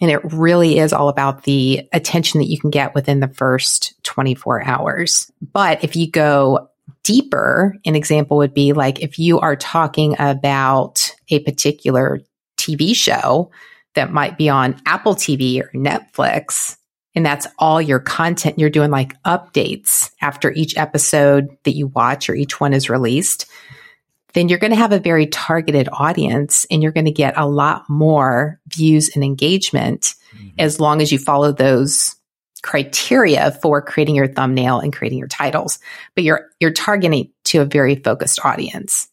And 0.00 0.12
it 0.12 0.20
really 0.32 0.78
is 0.78 0.92
all 0.92 1.08
about 1.08 1.42
the 1.42 1.88
attention 1.92 2.38
that 2.38 2.46
you 2.46 2.56
can 2.56 2.70
get 2.70 2.94
within 2.94 3.18
the 3.18 3.26
first 3.26 4.00
24 4.04 4.62
hours. 4.62 5.32
But 5.42 5.82
if 5.82 5.96
you 5.96 6.08
go 6.08 6.68
deeper, 7.02 7.74
an 7.84 7.96
example 7.96 8.36
would 8.36 8.54
be 8.54 8.74
like 8.74 9.00
if 9.00 9.18
you 9.18 9.40
are 9.40 9.56
talking 9.56 10.14
about 10.20 11.10
a 11.30 11.40
particular 11.40 12.20
TV 12.56 12.94
show, 12.94 13.50
that 13.94 14.12
might 14.12 14.38
be 14.38 14.48
on 14.48 14.80
Apple 14.86 15.14
TV 15.14 15.60
or 15.60 15.70
Netflix, 15.74 16.76
and 17.14 17.26
that's 17.26 17.46
all 17.58 17.82
your 17.82 17.98
content. 17.98 18.58
You're 18.58 18.70
doing 18.70 18.90
like 18.90 19.20
updates 19.24 20.10
after 20.22 20.52
each 20.52 20.76
episode 20.76 21.48
that 21.64 21.74
you 21.74 21.88
watch 21.88 22.30
or 22.30 22.34
each 22.34 22.60
one 22.60 22.72
is 22.72 22.88
released. 22.88 23.46
Then 24.34 24.48
you're 24.48 24.58
going 24.58 24.70
to 24.70 24.76
have 24.76 24.92
a 24.92 25.00
very 25.00 25.26
targeted 25.26 25.88
audience 25.90 26.66
and 26.70 26.82
you're 26.82 26.92
going 26.92 27.06
to 27.06 27.10
get 27.10 27.36
a 27.36 27.48
lot 27.48 27.88
more 27.88 28.60
views 28.68 29.10
and 29.14 29.24
engagement 29.24 30.14
mm-hmm. 30.32 30.48
as 30.58 30.78
long 30.78 31.00
as 31.00 31.10
you 31.10 31.18
follow 31.18 31.50
those 31.50 32.14
criteria 32.62 33.50
for 33.50 33.80
creating 33.80 34.14
your 34.14 34.28
thumbnail 34.28 34.78
and 34.78 34.92
creating 34.92 35.18
your 35.18 35.28
titles. 35.28 35.78
But 36.14 36.24
you're, 36.24 36.48
you're 36.60 36.72
targeting 36.72 37.32
to 37.46 37.62
a 37.62 37.64
very 37.64 37.96
focused 37.96 38.38
audience. 38.44 39.08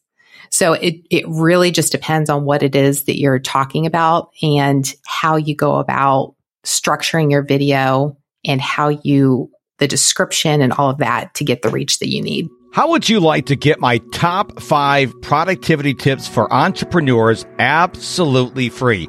So 0.50 0.74
it, 0.74 0.96
it 1.10 1.24
really 1.28 1.70
just 1.70 1.92
depends 1.92 2.30
on 2.30 2.44
what 2.44 2.62
it 2.62 2.74
is 2.74 3.04
that 3.04 3.18
you're 3.18 3.38
talking 3.38 3.86
about 3.86 4.30
and 4.42 4.92
how 5.06 5.36
you 5.36 5.54
go 5.54 5.76
about 5.76 6.34
structuring 6.64 7.30
your 7.30 7.42
video 7.42 8.16
and 8.44 8.60
how 8.60 8.88
you, 8.88 9.50
the 9.78 9.88
description 9.88 10.60
and 10.62 10.72
all 10.72 10.90
of 10.90 10.98
that 10.98 11.34
to 11.34 11.44
get 11.44 11.62
the 11.62 11.68
reach 11.68 11.98
that 11.98 12.08
you 12.08 12.22
need. 12.22 12.48
How 12.72 12.90
would 12.90 13.08
you 13.08 13.20
like 13.20 13.46
to 13.46 13.56
get 13.56 13.80
my 13.80 13.98
top 14.12 14.60
five 14.60 15.14
productivity 15.22 15.94
tips 15.94 16.28
for 16.28 16.52
entrepreneurs 16.52 17.46
absolutely 17.58 18.68
free? 18.68 19.08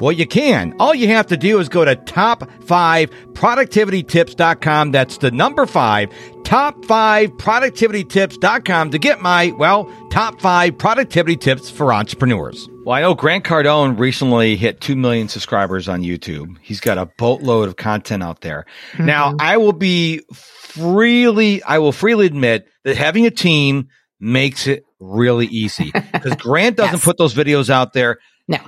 Well, 0.00 0.12
you 0.12 0.26
can. 0.26 0.74
All 0.78 0.94
you 0.94 1.08
have 1.08 1.26
to 1.28 1.36
do 1.36 1.58
is 1.58 1.68
go 1.68 1.84
to 1.84 1.96
top5productivitytips.com. 1.96 4.92
That's 4.92 5.18
the 5.18 5.30
number 5.30 5.66
five, 5.66 6.08
top5productivitytips.com 6.42 8.90
to 8.90 8.98
get 8.98 9.20
my, 9.20 9.52
well, 9.58 9.92
top 10.10 10.40
five 10.40 10.78
productivity 10.78 11.36
tips 11.36 11.68
for 11.68 11.92
entrepreneurs. 11.92 12.66
Well, 12.84 12.96
I 12.96 13.02
know 13.02 13.14
Grant 13.14 13.44
Cardone 13.44 13.98
recently 13.98 14.56
hit 14.56 14.80
2 14.80 14.96
million 14.96 15.28
subscribers 15.28 15.86
on 15.88 16.02
YouTube. 16.02 16.56
He's 16.62 16.80
got 16.80 16.96
a 16.96 17.10
boatload 17.18 17.68
of 17.68 17.76
content 17.76 18.22
out 18.22 18.40
there. 18.40 18.64
Mm-hmm. 18.92 19.04
Now, 19.06 19.34
I 19.38 19.58
will 19.58 19.72
be 19.72 20.22
freely, 20.32 21.62
I 21.62 21.78
will 21.78 21.92
freely 21.92 22.26
admit 22.26 22.66
that 22.84 22.96
having 22.96 23.26
a 23.26 23.30
team 23.30 23.88
makes 24.20 24.66
it 24.66 24.84
really 25.00 25.46
easy 25.46 25.92
because 26.12 26.34
Grant 26.36 26.76
doesn't 26.76 26.94
yes. 26.94 27.04
put 27.04 27.18
those 27.18 27.34
videos 27.34 27.68
out 27.68 27.92
there. 27.92 28.18
No. 28.46 28.58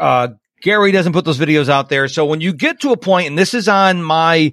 Uh, 0.00 0.28
Gary 0.62 0.92
doesn't 0.92 1.12
put 1.12 1.24
those 1.24 1.38
videos 1.38 1.68
out 1.68 1.88
there. 1.88 2.08
So 2.08 2.24
when 2.24 2.40
you 2.40 2.52
get 2.52 2.80
to 2.80 2.92
a 2.92 2.96
point, 2.96 3.28
and 3.28 3.38
this 3.38 3.54
is 3.54 3.68
on 3.68 4.02
my, 4.02 4.52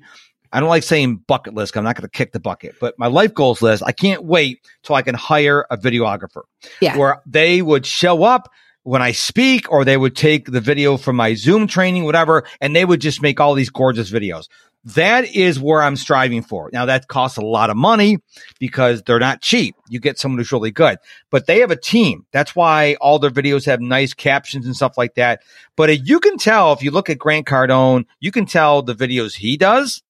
I 0.52 0.60
don't 0.60 0.70
like 0.70 0.84
saying 0.84 1.18
bucket 1.28 1.54
list. 1.54 1.76
I'm 1.76 1.84
not 1.84 1.96
going 1.96 2.04
to 2.04 2.10
kick 2.10 2.32
the 2.32 2.40
bucket, 2.40 2.76
but 2.80 2.98
my 2.98 3.08
life 3.08 3.34
goals 3.34 3.62
list. 3.62 3.84
I 3.86 3.92
can't 3.92 4.24
wait 4.24 4.62
till 4.84 4.96
I 4.96 5.02
can 5.02 5.16
hire 5.16 5.66
a 5.70 5.78
videographer. 5.78 6.44
Yeah. 6.82 6.98
Where 6.98 7.22
they 7.26 7.62
would 7.62 7.86
show 7.86 8.24
up 8.24 8.52
when 8.84 9.02
I 9.02 9.14
speak, 9.14 9.72
or 9.72 9.84
they 9.84 9.98
would 9.98 10.16
take 10.16 10.46
the 10.46 10.62
video 10.62 10.98
from 10.98 11.16
my 11.16 11.34
Zoom 11.34 11.66
training, 11.66 12.04
whatever, 12.04 12.46
and 12.62 12.76
they 12.76 12.86
would 12.86 13.02
just 13.02 13.22
make 13.22 13.40
all 13.40 13.56
these 13.56 13.72
gorgeous 13.72 14.12
videos. 14.12 14.48
That 14.94 15.36
is 15.36 15.60
where 15.60 15.82
I'm 15.82 15.96
striving 15.96 16.44
for. 16.44 16.70
Now 16.72 16.86
that 16.86 17.08
costs 17.08 17.38
a 17.38 17.42
lot 17.42 17.72
of 17.72 17.76
money 17.78 18.20
because 18.60 19.02
they're 19.02 19.20
not 19.20 19.42
cheap. 19.42 19.76
You 19.90 20.00
get 20.00 20.20
someone 20.20 20.38
who's 20.38 20.52
really 20.52 20.70
good, 20.70 21.00
but 21.32 21.48
they 21.48 21.60
have 21.62 21.72
a 21.72 21.76
team. 21.76 22.28
That's 22.32 22.56
why 22.56 22.96
all 23.02 23.18
their 23.18 23.32
videos 23.32 23.66
have 23.66 23.82
nice 23.82 24.14
captions 24.14 24.68
and 24.68 24.76
stuff 24.76 24.96
like 24.96 25.16
that. 25.16 25.42
But 25.76 26.08
you 26.08 26.20
can 26.20 26.38
tell 26.38 26.72
if 26.72 26.84
you 26.84 26.92
look 26.92 27.10
at 27.10 27.18
Grant 27.18 27.48
Cardone, 27.48 28.06
you 28.20 28.32
can 28.32 28.46
tell 28.46 28.84
the 28.84 28.94
videos 28.94 29.34
he 29.34 29.58
does, 29.58 30.04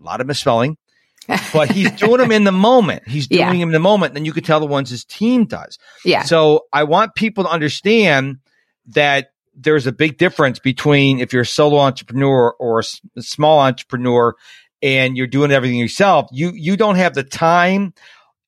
a 0.00 0.04
lot 0.04 0.20
of 0.20 0.26
misspelling, 0.26 0.76
but 1.52 1.70
he's 1.70 1.92
doing 1.92 2.18
them 2.18 2.32
in 2.32 2.42
the 2.42 2.52
moment. 2.52 3.06
He's 3.06 3.28
doing 3.28 3.40
yeah. 3.40 3.52
them 3.52 3.62
in 3.62 3.70
the 3.70 3.78
moment. 3.78 4.14
Then 4.14 4.24
you 4.24 4.32
can 4.32 4.42
tell 4.42 4.58
the 4.58 4.66
ones 4.66 4.90
his 4.90 5.04
team 5.04 5.44
does. 5.44 5.78
Yeah. 6.04 6.24
So 6.24 6.66
I 6.72 6.82
want 6.82 7.14
people 7.14 7.44
to 7.44 7.50
understand 7.50 8.38
that 8.86 9.28
there's 9.62 9.86
a 9.86 9.92
big 9.92 10.18
difference 10.18 10.58
between 10.58 11.20
if 11.20 11.32
you're 11.32 11.42
a 11.42 11.46
solo 11.46 11.78
entrepreneur 11.78 12.52
or 12.58 12.80
a 13.16 13.22
small 13.22 13.60
entrepreneur 13.60 14.34
and 14.82 15.16
you're 15.16 15.26
doing 15.26 15.50
everything 15.50 15.78
yourself. 15.78 16.28
You 16.32 16.52
you 16.54 16.76
don't 16.76 16.96
have 16.96 17.14
the 17.14 17.22
time. 17.24 17.94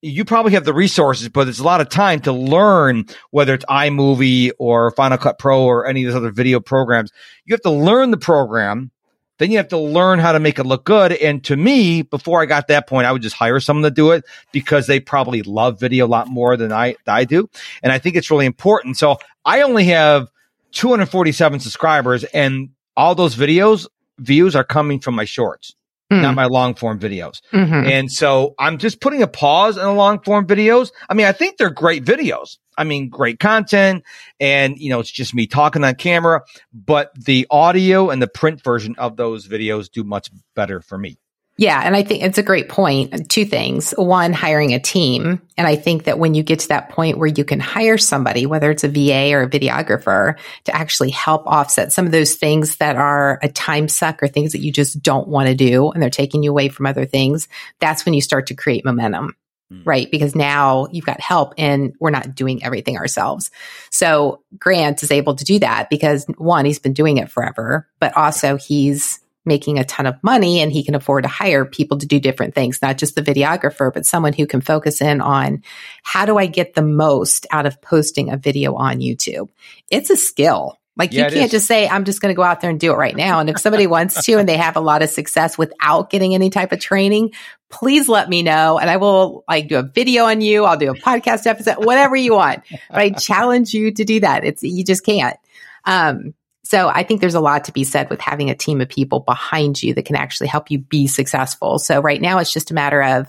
You 0.00 0.24
probably 0.24 0.52
have 0.52 0.64
the 0.64 0.74
resources, 0.74 1.28
but 1.28 1.46
it's 1.46 1.60
a 1.60 1.64
lot 1.64 1.80
of 1.80 1.88
time 1.88 2.20
to 2.20 2.32
learn 2.32 3.04
whether 3.30 3.54
it's 3.54 3.64
iMovie 3.66 4.50
or 4.58 4.90
Final 4.90 5.16
Cut 5.16 5.38
Pro 5.38 5.62
or 5.62 5.86
any 5.86 6.02
of 6.02 6.08
those 6.08 6.16
other 6.16 6.32
video 6.32 6.58
programs. 6.58 7.12
You 7.44 7.54
have 7.54 7.60
to 7.62 7.70
learn 7.70 8.10
the 8.10 8.16
program. 8.16 8.90
Then 9.38 9.50
you 9.50 9.56
have 9.56 9.68
to 9.68 9.78
learn 9.78 10.18
how 10.18 10.32
to 10.32 10.40
make 10.40 10.58
it 10.58 10.64
look 10.64 10.84
good. 10.84 11.12
And 11.12 11.42
to 11.44 11.56
me, 11.56 12.02
before 12.02 12.42
I 12.42 12.46
got 12.46 12.68
that 12.68 12.88
point, 12.88 13.06
I 13.06 13.12
would 13.12 13.22
just 13.22 13.34
hire 13.34 13.60
someone 13.60 13.84
to 13.84 13.90
do 13.90 14.10
it 14.12 14.24
because 14.52 14.86
they 14.86 15.00
probably 15.00 15.42
love 15.42 15.80
video 15.80 16.06
a 16.06 16.08
lot 16.08 16.28
more 16.28 16.56
than 16.56 16.72
I, 16.72 16.96
I 17.06 17.24
do. 17.24 17.48
And 17.82 17.92
I 17.92 17.98
think 17.98 18.16
it's 18.16 18.30
really 18.30 18.46
important. 18.46 18.98
So 18.98 19.18
I 19.44 19.62
only 19.62 19.84
have 19.86 20.31
247 20.72 21.60
subscribers 21.60 22.24
and 22.24 22.70
all 22.96 23.14
those 23.14 23.36
videos 23.36 23.86
views 24.18 24.54
are 24.54 24.64
coming 24.64 25.00
from 25.00 25.14
my 25.14 25.24
shorts, 25.24 25.74
mm. 26.10 26.20
not 26.20 26.34
my 26.34 26.46
long 26.46 26.74
form 26.74 26.98
videos. 26.98 27.40
Mm-hmm. 27.52 27.88
And 27.88 28.12
so 28.12 28.54
I'm 28.58 28.78
just 28.78 29.00
putting 29.00 29.22
a 29.22 29.26
pause 29.26 29.76
in 29.76 29.82
the 29.82 29.92
long 29.92 30.20
form 30.20 30.46
videos. 30.46 30.92
I 31.08 31.14
mean, 31.14 31.26
I 31.26 31.32
think 31.32 31.56
they're 31.56 31.70
great 31.70 32.04
videos. 32.04 32.58
I 32.78 32.84
mean, 32.84 33.10
great 33.10 33.38
content 33.38 34.02
and, 34.40 34.78
you 34.78 34.88
know, 34.88 35.00
it's 35.00 35.10
just 35.10 35.34
me 35.34 35.46
talking 35.46 35.84
on 35.84 35.94
camera, 35.94 36.42
but 36.72 37.12
the 37.14 37.46
audio 37.50 38.08
and 38.08 38.22
the 38.22 38.28
print 38.28 38.62
version 38.62 38.94
of 38.96 39.16
those 39.16 39.46
videos 39.46 39.90
do 39.90 40.04
much 40.04 40.30
better 40.54 40.80
for 40.80 40.96
me. 40.96 41.18
Yeah. 41.62 41.80
And 41.80 41.94
I 41.94 42.02
think 42.02 42.24
it's 42.24 42.38
a 42.38 42.42
great 42.42 42.68
point. 42.68 43.30
Two 43.30 43.44
things. 43.44 43.92
One, 43.92 44.32
hiring 44.32 44.74
a 44.74 44.80
team. 44.80 45.40
And 45.56 45.64
I 45.64 45.76
think 45.76 46.04
that 46.04 46.18
when 46.18 46.34
you 46.34 46.42
get 46.42 46.58
to 46.58 46.68
that 46.68 46.88
point 46.88 47.18
where 47.18 47.28
you 47.28 47.44
can 47.44 47.60
hire 47.60 47.98
somebody, 47.98 48.46
whether 48.46 48.68
it's 48.72 48.82
a 48.82 48.88
VA 48.88 49.32
or 49.32 49.42
a 49.42 49.48
videographer 49.48 50.34
to 50.64 50.74
actually 50.74 51.10
help 51.10 51.46
offset 51.46 51.92
some 51.92 52.04
of 52.04 52.10
those 52.10 52.34
things 52.34 52.78
that 52.78 52.96
are 52.96 53.38
a 53.44 53.48
time 53.48 53.86
suck 53.86 54.24
or 54.24 54.26
things 54.26 54.50
that 54.50 54.60
you 54.60 54.72
just 54.72 55.04
don't 55.04 55.28
want 55.28 55.46
to 55.50 55.54
do 55.54 55.92
and 55.92 56.02
they're 56.02 56.10
taking 56.10 56.42
you 56.42 56.50
away 56.50 56.68
from 56.68 56.86
other 56.86 57.04
things, 57.04 57.46
that's 57.78 58.04
when 58.04 58.12
you 58.12 58.20
start 58.20 58.48
to 58.48 58.54
create 58.54 58.84
momentum. 58.84 59.36
Hmm. 59.70 59.82
Right. 59.84 60.10
Because 60.10 60.34
now 60.34 60.88
you've 60.90 61.06
got 61.06 61.20
help 61.20 61.54
and 61.58 61.94
we're 62.00 62.10
not 62.10 62.34
doing 62.34 62.64
everything 62.64 62.96
ourselves. 62.98 63.52
So 63.92 64.42
Grant 64.58 65.04
is 65.04 65.12
able 65.12 65.36
to 65.36 65.44
do 65.44 65.60
that 65.60 65.90
because 65.90 66.26
one, 66.38 66.64
he's 66.64 66.80
been 66.80 66.92
doing 66.92 67.18
it 67.18 67.30
forever, 67.30 67.86
but 68.00 68.16
also 68.16 68.56
he's 68.56 69.20
making 69.44 69.78
a 69.78 69.84
ton 69.84 70.06
of 70.06 70.22
money 70.22 70.60
and 70.60 70.72
he 70.72 70.84
can 70.84 70.94
afford 70.94 71.24
to 71.24 71.28
hire 71.28 71.64
people 71.64 71.98
to 71.98 72.06
do 72.06 72.20
different 72.20 72.54
things, 72.54 72.80
not 72.80 72.98
just 72.98 73.14
the 73.14 73.22
videographer, 73.22 73.92
but 73.92 74.06
someone 74.06 74.32
who 74.32 74.46
can 74.46 74.60
focus 74.60 75.00
in 75.00 75.20
on 75.20 75.62
how 76.02 76.26
do 76.26 76.38
I 76.38 76.46
get 76.46 76.74
the 76.74 76.82
most 76.82 77.46
out 77.50 77.66
of 77.66 77.80
posting 77.82 78.30
a 78.30 78.36
video 78.36 78.74
on 78.74 78.98
YouTube? 78.98 79.48
It's 79.90 80.10
a 80.10 80.16
skill. 80.16 80.78
Like 80.94 81.12
yeah, 81.12 81.24
you 81.24 81.32
can't 81.32 81.50
just 81.50 81.66
say, 81.66 81.88
I'm 81.88 82.04
just 82.04 82.20
going 82.20 82.34
to 82.34 82.36
go 82.36 82.42
out 82.42 82.60
there 82.60 82.68
and 82.68 82.78
do 82.78 82.92
it 82.92 82.96
right 82.96 83.16
now. 83.16 83.40
And 83.40 83.48
if 83.48 83.58
somebody 83.58 83.86
wants 83.86 84.24
to 84.26 84.34
and 84.34 84.46
they 84.46 84.58
have 84.58 84.76
a 84.76 84.80
lot 84.80 85.02
of 85.02 85.08
success 85.08 85.56
without 85.56 86.10
getting 86.10 86.34
any 86.34 86.50
type 86.50 86.70
of 86.70 86.80
training, 86.80 87.32
please 87.70 88.10
let 88.10 88.28
me 88.28 88.42
know. 88.42 88.78
And 88.78 88.90
I 88.90 88.98
will 88.98 89.42
like 89.48 89.68
do 89.68 89.78
a 89.78 89.82
video 89.82 90.24
on 90.24 90.42
you. 90.42 90.64
I'll 90.66 90.76
do 90.76 90.90
a 90.90 90.94
podcast 90.94 91.46
episode, 91.46 91.84
whatever 91.84 92.14
you 92.14 92.34
want. 92.34 92.62
But 92.90 92.98
I 92.98 93.10
challenge 93.10 93.72
you 93.72 93.92
to 93.92 94.04
do 94.04 94.20
that. 94.20 94.44
It's, 94.44 94.62
you 94.62 94.84
just 94.84 95.04
can't. 95.04 95.38
Um, 95.86 96.34
so 96.72 96.88
I 96.88 97.02
think 97.02 97.20
there's 97.20 97.34
a 97.34 97.40
lot 97.40 97.64
to 97.64 97.72
be 97.72 97.84
said 97.84 98.08
with 98.08 98.22
having 98.22 98.48
a 98.48 98.54
team 98.54 98.80
of 98.80 98.88
people 98.88 99.20
behind 99.20 99.82
you 99.82 99.92
that 99.92 100.06
can 100.06 100.16
actually 100.16 100.46
help 100.46 100.70
you 100.70 100.78
be 100.78 101.06
successful. 101.06 101.78
So 101.78 102.00
right 102.00 102.18
now 102.18 102.38
it's 102.38 102.50
just 102.50 102.70
a 102.70 102.74
matter 102.74 103.02
of, 103.02 103.28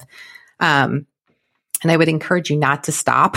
um, 0.62 1.06
and 1.82 1.92
I 1.92 1.98
would 1.98 2.08
encourage 2.08 2.50
you 2.50 2.56
not 2.56 2.86
to 2.86 2.94
stop, 2.94 3.36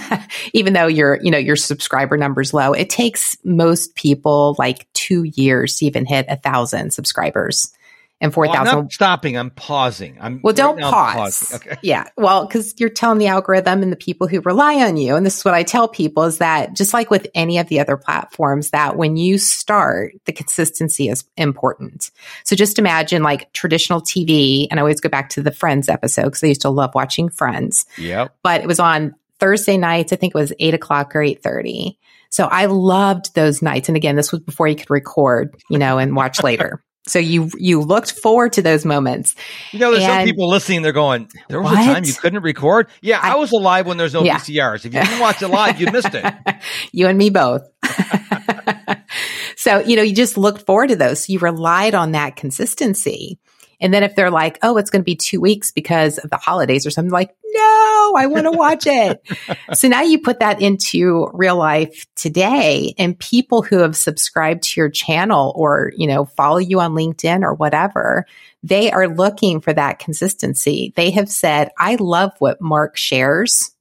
even 0.52 0.74
though 0.74 0.86
your, 0.86 1.18
you 1.20 1.32
know, 1.32 1.38
your 1.38 1.56
subscriber 1.56 2.16
number's 2.16 2.54
low. 2.54 2.72
It 2.72 2.88
takes 2.88 3.36
most 3.42 3.96
people 3.96 4.54
like 4.60 4.86
two 4.92 5.24
years 5.24 5.78
to 5.78 5.86
even 5.86 6.06
hit 6.06 6.26
a 6.28 6.36
thousand 6.36 6.92
subscribers 6.92 7.72
and 8.20 8.34
4,000. 8.34 8.64
Well, 8.64 8.70
I'm 8.70 8.82
not 8.82 8.92
stopping. 8.92 9.36
I'm 9.36 9.50
pausing. 9.50 10.18
I'm 10.20 10.40
well, 10.42 10.54
don't 10.54 10.80
pause. 10.80 11.54
Okay. 11.54 11.76
Yeah. 11.82 12.04
Well, 12.16 12.48
cause 12.48 12.74
you're 12.78 12.88
telling 12.88 13.18
the 13.18 13.28
algorithm 13.28 13.82
and 13.82 13.92
the 13.92 13.96
people 13.96 14.26
who 14.26 14.40
rely 14.40 14.86
on 14.86 14.96
you. 14.96 15.14
And 15.14 15.24
this 15.24 15.38
is 15.38 15.44
what 15.44 15.54
I 15.54 15.62
tell 15.62 15.88
people 15.88 16.24
is 16.24 16.38
that 16.38 16.74
just 16.74 16.92
like 16.92 17.10
with 17.10 17.28
any 17.34 17.58
of 17.58 17.68
the 17.68 17.80
other 17.80 17.96
platforms 17.96 18.70
that 18.70 18.96
when 18.96 19.16
you 19.16 19.38
start, 19.38 20.14
the 20.24 20.32
consistency 20.32 21.08
is 21.08 21.24
important. 21.36 22.10
So 22.44 22.56
just 22.56 22.78
imagine 22.78 23.22
like 23.22 23.52
traditional 23.52 24.00
TV. 24.00 24.66
And 24.70 24.80
I 24.80 24.82
always 24.82 25.00
go 25.00 25.08
back 25.08 25.30
to 25.30 25.42
the 25.42 25.52
Friends 25.52 25.88
episode 25.88 26.24
because 26.24 26.42
I 26.42 26.48
used 26.48 26.62
to 26.62 26.70
love 26.70 26.94
watching 26.94 27.28
Friends. 27.28 27.86
Yeah. 27.96 28.28
But 28.42 28.62
it 28.62 28.66
was 28.66 28.80
on 28.80 29.14
Thursday 29.38 29.76
nights. 29.76 30.12
I 30.12 30.16
think 30.16 30.34
it 30.34 30.38
was 30.38 30.52
eight 30.58 30.74
o'clock 30.74 31.14
or 31.14 31.22
830. 31.22 31.98
So 32.30 32.44
I 32.46 32.66
loved 32.66 33.34
those 33.34 33.62
nights. 33.62 33.88
And 33.88 33.96
again, 33.96 34.16
this 34.16 34.32
was 34.32 34.40
before 34.40 34.68
you 34.68 34.76
could 34.76 34.90
record, 34.90 35.54
you 35.70 35.78
know, 35.78 35.98
and 35.98 36.14
watch 36.14 36.42
later. 36.42 36.82
So 37.06 37.18
you 37.18 37.50
you 37.56 37.80
looked 37.80 38.12
forward 38.12 38.52
to 38.54 38.62
those 38.62 38.84
moments. 38.84 39.34
You 39.72 39.78
know, 39.78 39.90
there's 39.92 40.04
and, 40.04 40.12
some 40.12 40.24
people 40.24 40.48
listening. 40.48 40.82
They're 40.82 40.92
going, 40.92 41.28
"There 41.48 41.60
was 41.60 41.72
what? 41.72 41.80
a 41.80 41.94
time 41.94 42.04
you 42.04 42.12
couldn't 42.12 42.42
record." 42.42 42.88
Yeah, 43.00 43.18
I, 43.22 43.32
I 43.32 43.36
was 43.36 43.50
alive 43.52 43.86
when 43.86 43.96
there's 43.96 44.12
no 44.12 44.22
yeah. 44.22 44.38
VCRs. 44.38 44.84
If 44.84 44.92
you 44.92 45.00
didn't 45.00 45.20
watch 45.20 45.40
it 45.40 45.48
live, 45.48 45.80
you 45.80 45.90
missed 45.90 46.12
it. 46.12 46.34
you 46.92 47.06
and 47.06 47.16
me 47.16 47.30
both. 47.30 47.62
so 49.56 49.78
you 49.80 49.96
know, 49.96 50.02
you 50.02 50.14
just 50.14 50.36
looked 50.36 50.66
forward 50.66 50.88
to 50.88 50.96
those. 50.96 51.24
So 51.24 51.32
you 51.32 51.38
relied 51.38 51.94
on 51.94 52.12
that 52.12 52.36
consistency. 52.36 53.38
And 53.80 53.94
then 53.94 54.02
if 54.02 54.16
they're 54.16 54.30
like, 54.30 54.58
"Oh, 54.62 54.76
it's 54.76 54.90
going 54.90 55.02
to 55.02 55.04
be 55.04 55.16
two 55.16 55.40
weeks 55.40 55.70
because 55.70 56.18
of 56.18 56.30
the 56.30 56.36
holidays 56.36 56.86
or 56.86 56.90
something," 56.90 57.12
like, 57.12 57.34
no, 57.52 58.14
I 58.16 58.26
want 58.26 58.44
to 58.44 58.50
watch 58.50 58.86
it. 58.86 59.22
so 59.74 59.88
now 59.88 60.02
you 60.02 60.20
put 60.20 60.40
that 60.40 60.60
into 60.60 61.28
real 61.32 61.56
life 61.56 62.06
today 62.14 62.94
and 62.98 63.18
people 63.18 63.62
who 63.62 63.78
have 63.78 63.96
subscribed 63.96 64.62
to 64.64 64.80
your 64.80 64.90
channel 64.90 65.52
or, 65.56 65.92
you 65.96 66.06
know, 66.06 66.24
follow 66.24 66.58
you 66.58 66.80
on 66.80 66.92
LinkedIn 66.92 67.42
or 67.42 67.54
whatever, 67.54 68.26
they 68.62 68.90
are 68.90 69.08
looking 69.08 69.60
for 69.60 69.72
that 69.72 69.98
consistency. 69.98 70.92
They 70.96 71.10
have 71.12 71.30
said, 71.30 71.70
I 71.78 71.96
love 71.96 72.32
what 72.38 72.60
Mark 72.60 72.96
shares 72.96 73.72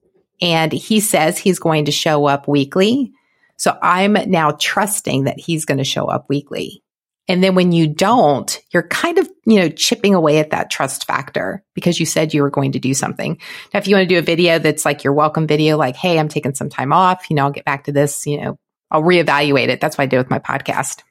and 0.41 0.71
he 0.71 0.99
says 0.99 1.38
he's 1.38 1.60
going 1.60 1.86
to 1.86 1.91
show 1.91 2.25
up 2.25 2.47
weekly. 2.47 3.13
So 3.57 3.77
I'm 3.81 4.13
now 4.13 4.51
trusting 4.51 5.23
that 5.23 5.39
he's 5.39 5.65
going 5.65 5.79
to 5.79 5.83
show 5.83 6.05
up 6.05 6.29
weekly. 6.29 6.83
And 7.27 7.43
then 7.43 7.55
when 7.55 7.71
you 7.71 7.87
don't, 7.87 8.59
you're 8.73 8.87
kind 8.87 9.17
of, 9.17 9.29
you 9.45 9.57
know, 9.57 9.69
chipping 9.69 10.15
away 10.15 10.39
at 10.39 10.51
that 10.51 10.69
trust 10.69 11.05
factor 11.05 11.63
because 11.73 11.99
you 11.99 12.05
said 12.05 12.33
you 12.33 12.41
were 12.41 12.49
going 12.49 12.71
to 12.71 12.79
do 12.79 12.93
something. 12.93 13.37
Now, 13.73 13.79
if 13.79 13.87
you 13.87 13.95
want 13.95 14.07
to 14.07 14.15
do 14.15 14.19
a 14.19 14.23
video 14.23 14.59
that's 14.59 14.85
like 14.85 15.03
your 15.03 15.13
welcome 15.13 15.45
video, 15.45 15.77
like, 15.77 15.97
Hey, 15.97 16.19
I'm 16.19 16.29
taking 16.29 16.55
some 16.55 16.69
time 16.69 16.93
off, 16.93 17.29
you 17.29 17.35
know, 17.35 17.43
I'll 17.43 17.51
get 17.51 17.65
back 17.65 17.85
to 17.85 17.91
this, 17.91 18.25
you 18.25 18.41
know, 18.41 18.57
I'll 18.89 19.03
reevaluate 19.03 19.67
it. 19.67 19.81
That's 19.81 19.97
what 19.97 20.03
I 20.03 20.07
do 20.07 20.17
with 20.17 20.29
my 20.29 20.39
podcast. 20.39 21.03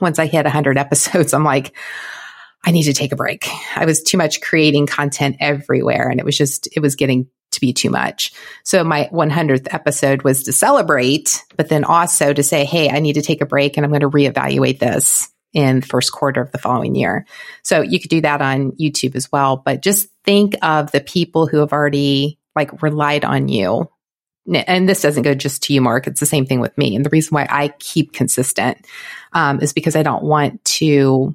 Once 0.00 0.18
I 0.18 0.26
hit 0.26 0.44
100 0.44 0.78
episodes, 0.78 1.34
I'm 1.34 1.44
like, 1.44 1.76
I 2.64 2.70
need 2.70 2.84
to 2.84 2.94
take 2.94 3.12
a 3.12 3.16
break. 3.16 3.46
I 3.76 3.84
was 3.84 4.02
too 4.02 4.16
much 4.16 4.40
creating 4.40 4.86
content 4.86 5.36
everywhere 5.40 6.08
and 6.08 6.18
it 6.18 6.24
was 6.24 6.38
just, 6.38 6.68
it 6.74 6.80
was 6.80 6.96
getting 6.96 7.28
to 7.50 7.60
be 7.60 7.74
too 7.74 7.90
much. 7.90 8.32
So 8.64 8.82
my 8.82 9.10
100th 9.12 9.68
episode 9.72 10.22
was 10.22 10.44
to 10.44 10.52
celebrate, 10.52 11.44
but 11.56 11.68
then 11.68 11.84
also 11.84 12.32
to 12.32 12.42
say, 12.42 12.64
Hey, 12.64 12.88
I 12.88 13.00
need 13.00 13.12
to 13.12 13.22
take 13.22 13.42
a 13.42 13.46
break 13.46 13.76
and 13.76 13.84
I'm 13.84 13.92
going 13.92 14.00
to 14.00 14.10
reevaluate 14.10 14.78
this 14.78 15.30
in 15.54 15.80
the 15.80 15.86
first 15.86 16.12
quarter 16.12 16.42
of 16.42 16.50
the 16.52 16.58
following 16.58 16.94
year. 16.94 17.26
So 17.62 17.80
you 17.80 18.00
could 18.00 18.10
do 18.10 18.20
that 18.22 18.42
on 18.42 18.72
YouTube 18.72 19.14
as 19.14 19.30
well, 19.32 19.56
but 19.56 19.80
just 19.80 20.08
think 20.24 20.56
of 20.62 20.90
the 20.90 21.00
people 21.00 21.46
who 21.46 21.58
have 21.58 21.72
already 21.72 22.38
like 22.54 22.82
relied 22.82 23.24
on 23.24 23.48
you. 23.48 23.88
And 24.52 24.86
this 24.86 25.00
doesn't 25.00 25.22
go 25.22 25.34
just 25.34 25.62
to 25.64 25.72
you, 25.72 25.80
Mark. 25.80 26.06
It's 26.06 26.20
the 26.20 26.26
same 26.26 26.44
thing 26.44 26.60
with 26.60 26.76
me. 26.76 26.94
And 26.94 27.06
the 27.06 27.10
reason 27.10 27.34
why 27.34 27.46
I 27.48 27.68
keep 27.78 28.12
consistent 28.12 28.84
um, 29.32 29.60
is 29.60 29.72
because 29.72 29.96
I 29.96 30.02
don't 30.02 30.24
want 30.24 30.62
to 30.66 31.34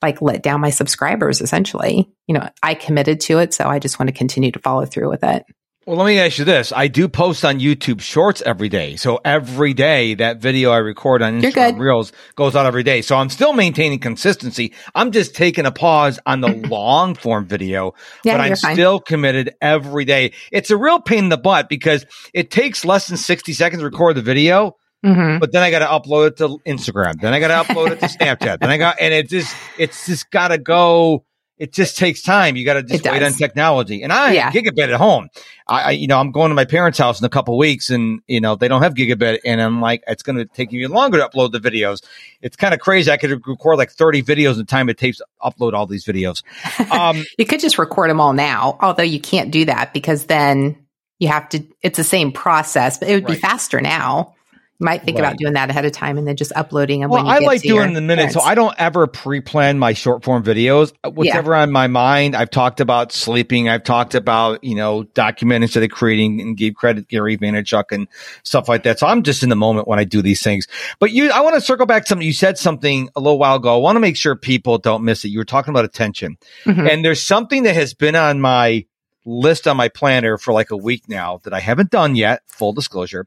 like 0.00 0.22
let 0.22 0.42
down 0.42 0.60
my 0.60 0.70
subscribers 0.70 1.40
essentially. 1.40 2.08
You 2.26 2.34
know, 2.34 2.48
I 2.62 2.74
committed 2.74 3.20
to 3.22 3.38
it, 3.40 3.52
so 3.52 3.64
I 3.66 3.80
just 3.80 3.98
want 3.98 4.08
to 4.08 4.14
continue 4.14 4.52
to 4.52 4.60
follow 4.60 4.86
through 4.86 5.10
with 5.10 5.24
it. 5.24 5.44
Well, 5.88 5.96
let 5.96 6.04
me 6.04 6.18
ask 6.18 6.38
you 6.38 6.44
this. 6.44 6.70
I 6.70 6.88
do 6.88 7.08
post 7.08 7.46
on 7.46 7.60
YouTube 7.60 8.02
shorts 8.02 8.42
every 8.42 8.68
day. 8.68 8.96
So 8.96 9.20
every 9.24 9.72
day 9.72 10.12
that 10.16 10.36
video 10.36 10.70
I 10.70 10.76
record 10.76 11.22
on 11.22 11.40
Instagram 11.40 11.78
Reels 11.78 12.12
goes 12.34 12.54
out 12.54 12.66
every 12.66 12.82
day. 12.82 13.00
So 13.00 13.16
I'm 13.16 13.30
still 13.30 13.54
maintaining 13.54 13.98
consistency. 13.98 14.74
I'm 14.94 15.12
just 15.12 15.34
taking 15.34 15.64
a 15.64 15.72
pause 15.72 16.20
on 16.26 16.42
the 16.42 16.48
long 16.68 17.14
form 17.14 17.46
video, 17.46 17.94
yeah, 18.22 18.34
but 18.34 18.42
I'm 18.42 18.56
fine. 18.56 18.74
still 18.74 19.00
committed 19.00 19.54
every 19.62 20.04
day. 20.04 20.34
It's 20.52 20.70
a 20.70 20.76
real 20.76 21.00
pain 21.00 21.20
in 21.20 21.28
the 21.30 21.38
butt 21.38 21.70
because 21.70 22.04
it 22.34 22.50
takes 22.50 22.84
less 22.84 23.08
than 23.08 23.16
60 23.16 23.54
seconds 23.54 23.80
to 23.80 23.86
record 23.86 24.14
the 24.14 24.20
video. 24.20 24.76
Mm-hmm. 25.06 25.38
But 25.38 25.52
then 25.52 25.62
I 25.62 25.70
got 25.70 25.78
to 25.78 25.86
upload 25.86 26.26
it 26.26 26.36
to 26.36 26.58
Instagram. 26.66 27.18
Then 27.18 27.32
I 27.32 27.40
got 27.40 27.64
to 27.64 27.72
upload 27.72 27.92
it 27.92 28.00
to 28.00 28.06
Snapchat. 28.18 28.58
Then 28.58 28.68
I 28.68 28.76
got, 28.76 28.96
and 29.00 29.14
it 29.14 29.30
just, 29.30 29.56
it's 29.78 30.04
just 30.04 30.30
got 30.30 30.48
to 30.48 30.58
go. 30.58 31.24
It 31.58 31.72
just 31.72 31.98
takes 31.98 32.22
time. 32.22 32.54
You 32.54 32.64
got 32.64 32.74
to 32.74 32.82
just 32.84 33.04
wait 33.04 33.22
on 33.22 33.32
technology. 33.32 34.02
And 34.02 34.12
I 34.12 34.32
yeah. 34.32 34.52
gigabit 34.52 34.92
at 34.92 34.94
home. 34.94 35.28
I, 35.66 35.82
I, 35.82 35.90
you 35.90 36.06
know, 36.06 36.18
I'm 36.18 36.30
going 36.30 36.50
to 36.50 36.54
my 36.54 36.64
parents' 36.64 36.98
house 36.98 37.20
in 37.20 37.24
a 37.26 37.28
couple 37.28 37.58
weeks, 37.58 37.90
and 37.90 38.20
you 38.26 38.40
know 38.40 38.54
they 38.54 38.68
don't 38.68 38.82
have 38.82 38.94
gigabit, 38.94 39.40
and 39.44 39.60
I'm 39.60 39.80
like, 39.80 40.02
it's 40.06 40.22
going 40.22 40.36
to 40.36 40.44
take 40.44 40.70
you 40.72 40.86
longer 40.88 41.18
to 41.18 41.28
upload 41.28 41.52
the 41.52 41.58
videos. 41.58 42.02
It's 42.40 42.56
kind 42.56 42.72
of 42.72 42.80
crazy. 42.80 43.10
I 43.10 43.16
could 43.16 43.30
record 43.30 43.76
like 43.76 43.90
30 43.90 44.22
videos 44.22 44.52
in 44.52 44.58
the 44.58 44.64
time 44.64 44.88
it 44.88 44.98
takes 44.98 45.18
to 45.18 45.26
upload 45.42 45.72
all 45.72 45.86
these 45.86 46.04
videos. 46.04 46.42
Um, 46.98 47.24
you 47.36 47.44
could 47.44 47.60
just 47.60 47.78
record 47.78 48.08
them 48.08 48.20
all 48.20 48.32
now, 48.32 48.78
although 48.80 49.02
you 49.02 49.20
can't 49.20 49.50
do 49.50 49.64
that 49.66 49.92
because 49.92 50.26
then 50.26 50.76
you 51.18 51.28
have 51.28 51.48
to. 51.50 51.62
It's 51.82 51.96
the 51.96 52.04
same 52.04 52.32
process, 52.32 52.98
but 52.98 53.08
it 53.08 53.14
would 53.14 53.24
right. 53.24 53.34
be 53.34 53.40
faster 53.40 53.80
now 53.80 54.34
might 54.80 55.02
think 55.02 55.18
right. 55.18 55.26
about 55.26 55.38
doing 55.38 55.54
that 55.54 55.70
ahead 55.70 55.84
of 55.84 55.92
time 55.92 56.18
and 56.18 56.26
then 56.26 56.36
just 56.36 56.52
uploading 56.54 57.00
them. 57.00 57.10
Well, 57.10 57.26
I 57.26 57.38
like 57.38 57.62
doing 57.62 57.94
the 57.94 58.00
minute, 58.00 58.32
so 58.32 58.40
I 58.40 58.54
don't 58.54 58.74
ever 58.78 59.06
pre-plan 59.06 59.78
my 59.78 59.92
short 59.92 60.22
form 60.22 60.44
videos. 60.44 60.92
Uh, 61.02 61.10
whatever 61.10 61.52
yeah. 61.52 61.62
on 61.62 61.72
my 61.72 61.88
mind, 61.88 62.36
I've 62.36 62.50
talked 62.50 62.80
about 62.80 63.12
sleeping. 63.12 63.68
I've 63.68 63.82
talked 63.82 64.14
about 64.14 64.62
you 64.62 64.76
know 64.76 65.02
document 65.02 65.64
instead 65.64 65.82
of 65.82 65.90
creating, 65.90 66.40
and 66.40 66.56
gave 66.56 66.74
credit 66.74 67.08
Gary 67.08 67.36
Vaynerchuk 67.36 67.90
and 67.90 68.06
stuff 68.44 68.68
like 68.68 68.84
that. 68.84 69.00
So 69.00 69.06
I'm 69.06 69.22
just 69.22 69.42
in 69.42 69.48
the 69.48 69.56
moment 69.56 69.88
when 69.88 69.98
I 69.98 70.04
do 70.04 70.22
these 70.22 70.42
things. 70.42 70.68
But 71.00 71.10
you, 71.10 71.30
I 71.30 71.40
want 71.40 71.56
to 71.56 71.60
circle 71.60 71.86
back 71.86 72.04
to 72.04 72.08
something 72.08 72.26
you 72.26 72.32
said 72.32 72.56
something 72.56 73.08
a 73.16 73.20
little 73.20 73.38
while 73.38 73.56
ago. 73.56 73.74
I 73.74 73.78
want 73.78 73.96
to 73.96 74.00
make 74.00 74.16
sure 74.16 74.36
people 74.36 74.78
don't 74.78 75.04
miss 75.04 75.24
it. 75.24 75.28
You 75.28 75.38
were 75.38 75.44
talking 75.44 75.72
about 75.72 75.84
attention, 75.84 76.38
mm-hmm. 76.64 76.86
and 76.86 77.04
there's 77.04 77.22
something 77.22 77.64
that 77.64 77.74
has 77.74 77.94
been 77.94 78.14
on 78.14 78.40
my 78.40 78.84
list 79.28 79.68
on 79.68 79.76
my 79.76 79.88
planner 79.88 80.38
for 80.38 80.52
like 80.52 80.70
a 80.70 80.76
week 80.76 81.08
now 81.08 81.38
that 81.44 81.52
I 81.52 81.60
haven't 81.60 81.90
done 81.90 82.16
yet. 82.16 82.42
Full 82.46 82.72
disclosure, 82.72 83.26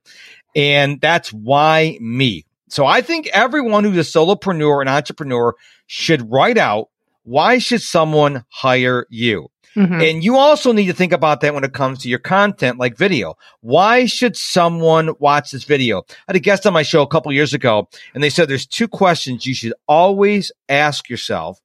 and 0.55 0.99
that's 1.01 1.31
why 1.31 1.97
me. 2.01 2.45
So 2.69 2.85
I 2.85 3.01
think 3.01 3.27
everyone 3.27 3.83
who's 3.83 3.97
a 3.97 4.17
solopreneur 4.17 4.79
and 4.79 4.89
entrepreneur 4.89 5.55
should 5.87 6.31
write 6.31 6.57
out 6.57 6.87
why 7.23 7.59
should 7.59 7.81
someone 7.81 8.45
hire 8.49 9.05
you? 9.09 9.49
Mm-hmm. 9.75 10.01
And 10.01 10.23
you 10.23 10.37
also 10.37 10.73
need 10.73 10.87
to 10.87 10.93
think 10.93 11.13
about 11.13 11.41
that 11.41 11.53
when 11.53 11.63
it 11.63 11.73
comes 11.73 11.99
to 11.99 12.09
your 12.09 12.19
content 12.19 12.77
like 12.77 12.97
video. 12.97 13.35
Why 13.61 14.05
should 14.05 14.35
someone 14.35 15.11
watch 15.19 15.51
this 15.51 15.63
video? 15.63 15.99
I 15.99 16.13
had 16.27 16.35
a 16.35 16.39
guest 16.39 16.65
on 16.65 16.73
my 16.73 16.83
show 16.83 17.01
a 17.01 17.07
couple 17.07 17.31
years 17.31 17.53
ago 17.53 17.87
and 18.13 18.23
they 18.23 18.29
said 18.29 18.49
there's 18.49 18.65
two 18.65 18.87
questions 18.87 19.45
you 19.45 19.53
should 19.53 19.73
always 19.87 20.51
ask 20.67 21.09
yourself 21.09 21.59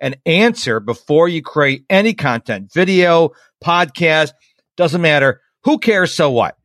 and 0.00 0.16
answer 0.26 0.80
before 0.80 1.28
you 1.28 1.42
create 1.42 1.84
any 1.90 2.14
content, 2.14 2.72
video, 2.72 3.30
podcast, 3.62 4.32
doesn't 4.76 5.00
matter. 5.00 5.40
Who 5.64 5.78
cares? 5.78 6.14
So 6.14 6.30
what? 6.30 6.56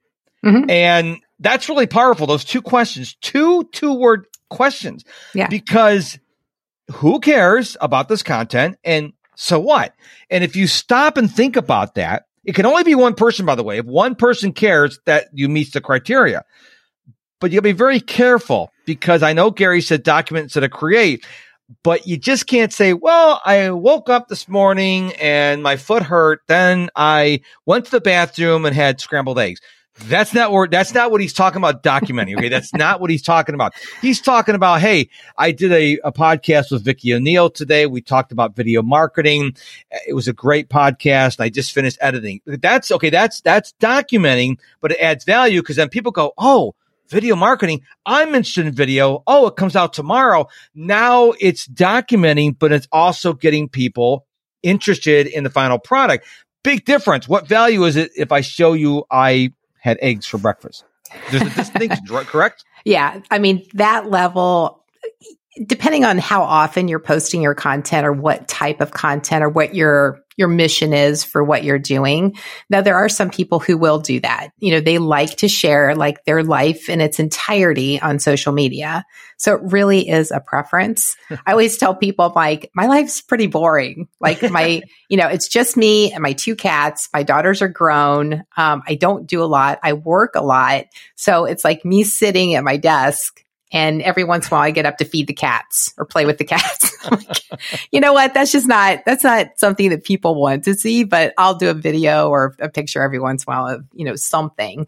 Mm-hmm. 0.45 0.69
And 0.69 1.17
that's 1.39 1.69
really 1.69 1.87
powerful. 1.87 2.27
Those 2.27 2.45
two 2.45 2.61
questions, 2.61 3.15
two 3.21 3.65
two 3.71 3.93
word 3.93 4.27
questions. 4.49 5.03
Yeah. 5.33 5.47
Because 5.47 6.19
who 6.91 7.19
cares 7.19 7.77
about 7.81 8.09
this 8.09 8.23
content 8.23 8.77
and 8.83 9.13
so 9.35 9.59
what? 9.59 9.93
And 10.29 10.43
if 10.43 10.55
you 10.55 10.67
stop 10.67 11.17
and 11.17 11.29
think 11.29 11.55
about 11.55 11.95
that, 11.95 12.25
it 12.45 12.55
can 12.55 12.65
only 12.65 12.83
be 12.83 12.95
one 12.95 13.15
person, 13.15 13.45
by 13.45 13.55
the 13.55 13.63
way. 13.63 13.79
If 13.79 13.85
one 13.85 14.15
person 14.15 14.53
cares 14.53 14.99
that 15.05 15.27
you 15.33 15.49
meet 15.49 15.73
the 15.73 15.81
criteria, 15.81 16.45
but 17.39 17.51
you'll 17.51 17.61
be 17.61 17.73
very 17.73 17.99
careful 17.99 18.71
because 18.85 19.23
I 19.23 19.33
know 19.33 19.51
Gary 19.51 19.81
said 19.81 20.03
document 20.03 20.45
instead 20.45 20.63
of 20.63 20.71
create, 20.71 21.25
but 21.83 22.07
you 22.07 22.17
just 22.17 22.47
can't 22.47 22.71
say, 22.71 22.93
well, 22.93 23.41
I 23.43 23.71
woke 23.71 24.09
up 24.09 24.27
this 24.27 24.47
morning 24.47 25.13
and 25.15 25.63
my 25.63 25.75
foot 25.75 26.03
hurt. 26.03 26.41
Then 26.47 26.89
I 26.95 27.41
went 27.65 27.85
to 27.85 27.91
the 27.91 28.01
bathroom 28.01 28.65
and 28.65 28.75
had 28.75 29.01
scrambled 29.01 29.39
eggs. 29.39 29.59
That's 30.03 30.33
not 30.33 30.51
what 30.51 30.71
that's 30.71 30.93
not 30.93 31.09
what 31.09 31.21
he's 31.21 31.33
talking 31.33 31.57
about 31.57 31.81
documenting. 31.81 32.37
Okay. 32.37 32.49
That's 32.49 32.73
not 32.73 32.99
what 32.99 33.09
he's 33.09 33.21
talking 33.21 33.55
about. 33.55 33.73
He's 34.01 34.19
talking 34.19 34.53
about, 34.53 34.81
hey, 34.81 35.09
I 35.37 35.51
did 35.51 35.71
a, 35.71 35.99
a 36.03 36.11
podcast 36.11 36.71
with 36.71 36.83
Vicki 36.83 37.13
O'Neill 37.13 37.49
today. 37.49 37.85
We 37.85 38.01
talked 38.01 38.31
about 38.33 38.55
video 38.55 38.81
marketing. 38.83 39.55
It 40.05 40.13
was 40.13 40.27
a 40.27 40.33
great 40.33 40.69
podcast. 40.69 41.39
I 41.39 41.49
just 41.49 41.71
finished 41.71 41.97
editing. 42.01 42.41
That's 42.45 42.91
okay. 42.91 43.09
That's 43.09 43.39
that's 43.41 43.73
documenting, 43.79 44.59
but 44.81 44.91
it 44.91 44.99
adds 44.99 45.23
value 45.23 45.61
because 45.61 45.77
then 45.77 45.89
people 45.89 46.11
go, 46.11 46.33
oh, 46.37 46.75
video 47.07 47.35
marketing. 47.35 47.81
I'm 48.05 48.29
interested 48.29 48.65
in 48.65 48.73
video. 48.73 49.23
Oh, 49.25 49.47
it 49.47 49.55
comes 49.55 49.77
out 49.77 49.93
tomorrow. 49.93 50.47
Now 50.73 51.33
it's 51.39 51.67
documenting, 51.67 52.59
but 52.59 52.73
it's 52.73 52.87
also 52.91 53.33
getting 53.33 53.69
people 53.69 54.25
interested 54.61 55.27
in 55.27 55.45
the 55.45 55.49
final 55.49 55.79
product. 55.79 56.25
Big 56.63 56.83
difference. 56.83 57.29
What 57.29 57.47
value 57.47 57.85
is 57.85 57.95
it 57.95 58.11
if 58.17 58.31
I 58.31 58.41
show 58.41 58.73
you 58.73 59.05
I 59.09 59.53
had 59.85 59.97
eggs 60.01 60.25
for 60.25 60.37
breakfast. 60.37 60.83
There's 61.31 61.43
a 61.43 61.49
distinction, 61.51 62.05
correct? 62.07 62.65
Yeah. 62.83 63.21
I 63.31 63.39
mean, 63.39 63.65
that 63.75 64.09
level, 64.09 64.83
depending 65.63 66.03
on 66.03 66.17
how 66.17 66.41
often 66.41 66.87
you're 66.87 66.99
posting 66.99 67.41
your 67.41 67.53
content 67.53 68.05
or 68.05 68.11
what 68.11 68.47
type 68.47 68.81
of 68.81 68.91
content 68.91 69.43
or 69.43 69.49
what 69.49 69.75
your 69.75 70.24
your 70.37 70.47
mission 70.47 70.93
is 70.93 71.23
for 71.23 71.43
what 71.43 71.63
you're 71.63 71.79
doing. 71.79 72.37
Now, 72.69 72.81
there 72.81 72.97
are 72.97 73.09
some 73.09 73.29
people 73.29 73.59
who 73.59 73.77
will 73.77 73.99
do 73.99 74.19
that. 74.19 74.49
You 74.59 74.71
know, 74.71 74.79
they 74.81 74.97
like 74.97 75.37
to 75.37 75.47
share 75.47 75.95
like 75.95 76.25
their 76.25 76.43
life 76.43 76.89
in 76.89 77.01
its 77.01 77.19
entirety 77.19 77.99
on 77.99 78.19
social 78.19 78.51
media. 78.53 79.05
So 79.37 79.55
it 79.55 79.61
really 79.63 80.09
is 80.09 80.31
a 80.31 80.39
preference. 80.39 81.15
I 81.45 81.51
always 81.51 81.77
tell 81.77 81.95
people, 81.95 82.31
like, 82.35 82.69
my 82.73 82.87
life's 82.87 83.21
pretty 83.21 83.47
boring. 83.47 84.07
Like 84.19 84.41
my, 84.49 84.81
you 85.09 85.17
know, 85.17 85.27
it's 85.27 85.47
just 85.47 85.77
me 85.77 86.11
and 86.11 86.21
my 86.21 86.33
two 86.33 86.55
cats. 86.55 87.09
My 87.13 87.23
daughters 87.23 87.61
are 87.61 87.67
grown. 87.67 88.43
Um, 88.57 88.83
I 88.87 88.95
don't 88.95 89.27
do 89.27 89.43
a 89.43 89.45
lot. 89.45 89.79
I 89.83 89.93
work 89.93 90.35
a 90.35 90.43
lot. 90.43 90.85
So 91.15 91.45
it's 91.45 91.63
like 91.63 91.85
me 91.85 92.03
sitting 92.03 92.55
at 92.55 92.63
my 92.63 92.77
desk 92.77 93.44
and 93.75 94.01
every 94.03 94.23
once 94.23 94.45
in 94.45 94.53
a 94.53 94.55
while 94.55 94.63
I 94.63 94.71
get 94.71 94.85
up 94.85 94.99
to 94.99 95.05
feed 95.05 95.27
the 95.27 95.33
cats 95.33 95.93
or 95.97 96.05
play 96.05 96.25
with 96.25 96.37
the 96.37 96.45
cats. 96.45 96.95
like, 97.11 97.43
you 97.91 97.99
know 97.99 98.13
what? 98.13 98.33
That's 98.33 98.53
just 98.53 98.67
not, 98.67 99.03
that's 99.05 99.23
not 99.23 99.59
something 99.59 99.89
that 99.89 100.05
people 100.05 100.33
want 100.33 100.63
to 100.63 100.75
see, 100.75 101.03
but 101.03 101.33
I'll 101.37 101.55
do 101.55 101.69
a 101.69 101.73
video 101.73 102.29
or 102.29 102.55
a 102.59 102.69
picture 102.69 103.01
every 103.01 103.19
once 103.19 103.43
in 103.43 103.51
a 103.51 103.53
while 103.53 103.67
of, 103.67 103.85
you 103.93 104.05
know, 104.05 104.15
something. 104.15 104.87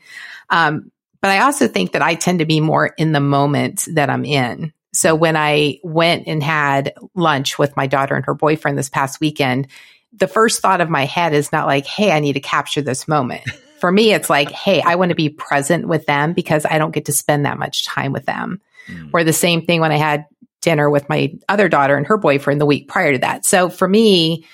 Um, 0.49 0.89
but 1.19 1.31
I 1.31 1.39
also 1.39 1.67
think 1.67 1.91
that 1.91 2.01
I 2.01 2.15
tend 2.15 2.39
to 2.39 2.45
be 2.45 2.61
more 2.61 2.93
in 2.97 3.11
the 3.11 3.19
moment 3.19 3.89
that 3.91 4.09
I'm 4.09 4.23
in. 4.23 4.71
So 4.93 5.15
when 5.15 5.35
I 5.35 5.79
went 5.83 6.25
and 6.25 6.41
had 6.41 6.93
lunch 7.13 7.59
with 7.59 7.75
my 7.75 7.87
daughter 7.87 8.15
and 8.15 8.23
her 8.23 8.33
boyfriend 8.33 8.77
this 8.77 8.89
past 8.89 9.19
weekend, 9.19 9.67
the 10.13 10.29
first 10.29 10.61
thought 10.61 10.79
of 10.79 10.89
my 10.89 11.03
head 11.03 11.33
is 11.33 11.51
not 11.51 11.67
like, 11.67 11.85
Hey, 11.85 12.13
I 12.13 12.21
need 12.21 12.33
to 12.33 12.39
capture 12.39 12.81
this 12.81 13.05
moment. 13.05 13.43
For 13.81 13.91
me, 13.91 14.13
it's 14.13 14.29
like, 14.29 14.49
Hey, 14.49 14.81
I 14.81 14.95
want 14.95 15.09
to 15.09 15.15
be 15.15 15.27
present 15.27 15.89
with 15.89 16.05
them 16.05 16.31
because 16.31 16.65
I 16.65 16.77
don't 16.77 16.93
get 16.93 17.03
to 17.07 17.11
spend 17.11 17.45
that 17.45 17.59
much 17.59 17.83
time 17.83 18.13
with 18.13 18.25
them. 18.25 18.61
Mm. 18.87 19.11
Or 19.13 19.23
the 19.23 19.33
same 19.33 19.65
thing 19.65 19.81
when 19.81 19.91
I 19.91 19.97
had 19.97 20.25
dinner 20.61 20.89
with 20.89 21.07
my 21.09 21.33
other 21.47 21.69
daughter 21.69 21.95
and 21.95 22.05
her 22.07 22.17
boyfriend 22.17 22.59
the 22.59 22.65
week 22.65 22.87
prior 22.87 23.13
to 23.13 23.19
that. 23.19 23.45
So 23.45 23.69
for 23.69 23.87
me, 23.87 24.45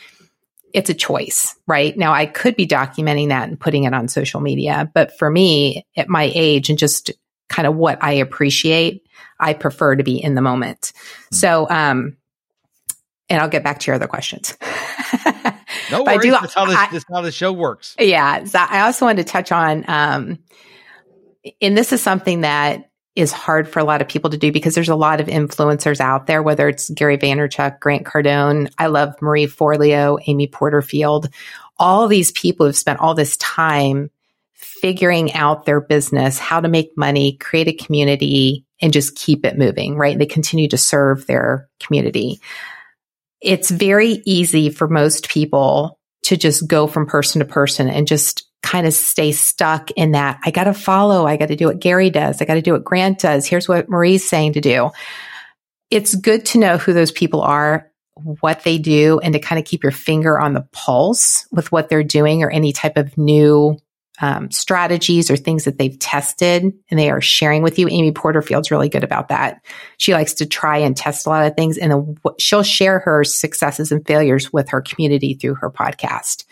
it's 0.74 0.90
a 0.90 0.94
choice, 0.94 1.56
right? 1.68 1.96
Now 1.98 2.14
I 2.14 2.26
could 2.26 2.56
be 2.56 2.68
documenting 2.68 3.30
that 3.30 3.48
and 3.48 3.60
putting 3.60 3.84
it 3.84 3.94
on 3.94 4.08
social 4.08 4.42
media, 4.42 4.92
but 4.94 5.18
for 5.18 5.30
me 5.30 5.86
at 5.96 6.10
my 6.10 6.32
age 6.34 6.70
and 6.70 6.80
just 6.80 7.12
kind 7.48 7.68
of 7.68 7.76
what 7.76 8.04
I 8.04 8.14
appreciate, 8.14 9.06
I 9.40 9.54
prefer 9.54 9.96
to 9.96 10.04
be 10.04 10.22
in 10.22 10.36
the 10.36 10.42
moment. 10.42 10.92
Mm. 11.32 11.36
So, 11.36 11.70
um, 11.70 12.18
and 13.30 13.42
I'll 13.42 13.50
get 13.50 13.64
back 13.64 13.80
to 13.80 13.88
your 13.88 13.96
other 13.96 14.08
questions. 14.08 14.58
no 15.92 16.04
worries. 16.04 16.08
I 16.08 16.18
do, 16.18 16.32
that's, 16.32 16.54
how 16.54 16.66
this, 16.66 16.76
I, 16.76 16.90
that's 16.92 17.06
how 17.10 17.22
the 17.22 17.32
show 17.32 17.52
works. 17.52 17.96
Yeah. 18.00 18.44
So 18.46 18.60
I 18.60 18.82
also 18.82 19.06
wanted 19.06 19.26
to 19.26 19.32
touch 19.32 19.52
on, 19.52 19.86
um, 19.88 20.40
and 21.62 21.78
this 21.78 21.94
is 21.94 22.02
something 22.02 22.42
that 22.42 22.90
is 23.16 23.32
hard 23.32 23.68
for 23.68 23.80
a 23.80 23.84
lot 23.84 24.02
of 24.02 24.08
people 24.08 24.32
to 24.32 24.38
do 24.38 24.52
because 24.52 24.74
there's 24.74 24.90
a 24.90 24.96
lot 24.96 25.22
of 25.22 25.28
influencers 25.28 26.00
out 26.00 26.26
there, 26.26 26.42
whether 26.42 26.68
it's 26.68 26.90
Gary 26.90 27.18
Vaynerchuk, 27.18 27.80
Grant 27.80 28.06
Cardone. 28.06 28.72
I 28.78 28.88
love 28.88 29.22
Marie 29.22 29.46
Forleo, 29.46 30.20
Amy 30.26 30.48
Porterfield. 30.48 31.30
All 31.78 32.08
these 32.08 32.32
people 32.32 32.66
have 32.66 32.78
spent 32.78 33.00
all 33.00 33.14
this 33.14 33.38
time 33.38 34.10
figuring 34.54 35.34
out 35.34 35.66
their 35.66 35.80
business, 35.80 36.40
how 36.40 36.60
to 36.60 36.68
make 36.68 36.98
money, 36.98 37.38
create 37.38 37.68
a 37.68 37.74
community, 37.74 38.66
and 38.82 38.92
just 38.92 39.16
keep 39.16 39.46
it 39.46 39.58
moving, 39.58 39.96
right? 39.96 40.18
They 40.18 40.26
continue 40.26 40.68
to 40.70 40.78
serve 40.78 41.26
their 41.28 41.70
community. 41.80 42.42
It's 43.42 43.70
very 43.70 44.22
easy 44.26 44.70
for 44.70 44.88
most 44.88 45.30
people 45.30 46.00
to 46.24 46.38
just 46.38 46.68
go 46.68 46.88
from 46.88 47.06
person 47.06 47.40
to 47.40 47.46
person 47.46 47.90
and 47.90 48.08
just 48.08 48.50
kind 48.64 48.88
of 48.88 48.94
stay 48.94 49.32
stuck 49.32 49.92
in 49.92 50.14
that. 50.14 50.40
I 50.44 50.50
got 50.50 50.64
to 50.64 50.74
follow. 50.74 51.28
I 51.28 51.38
got 51.38 51.50
to 51.50 51.56
do 51.56 51.68
what 51.68 51.80
Gary 51.80 52.10
does. 52.10 52.42
I 52.42 52.46
got 52.46 52.56
to 52.56 52.62
do 52.62 52.72
what 52.72 52.84
Grant 52.84 53.20
does. 53.20 53.46
Here's 53.46 53.68
what 53.68 53.90
Marie's 53.90 54.28
saying 54.28 54.54
to 54.54 54.62
do. 54.62 54.90
It's 55.92 56.16
good 56.16 56.46
to 56.48 56.58
know 56.58 56.78
who 56.78 56.94
those 56.94 57.12
people 57.12 57.42
are, 57.42 57.92
what 58.16 58.64
they 58.64 58.78
do, 58.80 59.20
and 59.20 59.34
to 59.34 59.40
kind 59.40 59.60
of 59.60 59.66
keep 59.66 59.84
your 59.84 59.92
finger 59.92 60.40
on 60.40 60.54
the 60.54 60.68
pulse 60.72 61.46
with 61.52 61.72
what 61.72 61.90
they're 61.90 62.04
doing 62.04 62.42
or 62.42 62.50
any 62.50 62.72
type 62.72 62.98
of 62.98 63.16
new 63.18 63.78
um, 64.22 64.50
strategies 64.52 65.30
or 65.30 65.36
things 65.36 65.66
that 65.66 65.78
they've 65.78 65.98
tested 66.00 66.72
and 66.90 67.00
they 67.00 67.10
are 67.10 67.22
sharing 67.22 67.64
with 67.64 67.78
you. 67.78 67.88
Amy 67.90 68.12
Porterfield's 68.12 68.72
really 68.72 68.88
good 68.88 69.04
about 69.04 69.30
that. 69.30 69.62
She 69.98 70.14
likes 70.14 70.36
to 70.36 70.46
try 70.46 70.78
and 70.78 70.96
test 70.96 71.26
a 71.26 71.30
lot 71.30 71.46
of 71.46 71.56
things 71.56 71.78
and 71.78 71.92
then 71.92 72.16
she'll 72.40 72.64
share 72.64 73.00
her 73.00 73.24
successes 73.24 73.92
and 73.92 74.06
failures 74.06 74.54
with 74.54 74.70
her 74.70 74.82
community 74.82 75.34
through 75.34 75.56
her 75.56 75.70
podcast. 75.70 76.46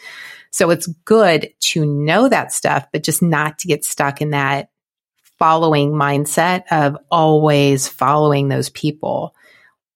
So 0.52 0.70
it's 0.70 0.88
good 1.06 1.54
to 1.60 1.86
know 1.86 2.30
that 2.30 2.52
stuff, 2.52 2.88
but 2.92 3.04
just 3.04 3.22
not 3.22 3.60
to 3.60 3.68
get 3.68 3.86
stuck 3.86 4.22
in 4.22 4.32
that 4.32 4.70
following 5.40 5.92
mindset 5.92 6.66
of 6.70 6.98
always 7.10 7.88
following 7.88 8.48
those 8.48 8.70
people. 8.70 9.36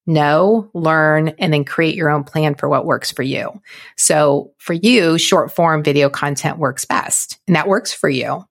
Know, 0.07 0.69
learn, 0.75 1.29
and 1.39 1.51
then 1.51 1.65
create 1.65 1.95
your 1.95 2.11
own 2.11 2.23
plan 2.25 2.53
for 2.53 2.69
what 2.69 2.85
works 2.85 3.11
for 3.11 3.23
you. 3.23 3.59
So 3.97 4.53
for 4.59 4.73
you, 4.73 5.17
short 5.17 5.51
form 5.51 5.83
video 5.83 6.09
content 6.09 6.59
works 6.59 6.85
best 6.85 7.39
and 7.47 7.55
that 7.55 7.67
works 7.67 7.91
for 7.91 8.07
you. 8.07 8.45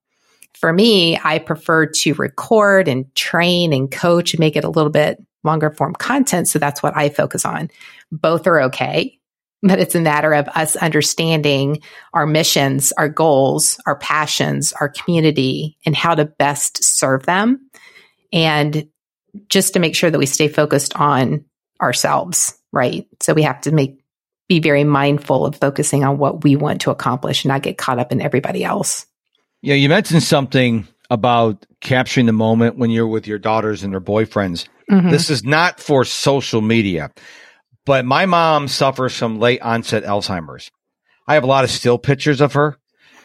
For 0.55 0.73
me, 0.73 1.17
I 1.23 1.38
prefer 1.38 1.87
to 1.87 2.14
record 2.14 2.88
and 2.88 3.12
train 3.14 3.73
and 3.73 3.88
coach 3.88 4.35
and 4.35 4.40
make 4.40 4.57
it 4.57 4.64
a 4.64 4.71
little 4.71 4.90
bit 4.90 5.23
longer 5.45 5.71
form 5.71 5.95
content. 5.95 6.49
So 6.49 6.59
that's 6.59 6.83
what 6.83 6.97
I 6.97 7.09
focus 7.09 7.45
on. 7.45 7.71
Both 8.11 8.49
are 8.49 8.62
okay 8.62 9.21
but 9.64 9.79
it's 9.81 9.94
a 9.94 10.00
matter 10.00 10.35
of 10.35 10.46
us 10.48 10.77
understanding 10.77 11.81
our 12.12 12.27
missions, 12.27 12.92
our 12.92 13.09
goals, 13.09 13.81
our 13.87 13.96
passions, 13.96 14.72
our 14.74 14.90
community, 14.90 15.79
and 15.87 15.96
how 15.96 16.14
to 16.14 16.27
best 16.27 16.85
serve 16.85 17.24
them. 17.24 17.70
And 18.33 18.88
just 19.48 19.72
to 19.72 19.81
make 19.81 19.96
sure 19.96 20.11
that 20.11 20.18
we 20.18 20.27
stay 20.27 20.48
focused 20.48 20.94
on 20.96 21.44
ourselves, 21.81 22.59
right? 22.72 23.07
So 23.20 23.33
we 23.33 23.42
have 23.42 23.62
to 23.62 23.72
make 23.72 23.98
be 24.46 24.61
very 24.61 24.85
mindful 24.85 25.46
of 25.46 25.57
focusing 25.57 26.05
on 26.05 26.18
what 26.18 26.44
we 26.44 26.55
want 26.55 26.83
to 26.83 26.90
accomplish 26.90 27.44
and 27.44 27.48
not 27.48 27.62
get 27.62 27.79
caught 27.79 27.98
up 27.98 28.12
in 28.12 28.20
everybody 28.20 28.62
else. 28.62 29.07
Yeah, 29.62 29.74
you 29.74 29.88
mentioned 29.88 30.22
something 30.22 30.87
about 31.09 31.64
capturing 31.81 32.27
the 32.27 32.33
moment 32.33 32.77
when 32.77 32.90
you're 32.90 33.07
with 33.07 33.27
your 33.27 33.38
daughters 33.38 33.83
and 33.83 33.94
their 33.94 34.03
boyfriends. 34.03 34.68
Mm-hmm. 34.90 35.09
This 35.09 35.31
is 35.31 35.44
not 35.44 35.81
for 35.81 36.05
social 36.05 36.61
media. 36.61 37.11
But 37.87 38.05
my 38.05 38.27
mom 38.27 38.68
suffers 38.68 39.16
from 39.16 39.38
late 39.38 39.61
onset 39.61 40.05
Alzheimer's. 40.05 40.70
I 41.27 41.35
have 41.35 41.44
a 41.44 41.49
lot 41.49 41.64
of 41.64 41.70
still 41.70 41.99
pictures 41.99 42.40
of 42.40 42.55
her. 42.55 42.79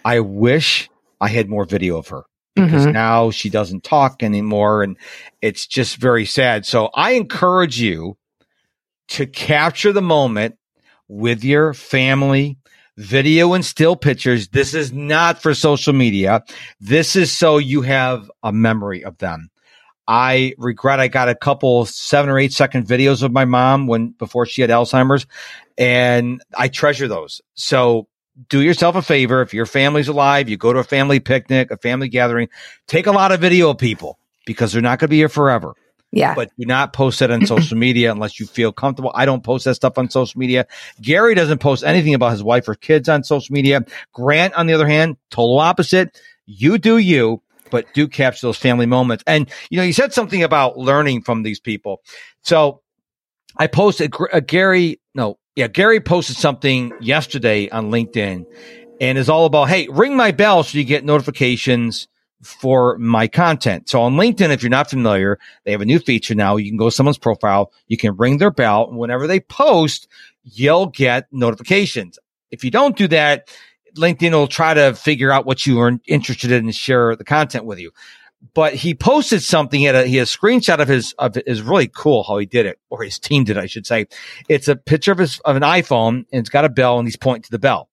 I 0.03 0.19
wish 0.21 0.89
I 1.19 1.29
had 1.29 1.49
more 1.49 1.65
video 1.65 1.97
of 1.97 2.07
her 2.09 2.23
because 2.55 2.83
mm-hmm. 2.83 2.91
now 2.91 3.31
she 3.31 3.49
doesn't 3.49 3.83
talk 3.83 4.23
anymore 4.23 4.83
and 4.83 4.97
it's 5.41 5.67
just 5.67 5.97
very 5.97 6.25
sad. 6.25 6.65
So 6.65 6.89
I 6.93 7.11
encourage 7.11 7.79
you 7.79 8.17
to 9.09 9.25
capture 9.25 9.91
the 9.91 10.01
moment 10.01 10.55
with 11.07 11.43
your 11.43 11.73
family, 11.73 12.57
video 12.97 13.53
and 13.53 13.65
still 13.65 13.95
pictures. 13.95 14.49
This 14.49 14.73
is 14.73 14.91
not 14.91 15.41
for 15.41 15.53
social 15.53 15.93
media. 15.93 16.43
This 16.79 17.15
is 17.15 17.31
so 17.31 17.57
you 17.57 17.81
have 17.81 18.29
a 18.43 18.51
memory 18.51 19.03
of 19.03 19.17
them. 19.17 19.49
I 20.09 20.55
regret 20.57 20.99
I 20.99 21.07
got 21.07 21.29
a 21.29 21.35
couple 21.35 21.85
seven 21.85 22.31
or 22.31 22.39
eight 22.39 22.51
second 22.51 22.87
videos 22.87 23.21
of 23.21 23.31
my 23.31 23.45
mom 23.45 23.85
when 23.85 24.09
before 24.09 24.47
she 24.47 24.61
had 24.61 24.71
Alzheimer's, 24.71 25.27
and 25.77 26.41
I 26.57 26.67
treasure 26.67 27.07
those. 27.07 27.41
So 27.53 28.07
do 28.49 28.59
yourself 28.63 28.95
a 28.95 29.03
favor. 29.03 29.43
If 29.43 29.53
your 29.53 29.67
family's 29.67 30.07
alive, 30.07 30.49
you 30.49 30.57
go 30.57 30.73
to 30.73 30.79
a 30.79 30.83
family 30.83 31.19
picnic, 31.19 31.69
a 31.69 31.77
family 31.77 32.09
gathering, 32.09 32.49
take 32.87 33.05
a 33.05 33.11
lot 33.11 33.31
of 33.31 33.39
video 33.39 33.69
of 33.69 33.77
people 33.77 34.17
because 34.47 34.73
they're 34.73 34.81
not 34.81 34.97
going 34.97 35.09
to 35.09 35.11
be 35.11 35.17
here 35.17 35.29
forever. 35.29 35.75
Yeah. 36.11 36.33
But 36.33 36.49
do 36.57 36.65
not 36.65 36.91
post 36.91 37.21
it 37.21 37.29
on 37.29 37.45
social 37.45 37.77
media 37.77 38.11
unless 38.11 38.39
you 38.39 38.47
feel 38.47 38.71
comfortable. 38.71 39.11
I 39.13 39.25
don't 39.27 39.43
post 39.43 39.65
that 39.65 39.75
stuff 39.75 39.99
on 39.99 40.09
social 40.09 40.39
media. 40.39 40.65
Gary 40.99 41.35
doesn't 41.35 41.59
post 41.59 41.83
anything 41.83 42.15
about 42.15 42.31
his 42.31 42.41
wife 42.41 42.67
or 42.67 42.73
kids 42.73 43.07
on 43.09 43.23
social 43.23 43.53
media. 43.53 43.85
Grant, 44.11 44.55
on 44.55 44.65
the 44.65 44.73
other 44.73 44.87
hand, 44.87 45.17
total 45.29 45.59
opposite. 45.59 46.19
You 46.47 46.79
do 46.79 46.97
you 46.97 47.43
but 47.69 47.85
do 47.93 48.07
capture 48.07 48.47
those 48.47 48.57
family 48.57 48.85
moments. 48.85 49.23
And, 49.27 49.49
you 49.69 49.77
know, 49.77 49.83
you 49.83 49.93
said 49.93 50.13
something 50.13 50.43
about 50.43 50.77
learning 50.77 51.21
from 51.21 51.43
these 51.43 51.59
people. 51.59 52.01
So 52.41 52.81
I 53.57 53.67
posted 53.67 54.13
uh, 54.31 54.39
Gary, 54.41 54.99
no, 55.15 55.37
yeah, 55.55 55.67
Gary 55.67 55.99
posted 55.99 56.37
something 56.37 56.93
yesterday 57.01 57.69
on 57.69 57.91
LinkedIn 57.91 58.45
and 59.01 59.17
is 59.17 59.29
all 59.29 59.45
about, 59.45 59.69
Hey, 59.69 59.87
ring 59.89 60.15
my 60.15 60.31
bell 60.31 60.63
so 60.63 60.77
you 60.77 60.83
get 60.83 61.03
notifications 61.03 62.07
for 62.41 62.97
my 62.97 63.27
content. 63.27 63.89
So 63.89 64.01
on 64.01 64.15
LinkedIn, 64.15 64.49
if 64.49 64.63
you're 64.63 64.69
not 64.69 64.89
familiar, 64.89 65.37
they 65.65 65.71
have 65.71 65.81
a 65.81 65.85
new 65.85 65.99
feature 65.99 66.35
now. 66.35 66.55
You 66.55 66.69
can 66.69 66.77
go 66.77 66.89
to 66.89 66.95
someone's 66.95 67.17
profile. 67.17 67.71
You 67.87 67.97
can 67.97 68.15
ring 68.15 68.37
their 68.37 68.51
bell. 68.51 68.87
And 68.87 68.97
whenever 68.97 69.27
they 69.27 69.41
post, 69.41 70.07
you'll 70.43 70.87
get 70.87 71.27
notifications. 71.31 72.17
If 72.51 72.63
you 72.63 72.71
don't 72.71 72.95
do 72.95 73.07
that, 73.09 73.49
LinkedIn 73.95 74.31
will 74.31 74.47
try 74.47 74.73
to 74.73 74.93
figure 74.93 75.31
out 75.31 75.45
what 75.45 75.65
you 75.65 75.79
are 75.79 75.99
interested 76.07 76.51
in 76.51 76.65
and 76.65 76.75
share 76.75 77.15
the 77.15 77.23
content 77.23 77.65
with 77.65 77.79
you. 77.79 77.91
But 78.53 78.73
he 78.73 78.95
posted 78.95 79.43
something. 79.43 79.81
He 79.81 79.85
had 79.85 79.95
a, 79.95 80.05
he 80.05 80.19
a 80.19 80.23
screenshot 80.23 80.79
of 80.79 80.87
his, 80.87 81.13
of 81.19 81.35
is 81.45 81.61
really 81.61 81.87
cool 81.87 82.23
how 82.23 82.37
he 82.37 82.45
did 82.45 82.65
it, 82.65 82.79
or 82.89 83.03
his 83.03 83.19
team 83.19 83.43
did, 83.43 83.57
I 83.57 83.65
should 83.65 83.85
say. 83.85 84.07
It's 84.47 84.67
a 84.69 84.77
picture 84.77 85.11
of 85.11 85.17
his, 85.17 85.39
of 85.39 85.57
an 85.57 85.61
iPhone 85.63 86.25
and 86.31 86.39
it's 86.39 86.49
got 86.49 86.63
a 86.63 86.69
bell 86.69 86.99
and 86.99 87.07
he's 87.07 87.17
pointing 87.17 87.43
to 87.43 87.51
the 87.51 87.59
bell. 87.59 87.89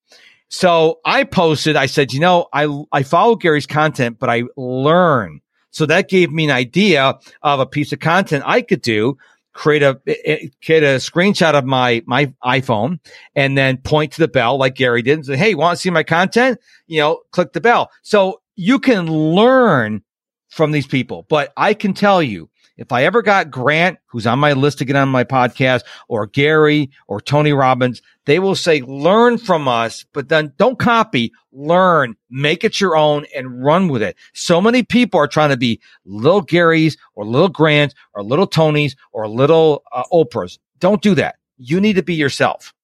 So 0.49 1.01
I 1.05 1.25
posted, 1.25 1.75
I 1.75 1.87
said, 1.87 2.13
you 2.13 2.21
know, 2.21 2.47
I, 2.53 2.69
I 2.93 3.03
follow 3.03 3.35
Gary's 3.35 3.67
content, 3.67 4.19
but 4.21 4.31
I 4.31 4.45
learn. 4.57 5.41
So 5.71 5.87
that 5.87 6.09
gave 6.09 6.31
me 6.31 6.45
an 6.45 6.53
idea 6.53 7.19
of 7.43 7.61
a 7.61 7.67
piece 7.67 7.93
of 7.93 7.99
content 7.99 8.45
I 8.47 8.63
could 8.63 8.83
do 8.83 9.19
create 9.57 9.83
a 9.83 10.01
eh, 10.07 10.15
eh, 10.25 10.49
create 10.65 10.83
a 10.83 10.97
screenshot 10.97 11.55
of 11.55 11.65
my 11.65 12.03
my 12.07 12.33
iPhone 12.45 13.01
and 13.35 13.57
then 13.57 13.79
point 13.79 14.13
to 14.13 14.21
the 14.21 14.29
bell 14.29 14.59
like 14.59 14.77
Gary 14.77 15.03
did 15.03 15.15
and 15.15 15.27
say, 15.27 15.37
"Hey, 15.37 15.55
want 15.55 15.77
to 15.77 15.81
see 15.81 15.91
my 15.91 16.03
content? 16.03 16.61
You 16.87 17.01
know, 17.01 17.21
click 17.33 17.53
the 17.53 17.61
bell." 17.61 17.91
So 18.03 18.41
you 18.55 18.79
can 18.79 19.07
learn 19.07 20.03
from 20.49 20.71
these 20.71 20.87
people, 20.87 21.27
but 21.29 21.53
I 21.57 21.75
can 21.75 21.95
tell 21.95 22.23
you 22.23 22.49
if 22.77 22.93
I 22.93 23.05
ever 23.05 23.23
got 23.23 23.51
Grant, 23.51 23.99
who's 24.07 24.27
on 24.27 24.39
my 24.39 24.53
list 24.53 24.79
to 24.79 24.85
get 24.85 24.97
on 24.97 25.09
my 25.09 25.25
podcast, 25.25 25.83
or 26.09 26.27
Gary 26.27 26.91
or 27.09 27.21
Tony 27.21 27.53
Robbins, 27.53 28.03
they 28.27 28.39
will 28.39 28.55
say, 28.55 28.83
learn 28.83 29.39
from 29.39 29.69
us, 29.69 30.05
but 30.13 30.29
then 30.29 30.53
don't 30.59 30.79
copy, 30.79 31.33
learn, 31.53 32.17
make 32.29 32.65
it 32.65 32.81
your 32.81 32.97
own 32.97 33.25
and 33.35 33.65
run 33.65 33.89
with 33.89 34.03
it. 34.03 34.17
So 34.35 34.61
many 34.61 34.83
people 34.83 35.19
are 35.21 35.29
trying 35.29 35.51
to 35.51 35.57
be 35.57 35.81
little 36.05 36.45
Garys 36.45 36.97
or 37.15 37.25
little 37.25 37.49
Grants 37.49 37.95
or 38.15 38.23
little 38.23 38.49
Tonys 38.49 38.97
or 39.13 39.29
little 39.29 39.83
uh, 39.93 40.05
Oprahs. 40.13 40.59
Don't 40.79 41.03
do 41.03 41.15
that. 41.15 41.37
You 41.57 41.81
need 41.81 41.95
to 41.95 42.03
be 42.03 42.15
yourself. 42.15 42.75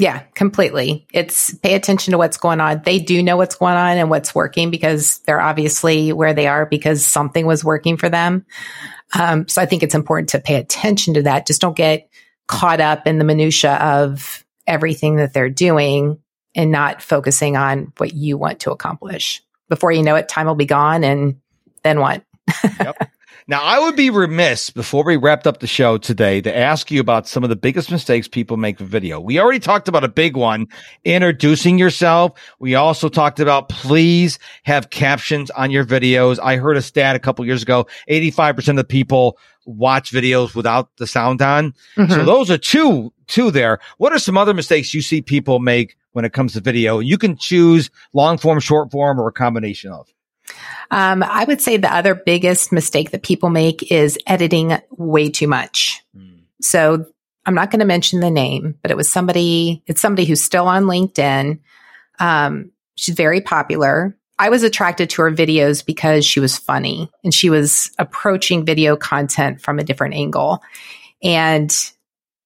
Yeah, 0.00 0.20
completely. 0.34 1.06
It's 1.12 1.52
pay 1.56 1.74
attention 1.74 2.12
to 2.12 2.18
what's 2.18 2.38
going 2.38 2.58
on. 2.58 2.80
They 2.86 3.00
do 3.00 3.22
know 3.22 3.36
what's 3.36 3.56
going 3.56 3.74
on 3.74 3.98
and 3.98 4.08
what's 4.08 4.34
working 4.34 4.70
because 4.70 5.18
they're 5.26 5.42
obviously 5.42 6.10
where 6.10 6.32
they 6.32 6.46
are 6.46 6.64
because 6.64 7.04
something 7.04 7.44
was 7.44 7.62
working 7.62 7.98
for 7.98 8.08
them. 8.08 8.46
Um, 9.12 9.46
so 9.46 9.60
I 9.60 9.66
think 9.66 9.82
it's 9.82 9.94
important 9.94 10.30
to 10.30 10.40
pay 10.40 10.54
attention 10.54 11.12
to 11.14 11.22
that. 11.24 11.46
Just 11.46 11.60
don't 11.60 11.76
get 11.76 12.08
caught 12.48 12.80
up 12.80 13.06
in 13.06 13.18
the 13.18 13.26
minutia 13.26 13.74
of 13.74 14.42
everything 14.66 15.16
that 15.16 15.34
they're 15.34 15.50
doing 15.50 16.18
and 16.54 16.72
not 16.72 17.02
focusing 17.02 17.58
on 17.58 17.92
what 17.98 18.14
you 18.14 18.38
want 18.38 18.60
to 18.60 18.70
accomplish. 18.70 19.42
Before 19.68 19.92
you 19.92 20.02
know 20.02 20.16
it, 20.16 20.30
time 20.30 20.46
will 20.46 20.54
be 20.54 20.64
gone. 20.64 21.04
And 21.04 21.42
then 21.82 22.00
what? 22.00 22.24
yep. 22.80 23.10
Now, 23.46 23.62
I 23.62 23.78
would 23.78 23.96
be 23.96 24.10
remiss 24.10 24.70
before 24.70 25.04
we 25.04 25.16
wrapped 25.16 25.46
up 25.46 25.60
the 25.60 25.66
show 25.66 25.98
today 25.98 26.40
to 26.40 26.56
ask 26.56 26.90
you 26.90 27.00
about 27.00 27.26
some 27.26 27.42
of 27.42 27.50
the 27.50 27.56
biggest 27.56 27.90
mistakes 27.90 28.28
people 28.28 28.56
make 28.56 28.78
with 28.78 28.88
video. 28.88 29.18
We 29.20 29.40
already 29.40 29.58
talked 29.58 29.88
about 29.88 30.04
a 30.04 30.08
big 30.08 30.36
one, 30.36 30.68
introducing 31.04 31.78
yourself. 31.78 32.32
We 32.58 32.74
also 32.74 33.08
talked 33.08 33.40
about 33.40 33.68
please 33.68 34.38
have 34.64 34.90
captions 34.90 35.50
on 35.50 35.70
your 35.70 35.84
videos. 35.84 36.38
I 36.42 36.56
heard 36.56 36.76
a 36.76 36.82
stat 36.82 37.16
a 37.16 37.18
couple 37.18 37.44
years 37.46 37.62
ago, 37.62 37.86
85% 38.08 38.78
of 38.78 38.88
people 38.88 39.38
watch 39.66 40.12
videos 40.12 40.54
without 40.54 40.96
the 40.96 41.06
sound 41.06 41.42
on. 41.42 41.72
Mm-hmm. 41.96 42.12
So 42.12 42.24
those 42.24 42.50
are 42.50 42.58
two, 42.58 43.12
two 43.26 43.50
there. 43.50 43.78
What 43.98 44.12
are 44.12 44.18
some 44.18 44.36
other 44.36 44.54
mistakes 44.54 44.94
you 44.94 45.02
see 45.02 45.22
people 45.22 45.58
make 45.60 45.96
when 46.12 46.24
it 46.24 46.32
comes 46.32 46.52
to 46.54 46.60
video? 46.60 46.98
You 46.98 47.18
can 47.18 47.36
choose 47.36 47.90
long 48.12 48.38
form, 48.38 48.60
short 48.60 48.90
form, 48.90 49.20
or 49.20 49.28
a 49.28 49.32
combination 49.32 49.92
of. 49.92 50.12
Um, 50.90 51.22
I 51.22 51.44
would 51.44 51.60
say 51.60 51.76
the 51.76 51.94
other 51.94 52.14
biggest 52.14 52.72
mistake 52.72 53.10
that 53.10 53.22
people 53.22 53.50
make 53.50 53.90
is 53.92 54.18
editing 54.26 54.76
way 54.90 55.30
too 55.30 55.46
much. 55.46 56.02
Mm. 56.16 56.40
So 56.60 57.06
I'm 57.46 57.54
not 57.54 57.70
going 57.70 57.80
to 57.80 57.86
mention 57.86 58.20
the 58.20 58.30
name, 58.30 58.76
but 58.82 58.90
it 58.90 58.96
was 58.96 59.08
somebody, 59.08 59.82
it's 59.86 60.00
somebody 60.00 60.26
who's 60.26 60.42
still 60.42 60.66
on 60.66 60.84
LinkedIn. 60.84 61.60
Um, 62.18 62.72
she's 62.96 63.14
very 63.14 63.40
popular. 63.40 64.16
I 64.38 64.48
was 64.48 64.62
attracted 64.62 65.10
to 65.10 65.22
her 65.22 65.30
videos 65.30 65.84
because 65.84 66.24
she 66.24 66.40
was 66.40 66.56
funny 66.56 67.10
and 67.22 67.32
she 67.32 67.50
was 67.50 67.90
approaching 67.98 68.64
video 68.64 68.96
content 68.96 69.60
from 69.60 69.78
a 69.78 69.84
different 69.84 70.14
angle. 70.14 70.62
And 71.22 71.70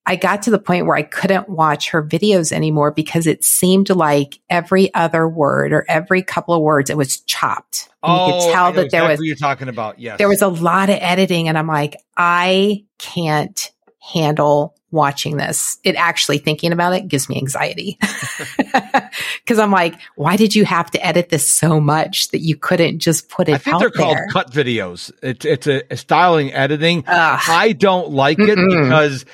I 0.06 0.16
got 0.16 0.42
to 0.42 0.50
the 0.50 0.58
point 0.58 0.86
where 0.86 0.96
I 0.96 1.02
couldn't 1.02 1.48
watch 1.48 1.90
her 1.90 2.02
videos 2.02 2.52
anymore 2.52 2.90
because 2.90 3.26
it 3.26 3.42
seemed 3.42 3.88
like 3.88 4.38
every 4.50 4.92
other 4.94 5.26
word 5.26 5.72
or 5.72 5.86
every 5.88 6.22
couple 6.22 6.54
of 6.54 6.60
words 6.60 6.90
it 6.90 6.96
was 6.96 7.20
chopped. 7.20 7.88
And 8.02 8.12
oh, 8.12 8.26
you 8.26 8.32
could 8.32 8.50
oh, 8.50 8.52
tell 8.52 8.72
that 8.72 8.84
exactly 8.84 8.98
there 8.98 9.08
was 9.08 9.20
you're 9.22 9.36
talking 9.36 9.68
about. 9.68 9.98
Yes. 9.98 10.18
There 10.18 10.28
was 10.28 10.42
a 10.42 10.48
lot 10.48 10.90
of 10.90 10.98
editing 11.00 11.48
and 11.48 11.56
I'm 11.56 11.66
like, 11.66 11.96
I 12.16 12.84
can't 12.98 13.72
handle 13.98 14.74
watching 14.90 15.38
this. 15.38 15.78
It 15.84 15.96
actually 15.96 16.38
thinking 16.38 16.72
about 16.72 16.92
it 16.92 17.08
gives 17.08 17.28
me 17.28 17.36
anxiety. 17.36 17.98
Cause 19.46 19.58
I'm 19.58 19.70
like, 19.70 19.98
why 20.16 20.36
did 20.36 20.54
you 20.54 20.66
have 20.66 20.90
to 20.92 21.04
edit 21.04 21.30
this 21.30 21.52
so 21.52 21.80
much 21.80 22.28
that 22.28 22.40
you 22.40 22.56
couldn't 22.56 22.98
just 23.00 23.30
put 23.30 23.48
it 23.48 23.54
I 23.54 23.58
think 23.58 23.78
they're 23.80 23.90
there? 23.90 24.28
called 24.28 24.32
cut 24.32 24.50
videos. 24.52 25.10
It's, 25.22 25.44
it's 25.46 25.66
a, 25.66 25.82
a 25.90 25.96
styling 25.96 26.52
editing. 26.52 27.04
Ugh. 27.06 27.40
I 27.48 27.72
don't 27.72 28.10
like 28.10 28.38
it 28.38 28.58
Mm-mm. 28.58 28.84
because 28.84 29.24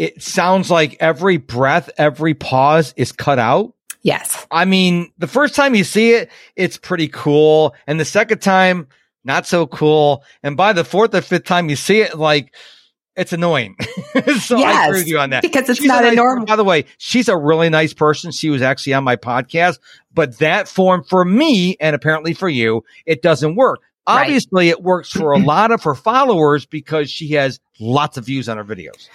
it 0.00 0.22
sounds 0.22 0.70
like 0.70 0.96
every 0.98 1.36
breath, 1.36 1.90
every 1.98 2.32
pause 2.32 2.94
is 2.96 3.12
cut 3.12 3.38
out. 3.38 3.74
Yes. 4.00 4.46
I 4.50 4.64
mean, 4.64 5.12
the 5.18 5.26
first 5.26 5.54
time 5.54 5.74
you 5.74 5.84
see 5.84 6.12
it, 6.12 6.30
it's 6.56 6.78
pretty 6.78 7.06
cool. 7.06 7.74
And 7.86 8.00
the 8.00 8.06
second 8.06 8.38
time, 8.38 8.88
not 9.24 9.46
so 9.46 9.66
cool. 9.66 10.24
And 10.42 10.56
by 10.56 10.72
the 10.72 10.84
fourth 10.84 11.14
or 11.14 11.20
fifth 11.20 11.44
time 11.44 11.68
you 11.68 11.76
see 11.76 12.00
it, 12.00 12.18
like, 12.18 12.54
it's 13.14 13.34
annoying. 13.34 13.76
so 14.40 14.56
yes, 14.56 14.74
I 14.74 14.86
agree 14.86 15.00
with 15.00 15.06
you 15.06 15.18
on 15.18 15.28
that. 15.30 15.42
Because 15.42 15.68
it's 15.68 15.80
she's 15.80 15.88
not 15.88 16.02
a, 16.02 16.06
nice, 16.06 16.16
normal. 16.16 16.46
By 16.46 16.56
the 16.56 16.64
way, 16.64 16.86
she's 16.96 17.28
a 17.28 17.36
really 17.36 17.68
nice 17.68 17.92
person. 17.92 18.32
She 18.32 18.48
was 18.48 18.62
actually 18.62 18.94
on 18.94 19.04
my 19.04 19.16
podcast, 19.16 19.80
but 20.14 20.38
that 20.38 20.66
form 20.66 21.04
for 21.04 21.26
me 21.26 21.76
and 21.78 21.94
apparently 21.94 22.32
for 22.32 22.48
you, 22.48 22.84
it 23.04 23.20
doesn't 23.20 23.54
work. 23.54 23.80
Obviously, 24.06 24.68
right. 24.68 24.78
it 24.78 24.82
works 24.82 25.10
for 25.10 25.32
a 25.32 25.38
lot 25.44 25.72
of 25.72 25.82
her 25.82 25.94
followers 25.94 26.64
because 26.64 27.10
she 27.10 27.32
has 27.32 27.60
lots 27.78 28.16
of 28.16 28.24
views 28.24 28.48
on 28.48 28.56
her 28.56 28.64
videos. 28.64 29.10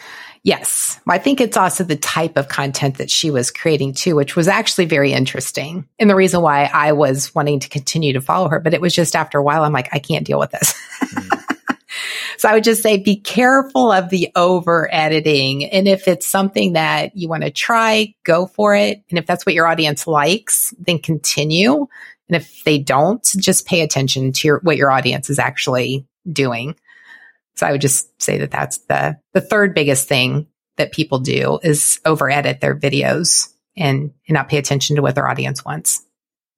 Yes. 0.45 0.99
I 1.07 1.17
think 1.17 1.41
it's 1.41 1.57
also 1.57 1.83
the 1.83 1.95
type 1.95 2.37
of 2.37 2.49
content 2.49 2.99
that 2.99 3.09
she 3.09 3.31
was 3.31 3.49
creating 3.49 3.95
too, 3.95 4.15
which 4.15 4.35
was 4.35 4.47
actually 4.47 4.85
very 4.85 5.11
interesting. 5.11 5.87
And 5.97 6.07
the 6.07 6.15
reason 6.15 6.43
why 6.43 6.65
I 6.71 6.91
was 6.91 7.33
wanting 7.33 7.61
to 7.61 7.69
continue 7.69 8.13
to 8.13 8.21
follow 8.21 8.47
her, 8.49 8.59
but 8.59 8.75
it 8.75 8.79
was 8.79 8.93
just 8.93 9.15
after 9.15 9.39
a 9.39 9.43
while, 9.43 9.63
I'm 9.63 9.73
like, 9.73 9.89
I 9.91 9.97
can't 9.97 10.23
deal 10.23 10.37
with 10.37 10.51
this. 10.51 10.75
Mm. 11.01 11.77
so 12.37 12.47
I 12.47 12.53
would 12.53 12.63
just 12.63 12.83
say 12.83 12.97
be 12.97 13.15
careful 13.15 13.91
of 13.91 14.09
the 14.09 14.29
over 14.35 14.87
editing. 14.93 15.65
And 15.65 15.87
if 15.87 16.07
it's 16.07 16.27
something 16.27 16.73
that 16.73 17.17
you 17.17 17.27
want 17.27 17.41
to 17.41 17.49
try, 17.49 18.13
go 18.23 18.45
for 18.45 18.75
it. 18.75 19.01
And 19.09 19.17
if 19.17 19.25
that's 19.25 19.47
what 19.47 19.55
your 19.55 19.65
audience 19.65 20.05
likes, 20.05 20.75
then 20.77 20.99
continue. 20.99 21.87
And 22.29 22.35
if 22.35 22.63
they 22.65 22.77
don't, 22.77 23.23
just 23.37 23.65
pay 23.65 23.81
attention 23.81 24.31
to 24.31 24.47
your, 24.47 24.59
what 24.59 24.77
your 24.77 24.91
audience 24.91 25.31
is 25.31 25.39
actually 25.39 26.05
doing. 26.31 26.75
So 27.55 27.65
I 27.65 27.71
would 27.71 27.81
just 27.81 28.21
say 28.21 28.37
that 28.39 28.51
that's 28.51 28.79
the, 28.89 29.17
the 29.33 29.41
third 29.41 29.73
biggest 29.73 30.07
thing 30.07 30.47
that 30.77 30.91
people 30.91 31.19
do 31.19 31.59
is 31.63 31.99
over 32.05 32.29
edit 32.29 32.59
their 32.59 32.75
videos 32.75 33.49
and, 33.77 34.11
and 34.27 34.33
not 34.33 34.49
pay 34.49 34.57
attention 34.57 34.95
to 34.95 35.01
what 35.01 35.15
their 35.15 35.27
audience 35.27 35.63
wants. 35.63 36.05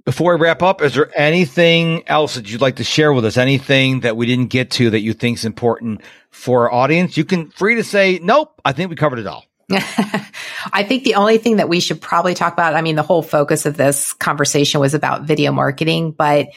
Before 0.06 0.36
we 0.36 0.42
wrap 0.42 0.64
up, 0.64 0.82
is 0.82 0.94
there 0.94 1.12
anything 1.20 2.08
else 2.08 2.36
that 2.36 2.50
you'd 2.50 2.62
like 2.62 2.78
to 2.78 2.84
share 2.84 3.12
with 3.12 3.26
us? 3.26 3.36
Anything 3.36 4.00
that 4.02 4.16
we 4.16 4.26
didn't 4.26 4.48
get 4.48 4.72
to 4.72 4.90
that 4.92 5.02
you 5.02 5.14
think 5.14 5.38
is 5.38 5.46
important 5.46 6.02
for 6.32 6.64
our 6.64 6.74
audience? 6.74 7.18
You 7.18 7.26
can 7.26 7.50
free 7.50 7.76
to 7.76 7.84
say, 7.84 8.20
nope, 8.24 8.60
I 8.64 8.72
think 8.72 8.90
we 8.90 8.96
covered 8.96 9.20
it 9.20 9.28
all. 9.28 9.44
I 9.70 10.86
think 10.88 11.04
the 11.04 11.16
only 11.16 11.38
thing 11.38 11.58
that 11.58 11.68
we 11.68 11.82
should 11.82 12.00
probably 12.00 12.34
talk 12.34 12.54
about, 12.54 12.74
I 12.74 12.82
mean, 12.82 12.96
the 12.96 13.04
whole 13.04 13.22
focus 13.22 13.66
of 13.66 13.76
this 13.76 14.14
conversation 14.14 14.80
was 14.80 14.94
about 14.94 15.24
video 15.24 15.52
marketing, 15.52 16.12
but 16.12 16.48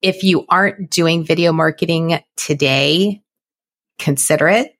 if 0.00 0.22
you 0.22 0.46
aren't 0.48 0.90
doing 0.90 1.24
video 1.24 1.52
marketing 1.52 2.20
today, 2.36 3.22
consider 3.98 4.48
it 4.48 4.74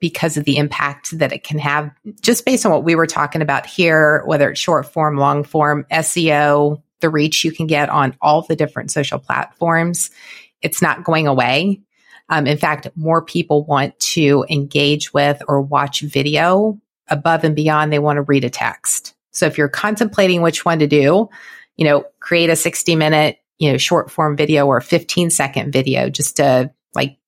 because 0.00 0.36
of 0.36 0.44
the 0.44 0.56
impact 0.56 1.16
that 1.18 1.32
it 1.32 1.44
can 1.44 1.58
have 1.58 1.90
just 2.20 2.44
based 2.44 2.64
on 2.64 2.72
what 2.72 2.84
we 2.84 2.94
were 2.94 3.06
talking 3.06 3.42
about 3.42 3.66
here, 3.66 4.22
whether 4.24 4.50
it's 4.50 4.60
short 4.60 4.90
form, 4.90 5.18
long 5.18 5.44
form, 5.44 5.84
SEO, 5.92 6.82
the 7.00 7.10
reach 7.10 7.44
you 7.44 7.52
can 7.52 7.66
get 7.66 7.88
on 7.90 8.16
all 8.20 8.42
the 8.42 8.56
different 8.56 8.90
social 8.90 9.18
platforms. 9.18 10.10
It's 10.62 10.82
not 10.82 11.04
going 11.04 11.26
away. 11.26 11.80
Um, 12.28 12.46
in 12.46 12.58
fact, 12.58 12.88
more 12.94 13.22
people 13.22 13.64
want 13.64 13.98
to 14.00 14.44
engage 14.48 15.12
with 15.12 15.42
or 15.48 15.60
watch 15.60 16.00
video 16.00 16.80
above 17.08 17.44
and 17.44 17.56
beyond. 17.56 17.92
They 17.92 17.98
want 17.98 18.18
to 18.18 18.22
read 18.22 18.44
a 18.44 18.50
text. 18.50 19.14
So 19.32 19.46
if 19.46 19.58
you're 19.58 19.68
contemplating 19.68 20.42
which 20.42 20.64
one 20.64 20.78
to 20.78 20.86
do, 20.86 21.28
you 21.76 21.84
know, 21.84 22.04
create 22.20 22.50
a 22.50 22.56
60 22.56 22.96
minute, 22.96 23.38
you 23.58 23.70
know, 23.70 23.78
short 23.78 24.10
form 24.10 24.36
video 24.36 24.66
or 24.66 24.80
15 24.80 25.30
second 25.30 25.72
video 25.72 26.08
just 26.08 26.36
to 26.36 26.72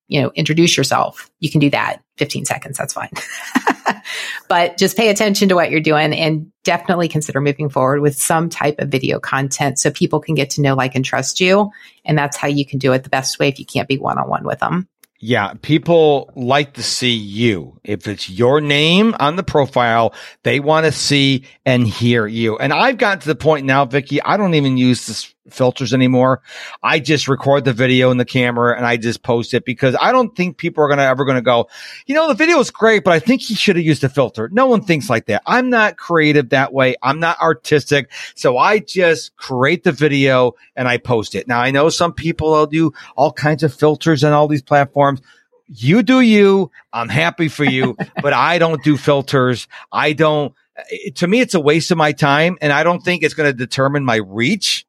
you 0.08 0.20
know, 0.20 0.30
introduce 0.34 0.76
yourself. 0.76 1.30
You 1.40 1.50
can 1.50 1.60
do 1.60 1.70
that 1.70 2.02
15 2.18 2.44
seconds. 2.44 2.78
That's 2.78 2.92
fine. 2.92 3.10
but 4.48 4.76
just 4.76 4.96
pay 4.96 5.08
attention 5.08 5.48
to 5.48 5.54
what 5.54 5.70
you're 5.70 5.80
doing 5.80 6.12
and 6.12 6.52
definitely 6.64 7.08
consider 7.08 7.40
moving 7.40 7.68
forward 7.68 8.00
with 8.00 8.16
some 8.16 8.48
type 8.48 8.78
of 8.78 8.88
video 8.88 9.18
content 9.18 9.78
so 9.78 9.90
people 9.90 10.20
can 10.20 10.34
get 10.34 10.50
to 10.50 10.60
know, 10.60 10.74
like, 10.74 10.94
and 10.94 11.04
trust 11.04 11.40
you. 11.40 11.70
And 12.04 12.16
that's 12.18 12.36
how 12.36 12.48
you 12.48 12.66
can 12.66 12.78
do 12.78 12.92
it 12.92 13.04
the 13.04 13.10
best 13.10 13.38
way 13.38 13.48
if 13.48 13.58
you 13.58 13.64
can't 13.64 13.88
be 13.88 13.98
one 13.98 14.18
on 14.18 14.28
one 14.28 14.44
with 14.44 14.58
them. 14.58 14.88
Yeah, 15.24 15.54
people 15.62 16.32
like 16.34 16.74
to 16.74 16.82
see 16.82 17.12
you. 17.14 17.78
If 17.84 18.08
it's 18.08 18.28
your 18.28 18.60
name 18.60 19.14
on 19.20 19.36
the 19.36 19.44
profile, 19.44 20.14
they 20.42 20.58
want 20.58 20.84
to 20.84 20.90
see 20.90 21.44
and 21.64 21.86
hear 21.86 22.26
you. 22.26 22.58
And 22.58 22.72
I've 22.72 22.98
gotten 22.98 23.20
to 23.20 23.28
the 23.28 23.36
point 23.36 23.64
now, 23.64 23.84
Vicki, 23.84 24.20
I 24.20 24.36
don't 24.36 24.54
even 24.54 24.76
use 24.76 25.06
this 25.06 25.32
filters 25.50 25.92
anymore. 25.92 26.40
I 26.82 27.00
just 27.00 27.28
record 27.28 27.64
the 27.64 27.72
video 27.72 28.10
in 28.10 28.16
the 28.16 28.24
camera 28.24 28.76
and 28.76 28.86
I 28.86 28.96
just 28.96 29.22
post 29.22 29.54
it 29.54 29.64
because 29.64 29.96
I 30.00 30.12
don't 30.12 30.34
think 30.36 30.56
people 30.56 30.84
are 30.84 30.88
going 30.88 30.98
to 30.98 31.04
ever 31.04 31.24
going 31.24 31.36
to 31.36 31.42
go, 31.42 31.68
you 32.06 32.14
know, 32.14 32.28
the 32.28 32.34
video 32.34 32.58
is 32.60 32.70
great, 32.70 33.04
but 33.04 33.12
I 33.12 33.18
think 33.18 33.42
he 33.42 33.54
should 33.54 33.76
have 33.76 33.84
used 33.84 34.04
a 34.04 34.08
filter. 34.08 34.48
No 34.52 34.66
one 34.66 34.84
thinks 34.84 35.10
like 35.10 35.26
that. 35.26 35.42
I'm 35.46 35.70
not 35.70 35.96
creative 35.96 36.50
that 36.50 36.72
way. 36.72 36.96
I'm 37.02 37.20
not 37.20 37.40
artistic. 37.40 38.10
So 38.34 38.56
I 38.56 38.78
just 38.78 39.36
create 39.36 39.84
the 39.84 39.92
video 39.92 40.54
and 40.76 40.86
I 40.86 40.98
post 40.98 41.34
it. 41.34 41.48
Now 41.48 41.60
I 41.60 41.70
know 41.70 41.88
some 41.88 42.12
people 42.12 42.52
will 42.52 42.66
do 42.66 42.92
all 43.16 43.32
kinds 43.32 43.62
of 43.62 43.74
filters 43.74 44.24
on 44.24 44.32
all 44.32 44.48
these 44.48 44.62
platforms 44.62 45.20
you 45.74 46.02
do 46.02 46.20
you. 46.20 46.70
I'm 46.92 47.08
happy 47.08 47.48
for 47.48 47.64
you, 47.64 47.96
but 48.22 48.34
I 48.34 48.58
don't 48.58 48.82
do 48.84 48.98
filters. 48.98 49.68
I 49.90 50.12
don't, 50.12 50.52
eh, 50.76 51.10
to 51.14 51.26
me, 51.26 51.40
it's 51.40 51.54
a 51.54 51.60
waste 51.60 51.90
of 51.90 51.96
my 51.96 52.12
time 52.12 52.58
and 52.60 52.72
I 52.72 52.82
don't 52.82 53.00
think 53.00 53.22
it's 53.22 53.32
going 53.32 53.50
to 53.50 53.56
determine 53.56 54.04
my 54.04 54.16
reach 54.16 54.86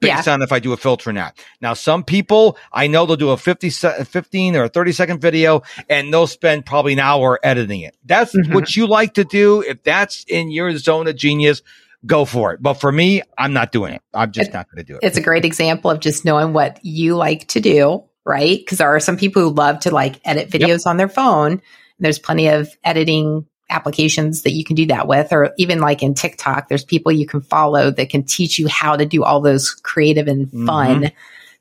based 0.00 0.26
yeah. 0.26 0.34
on 0.34 0.42
if 0.42 0.52
I 0.52 0.58
do 0.58 0.72
a 0.72 0.76
filter 0.76 1.10
or 1.10 1.12
not. 1.12 1.38
Now, 1.60 1.74
some 1.74 2.04
people 2.04 2.56
I 2.72 2.86
know 2.86 3.06
they'll 3.06 3.16
do 3.16 3.30
a 3.30 3.36
50, 3.36 3.70
15 3.70 4.56
or 4.56 4.64
a 4.64 4.68
30 4.68 4.92
second 4.92 5.20
video 5.20 5.62
and 5.88 6.12
they'll 6.12 6.26
spend 6.26 6.66
probably 6.66 6.94
an 6.94 6.98
hour 6.98 7.38
editing 7.42 7.82
it. 7.82 7.96
That's 8.04 8.34
mm-hmm. 8.34 8.54
what 8.54 8.74
you 8.76 8.86
like 8.86 9.14
to 9.14 9.24
do. 9.24 9.62
If 9.62 9.82
that's 9.82 10.24
in 10.28 10.50
your 10.50 10.76
zone 10.76 11.08
of 11.08 11.16
genius, 11.16 11.62
go 12.04 12.24
for 12.24 12.52
it. 12.52 12.62
But 12.62 12.74
for 12.74 12.90
me, 12.90 13.22
I'm 13.38 13.52
not 13.52 13.72
doing 13.72 13.94
it. 13.94 14.02
I'm 14.12 14.32
just 14.32 14.50
it, 14.50 14.54
not 14.54 14.70
going 14.70 14.84
to 14.84 14.92
do 14.92 14.96
it. 14.96 15.06
It's 15.06 15.18
a 15.18 15.22
great 15.22 15.44
example 15.44 15.90
of 15.90 16.00
just 16.00 16.24
knowing 16.24 16.52
what 16.52 16.80
you 16.82 17.16
like 17.16 17.48
to 17.48 17.60
do, 17.60 18.04
right? 18.24 18.58
Because 18.58 18.78
there 18.78 18.94
are 18.94 19.00
some 19.00 19.16
people 19.16 19.42
who 19.42 19.50
love 19.50 19.80
to 19.80 19.90
like 19.90 20.20
edit 20.24 20.50
videos 20.50 20.80
yep. 20.80 20.86
on 20.86 20.96
their 20.96 21.08
phone. 21.08 21.62
There's 21.98 22.18
plenty 22.18 22.48
of 22.48 22.68
editing 22.82 23.46
applications 23.70 24.42
that 24.42 24.52
you 24.52 24.64
can 24.64 24.76
do 24.76 24.86
that 24.86 25.08
with, 25.08 25.32
or 25.32 25.52
even 25.56 25.80
like 25.80 26.02
in 26.02 26.14
TikTok, 26.14 26.68
there's 26.68 26.84
people 26.84 27.12
you 27.12 27.26
can 27.26 27.40
follow 27.40 27.90
that 27.90 28.10
can 28.10 28.24
teach 28.24 28.58
you 28.58 28.68
how 28.68 28.96
to 28.96 29.06
do 29.06 29.24
all 29.24 29.40
those 29.40 29.70
creative 29.70 30.28
and 30.28 30.50
fun 30.50 31.02
mm-hmm. 31.02 31.16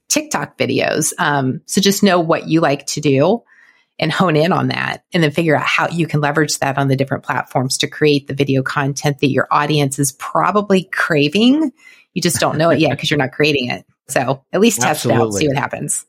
TikTok 0.09 0.57
videos. 0.57 1.13
Um, 1.17 1.61
so 1.65 1.79
just 1.79 2.03
know 2.03 2.19
what 2.19 2.47
you 2.47 2.59
like 2.59 2.85
to 2.87 3.01
do 3.01 3.43
and 3.97 4.11
hone 4.11 4.35
in 4.35 4.51
on 4.51 4.69
that 4.69 5.03
and 5.13 5.23
then 5.23 5.31
figure 5.31 5.55
out 5.55 5.63
how 5.63 5.87
you 5.87 6.07
can 6.07 6.19
leverage 6.21 6.57
that 6.59 6.77
on 6.77 6.87
the 6.87 6.95
different 6.95 7.23
platforms 7.23 7.77
to 7.77 7.87
create 7.87 8.27
the 8.27 8.33
video 8.33 8.63
content 8.63 9.19
that 9.19 9.29
your 9.29 9.47
audience 9.51 9.99
is 9.99 10.11
probably 10.13 10.85
craving. 10.85 11.71
You 12.13 12.21
just 12.21 12.39
don't 12.39 12.57
know 12.57 12.71
it 12.71 12.79
yet 12.79 12.91
because 12.91 13.09
you're 13.09 13.19
not 13.19 13.31
creating 13.31 13.69
it. 13.69 13.85
So 14.07 14.43
at 14.51 14.59
least 14.59 14.81
test 14.81 15.05
Absolutely. 15.05 15.21
it 15.21 15.27
out, 15.27 15.33
see 15.33 15.47
what 15.47 15.57
happens. 15.57 16.05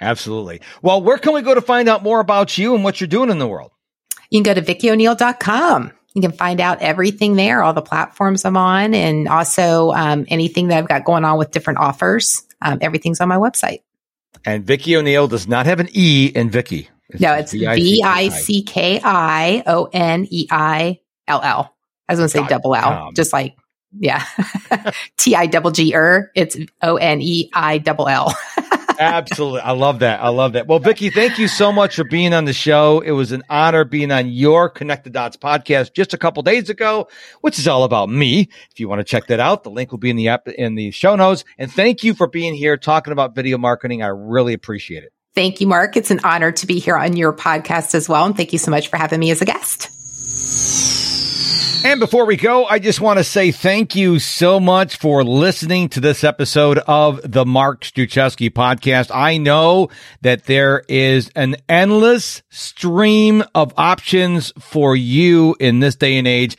Absolutely. 0.00 0.60
Well, 0.82 1.02
where 1.02 1.18
can 1.18 1.34
we 1.34 1.42
go 1.42 1.54
to 1.54 1.60
find 1.60 1.88
out 1.88 2.02
more 2.02 2.20
about 2.20 2.58
you 2.58 2.74
and 2.74 2.82
what 2.82 3.00
you're 3.00 3.08
doing 3.08 3.30
in 3.30 3.38
the 3.38 3.46
world? 3.46 3.70
You 4.30 4.42
can 4.42 4.54
go 4.54 4.60
to 4.60 4.62
vickioneill.com. 4.62 5.92
You 6.14 6.22
can 6.22 6.32
find 6.32 6.60
out 6.60 6.82
everything 6.82 7.36
there, 7.36 7.62
all 7.62 7.72
the 7.72 7.82
platforms 7.82 8.44
I'm 8.44 8.56
on, 8.56 8.94
and 8.94 9.28
also 9.28 9.92
um, 9.92 10.24
anything 10.28 10.68
that 10.68 10.78
I've 10.78 10.88
got 10.88 11.04
going 11.04 11.24
on 11.24 11.38
with 11.38 11.52
different 11.52 11.78
offers. 11.78 12.42
Um, 12.60 12.78
everything's 12.80 13.20
on 13.20 13.28
my 13.28 13.36
website. 13.36 13.82
And 14.44 14.64
Vicki 14.64 14.96
O'Neill 14.96 15.28
does 15.28 15.46
not 15.46 15.66
have 15.66 15.78
an 15.78 15.88
E 15.92 16.32
in 16.34 16.50
Vicky. 16.50 16.88
It's 17.10 17.20
no, 17.20 17.34
it's 17.34 17.52
V 17.52 18.02
I 18.04 18.28
C 18.28 18.62
K 18.62 19.00
I 19.02 19.62
O 19.66 19.88
N 19.92 20.26
E 20.30 20.46
I 20.50 21.00
L 21.28 21.40
L. 21.42 21.76
I 22.08 22.12
was 22.12 22.18
going 22.18 22.28
to 22.28 22.38
say 22.38 22.46
double 22.46 22.74
L, 22.74 23.06
um, 23.06 23.14
just 23.14 23.32
like 23.32 23.56
yeah, 23.98 24.24
T 25.16 25.34
I 25.34 25.46
double 25.46 25.70
G 25.70 25.94
er. 25.94 26.30
It's 26.34 26.56
O 26.82 26.96
N 26.96 27.20
E 27.20 27.50
I 27.52 27.78
double 27.78 28.08
L. 28.08 28.34
Absolutely. 29.00 29.60
I 29.60 29.72
love 29.72 30.00
that. 30.00 30.20
I 30.20 30.28
love 30.28 30.52
that. 30.52 30.66
Well, 30.66 30.78
Vicki, 30.78 31.08
thank 31.08 31.38
you 31.38 31.48
so 31.48 31.72
much 31.72 31.96
for 31.96 32.04
being 32.04 32.34
on 32.34 32.44
the 32.44 32.52
show. 32.52 33.00
It 33.00 33.12
was 33.12 33.32
an 33.32 33.42
honor 33.48 33.84
being 33.84 34.12
on 34.12 34.28
your 34.28 34.68
Connect 34.68 35.04
the 35.04 35.10
Dots 35.10 35.38
podcast 35.38 35.94
just 35.94 36.12
a 36.12 36.18
couple 36.18 36.42
days 36.42 36.68
ago, 36.68 37.08
which 37.40 37.58
is 37.58 37.66
all 37.66 37.84
about 37.84 38.10
me. 38.10 38.50
If 38.70 38.78
you 38.78 38.90
want 38.90 38.98
to 38.98 39.04
check 39.04 39.28
that 39.28 39.40
out, 39.40 39.64
the 39.64 39.70
link 39.70 39.90
will 39.90 39.98
be 39.98 40.10
in 40.10 40.16
the 40.16 40.28
app 40.28 40.48
in 40.48 40.74
the 40.74 40.90
show 40.90 41.16
notes. 41.16 41.44
And 41.56 41.72
thank 41.72 42.04
you 42.04 42.12
for 42.12 42.26
being 42.26 42.54
here 42.54 42.76
talking 42.76 43.12
about 43.14 43.34
video 43.34 43.56
marketing. 43.56 44.02
I 44.02 44.08
really 44.08 44.52
appreciate 44.52 45.02
it. 45.02 45.14
Thank 45.34 45.62
you, 45.62 45.66
Mark. 45.66 45.96
It's 45.96 46.10
an 46.10 46.20
honor 46.22 46.52
to 46.52 46.66
be 46.66 46.78
here 46.78 46.96
on 46.96 47.16
your 47.16 47.32
podcast 47.32 47.94
as 47.94 48.06
well. 48.06 48.26
And 48.26 48.36
thank 48.36 48.52
you 48.52 48.58
so 48.58 48.70
much 48.70 48.88
for 48.88 48.98
having 48.98 49.20
me 49.20 49.30
as 49.30 49.40
a 49.40 49.46
guest. 49.46 49.88
And 51.82 51.98
before 51.98 52.26
we 52.26 52.36
go, 52.36 52.66
I 52.66 52.78
just 52.78 53.00
want 53.00 53.18
to 53.18 53.24
say 53.24 53.52
thank 53.52 53.96
you 53.96 54.18
so 54.18 54.60
much 54.60 54.96
for 54.98 55.24
listening 55.24 55.88
to 55.90 56.00
this 56.00 56.22
episode 56.24 56.76
of 56.78 57.20
the 57.24 57.46
Mark 57.46 57.84
Struczewski 57.84 58.50
podcast. 58.50 59.10
I 59.14 59.38
know 59.38 59.88
that 60.20 60.44
there 60.44 60.84
is 60.88 61.30
an 61.34 61.56
endless 61.70 62.42
stream 62.50 63.42
of 63.54 63.72
options 63.78 64.52
for 64.58 64.94
you 64.94 65.56
in 65.58 65.80
this 65.80 65.96
day 65.96 66.18
and 66.18 66.28
age 66.28 66.58